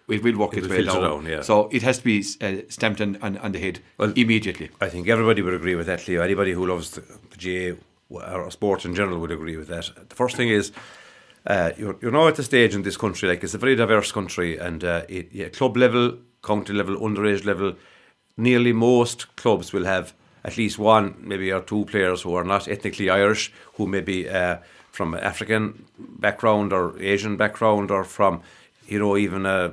it 0.08 0.22
will 0.22 0.36
work 0.36 0.54
its 0.54 0.68
way 0.68 0.84
down. 0.84 1.26
yeah. 1.26 1.40
So 1.40 1.68
it 1.72 1.82
has 1.82 1.98
to 1.98 2.04
be 2.04 2.24
uh, 2.40 2.62
stamped 2.68 3.00
on, 3.00 3.16
on, 3.22 3.38
on 3.38 3.52
the 3.52 3.58
head 3.58 3.80
Well, 3.96 4.12
immediately. 4.16 4.70
I 4.80 4.88
think 4.88 5.08
everybody 5.08 5.40
would 5.40 5.54
agree 5.54 5.74
with 5.74 5.86
that, 5.86 6.06
Leo. 6.06 6.22
Anybody 6.22 6.52
who 6.52 6.66
loves 6.66 6.90
the, 6.90 7.00
the 7.00 7.36
GA 7.36 7.76
or 8.10 8.50
sport 8.50 8.84
in 8.84 8.94
general 8.94 9.18
would 9.20 9.30
agree 9.30 9.56
with 9.56 9.68
that. 9.68 9.90
The 10.08 10.14
first 10.14 10.36
thing 10.36 10.50
is, 10.50 10.72
uh, 11.46 11.70
you're, 11.78 11.96
you're 12.00 12.12
now 12.12 12.28
at 12.28 12.36
the 12.36 12.42
stage 12.42 12.74
in 12.74 12.82
this 12.82 12.96
country, 12.96 13.28
like 13.28 13.42
it's 13.42 13.54
a 13.54 13.58
very 13.58 13.76
diverse 13.76 14.12
country, 14.12 14.58
and 14.58 14.84
uh, 14.84 15.02
it, 15.08 15.32
yeah, 15.32 15.48
club 15.48 15.76
level, 15.76 16.18
county 16.42 16.72
level, 16.72 16.96
underage 16.96 17.44
level, 17.44 17.74
nearly 18.36 18.72
most 18.72 19.34
clubs 19.36 19.72
will 19.72 19.84
have 19.84 20.12
at 20.44 20.56
least 20.56 20.78
one, 20.78 21.14
maybe 21.20 21.52
or 21.52 21.60
two 21.60 21.84
players 21.86 22.22
who 22.22 22.34
are 22.34 22.44
not 22.44 22.68
ethnically 22.68 23.08
Irish, 23.10 23.52
who 23.76 23.86
may 23.86 24.00
be 24.00 24.28
uh, 24.28 24.58
from 24.92 25.14
African 25.14 25.84
background 25.98 26.72
or 26.72 26.98
Asian 27.00 27.36
background 27.36 27.90
or 27.90 28.04
from, 28.04 28.42
you 28.86 28.98
know, 28.98 29.16
even 29.16 29.46
a 29.46 29.72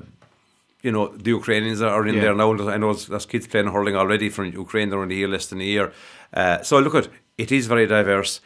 you 0.83 0.91
know, 0.91 1.09
the 1.09 1.29
Ukrainians 1.29 1.79
that 1.79 1.89
are 1.89 2.07
in 2.07 2.15
Yeah. 2.15 2.21
there 2.21 2.35
now. 2.35 2.53
I 2.69 2.77
know 2.77 2.93
there's, 2.93 3.27
kids 3.27 3.45
playing 3.45 3.67
hurling 3.67 3.95
already 3.95 4.29
from 4.29 4.45
Ukraine. 4.45 4.89
They're 4.89 4.99
only 4.99 5.17
here 5.17 5.27
less 5.27 5.45
than 5.45 5.61
a 5.61 5.63
year. 5.63 5.93
Uh, 6.33 6.63
so 6.63 6.79
look 6.79 6.95
at 6.95 7.07
it 7.37 7.51
is 7.51 7.67
very 7.67 7.85
diverse. 7.85 8.41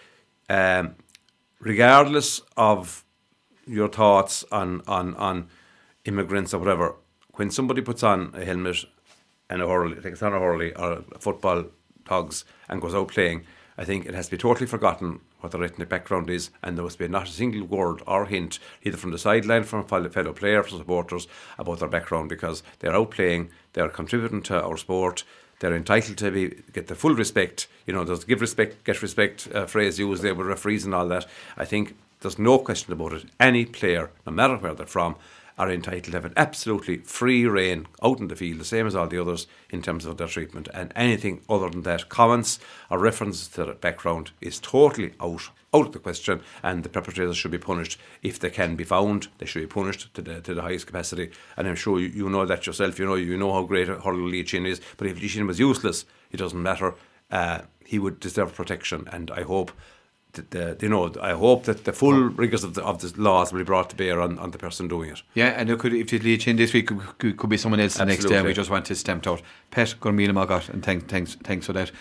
Um, 0.50 0.96
regardless 1.60 2.42
of 2.58 3.06
your 3.66 3.88
thoughts 3.88 4.44
on, 4.52 4.82
on, 4.88 5.16
on 5.16 5.48
immigrants 6.04 6.54
or 6.54 6.60
whatever, 6.60 6.96
when 7.36 7.50
somebody 7.52 7.82
puts 7.82 8.04
on 8.04 8.32
a 8.34 8.44
helmet 8.44 8.84
and 9.50 9.62
a 9.62 9.68
hurley, 9.68 9.96
takes 10.02 10.22
on 10.22 10.34
a 10.34 10.40
hurley 10.40 10.74
or 10.76 11.04
a 11.16 11.20
football 11.20 11.66
togs 12.06 12.46
and 12.70 12.82
goes 12.82 12.96
out 12.96 13.10
playing, 13.10 13.46
I 13.78 13.84
think 13.84 14.06
it 14.06 14.14
has 14.14 14.28
to 14.28 14.32
be 14.32 14.38
totally 14.38 14.68
forgotten 14.68 15.20
what 15.42 15.52
their 15.52 15.64
ethnic 15.64 15.90
background 15.90 16.30
is, 16.30 16.50
and 16.64 16.78
there 16.78 16.84
must 16.84 16.98
be 16.98 17.08
not 17.08 17.28
a 17.28 17.32
single 17.32 17.66
word 17.68 18.02
or 18.08 18.26
hint, 18.26 18.60
either 18.84 18.98
from 18.98 19.12
the 19.12 19.18
sideline, 19.18 19.64
from 19.64 19.86
fellow, 19.86 20.34
players, 20.34 20.68
from 20.68 20.78
supporters, 20.78 21.28
about 21.60 21.80
their 21.80 21.90
background 21.90 22.30
because 22.30 22.64
they're 22.80 22.96
out 22.96 23.12
playing, 23.12 23.50
they're 23.74 23.90
contributing 23.90 24.42
to 24.44 24.64
our 24.64 24.78
sport, 24.78 25.24
they're 25.60 25.76
entitled 25.76 26.18
to 26.18 26.32
be 26.32 26.56
get 26.74 26.88
the 26.88 26.96
full 26.96 27.16
respect. 27.16 27.68
You 27.86 27.94
know, 27.94 28.04
there's 28.04 28.24
give 28.24 28.42
respect, 28.42 28.84
get 28.84 29.02
respect 29.02 29.48
uh, 29.54 29.66
phrase 29.66 30.00
used 30.00 30.22
there 30.22 30.36
with 30.36 30.48
referees 30.48 30.86
and 30.86 30.94
all 30.94 31.08
that. 31.08 31.26
I 31.58 31.66
think 31.66 31.96
there's 32.22 32.40
no 32.40 32.60
question 32.60 32.94
about 32.94 33.14
it. 33.14 33.26
Any 33.40 33.66
player, 33.66 34.10
no 34.26 34.32
matter 34.32 34.58
where 34.58 34.74
they're 34.74 34.86
from, 34.86 35.16
are 35.58 35.72
entitled 35.72 36.06
to 36.06 36.12
have 36.12 36.26
an 36.26 36.34
absolutely 36.36 36.98
free 36.98 37.46
reign 37.46 37.88
out 38.04 38.20
in 38.20 38.28
the 38.28 38.36
field, 38.36 38.60
the 38.60 38.66
same 38.66 38.88
as 38.88 38.96
all 38.96 39.08
the 39.08 39.20
others 39.20 39.48
in 39.70 39.82
terms 39.82 40.06
of 40.06 40.18
their 40.18 40.28
treatment. 40.28 40.68
And 40.74 40.92
anything 40.96 41.42
other 41.50 41.70
than 41.70 41.84
that, 41.84 42.10
comments 42.10 42.60
or 42.90 43.00
references 43.00 43.48
to 43.50 43.66
their 43.66 43.74
background 43.76 44.32
is 44.42 44.60
totally 44.60 45.14
out, 45.22 45.50
out 45.74 45.88
of 45.88 45.92
the 45.94 46.00
question. 46.00 46.42
And 46.62 46.84
the 46.84 46.90
perpetrators 46.90 47.38
should 47.38 47.52
be 47.52 47.58
punished 47.58 48.00
if 48.22 48.40
they 48.40 48.50
can 48.50 48.76
be 48.76 48.84
found. 48.84 49.28
They 49.38 49.46
should 49.46 49.62
be 49.62 49.68
punished 49.68 50.14
to 50.16 50.22
the 50.22 50.42
to 50.42 50.54
the 50.54 50.62
highest 50.62 50.88
capacity. 50.88 51.32
And 51.56 51.68
I'm 51.68 51.76
sure 51.76 52.00
you, 52.00 52.08
you 52.08 52.30
know 52.30 52.46
that 52.46 52.68
yourself. 52.68 53.00
You 53.00 53.06
know 53.06 53.16
you 53.16 53.38
know 53.38 53.54
how 53.54 53.64
great 53.64 53.88
Hurl 53.88 54.18
Lee 54.18 54.44
Chin 54.44 54.66
is. 54.66 54.82
But 54.98 55.08
if 55.08 55.22
Lee 55.22 55.30
Chin 55.30 55.48
was 55.48 55.60
useless, 55.60 56.06
it 56.32 56.38
doesn't 56.38 56.62
matter. 56.62 56.96
Uh, 57.32 57.62
he 57.86 58.00
would 58.00 58.20
deserve 58.20 58.54
protection, 58.54 59.08
and 59.12 59.32
I 59.32 59.44
hope 59.44 59.72
that 59.72 59.76
the, 60.36 60.78
you 60.82 60.90
know, 60.90 61.14
I 61.22 61.32
hope 61.32 61.64
that 61.64 61.86
the 61.86 61.94
full 61.94 62.14
rigors 62.14 62.64
of 62.64 62.74
the, 62.74 62.84
of 62.84 63.02
the 63.02 63.22
laws 63.22 63.52
will 63.52 63.60
be 63.60 63.66
brought 63.66 63.90
to 63.90 63.96
bear 63.96 64.22
on, 64.22 64.38
on 64.40 64.52
the 64.52 64.58
person 64.58 64.88
doing 64.88 65.12
it. 65.12 65.22
Yeah, 65.34 65.48
and 65.48 65.70
it 65.70 65.80
could 65.80 65.94
if 65.94 66.14
it 66.14 66.24
leads 66.24 66.48
in 66.48 66.56
this 66.56 66.74
week, 66.74 66.88
could, 66.88 67.18
could, 67.18 67.38
could 67.38 67.50
be 67.50 67.58
someone 67.58 67.80
else 67.80 67.96
the 67.96 68.06
next 68.06 68.24
day. 68.24 68.26
Absolutely. 68.26 68.50
We 68.50 68.54
just 68.54 68.70
want 68.70 68.86
to 68.86 68.96
stamped 68.96 69.28
out. 69.28 69.42
Pet 69.72 69.96
Gormila 70.00 70.32
Magat, 70.32 70.70
and 70.70 70.84
thanks, 70.84 71.06
thanks, 71.06 71.36
thanks 71.36 71.66
for 71.66 71.74
that. 71.74 71.92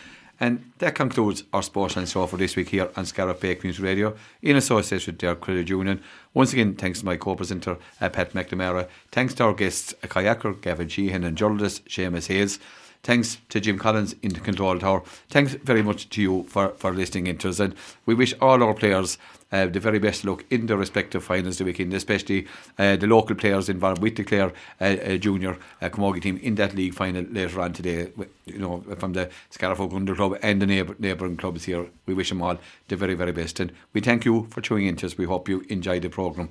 And 0.40 0.72
that 0.78 0.96
concludes 0.96 1.44
our 1.52 1.62
sports 1.62 1.96
and 1.96 2.08
show 2.08 2.26
for 2.26 2.36
this 2.36 2.56
week 2.56 2.70
here 2.70 2.90
on 2.96 3.06
Scariff 3.06 3.38
Bay 3.38 3.54
Community 3.54 3.82
Radio 3.82 4.16
in 4.42 4.56
association 4.56 5.14
with 5.14 5.20
their 5.20 5.36
credit 5.36 5.68
union. 5.68 6.02
Once 6.32 6.52
again, 6.52 6.74
thanks 6.74 7.00
to 7.00 7.06
my 7.06 7.16
co-presenter 7.16 7.78
uh, 8.00 8.08
Pat 8.08 8.32
McNamara. 8.32 8.88
Thanks 9.12 9.34
to 9.34 9.44
our 9.44 9.54
guests, 9.54 9.94
kayaker 10.02 10.60
Gavin 10.60 10.88
Sheehan 10.88 11.22
and 11.22 11.38
journalist 11.38 11.84
Seamus 11.86 12.26
Hayes. 12.26 12.58
Thanks 13.04 13.36
to 13.50 13.60
Jim 13.60 13.78
Collins 13.78 14.14
in 14.22 14.32
the 14.32 14.40
control 14.40 14.78
tower. 14.78 15.02
Thanks 15.28 15.52
very 15.52 15.82
much 15.82 16.08
to 16.08 16.22
you 16.22 16.44
for, 16.48 16.70
for 16.70 16.90
listening 16.90 17.26
into 17.26 17.50
us. 17.50 17.60
And 17.60 17.74
we 18.06 18.14
wish 18.14 18.32
all 18.40 18.62
our 18.62 18.72
players 18.72 19.18
uh, 19.52 19.66
the 19.66 19.78
very 19.78 19.98
best 19.98 20.24
luck 20.24 20.42
in 20.48 20.66
their 20.66 20.78
respective 20.78 21.22
finals 21.22 21.58
the 21.58 21.64
weekend, 21.64 21.92
especially 21.92 22.46
uh, 22.78 22.96
the 22.96 23.06
local 23.06 23.36
players 23.36 23.68
involved 23.68 24.00
with 24.00 24.16
the 24.16 24.24
Clare 24.24 24.52
uh, 24.80 24.84
uh, 24.84 25.16
junior 25.18 25.58
uh, 25.82 25.90
Camogie 25.90 26.22
team 26.22 26.40
in 26.42 26.54
that 26.54 26.74
league 26.74 26.94
final 26.94 27.24
later 27.24 27.60
on 27.60 27.74
today. 27.74 28.08
You 28.46 28.58
know, 28.58 28.82
from 28.98 29.12
the 29.12 29.28
Scariff 29.50 29.78
Under 29.80 30.14
Club 30.14 30.38
and 30.42 30.62
the 30.62 30.66
neighbour, 30.66 30.96
neighbouring 30.98 31.36
clubs 31.36 31.64
here. 31.64 31.86
We 32.06 32.14
wish 32.14 32.30
them 32.30 32.40
all 32.40 32.56
the 32.88 32.96
very, 32.96 33.14
very 33.14 33.32
best. 33.32 33.60
And 33.60 33.70
we 33.92 34.00
thank 34.00 34.24
you 34.24 34.46
for 34.48 34.62
tuning 34.62 34.86
in 34.86 34.96
to 34.96 35.06
us. 35.06 35.18
We 35.18 35.26
hope 35.26 35.46
you 35.46 35.66
enjoyed 35.68 36.02
the 36.02 36.08
programme. 36.08 36.48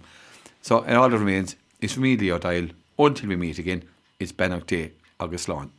So, 0.61 0.83
and 0.83 0.97
all 0.97 1.09
that 1.09 1.17
remains 1.17 1.55
is 1.81 1.93
for 1.93 1.99
me, 2.01 2.15
Leo 2.15 2.37
Doyle. 2.37 2.69
Until 2.99 3.29
we 3.29 3.35
meet 3.35 3.57
again, 3.57 3.83
it's 4.19 4.31
Bannock 4.31 4.67
Day, 4.67 4.91
August 5.19 5.49
Lawn. 5.49 5.71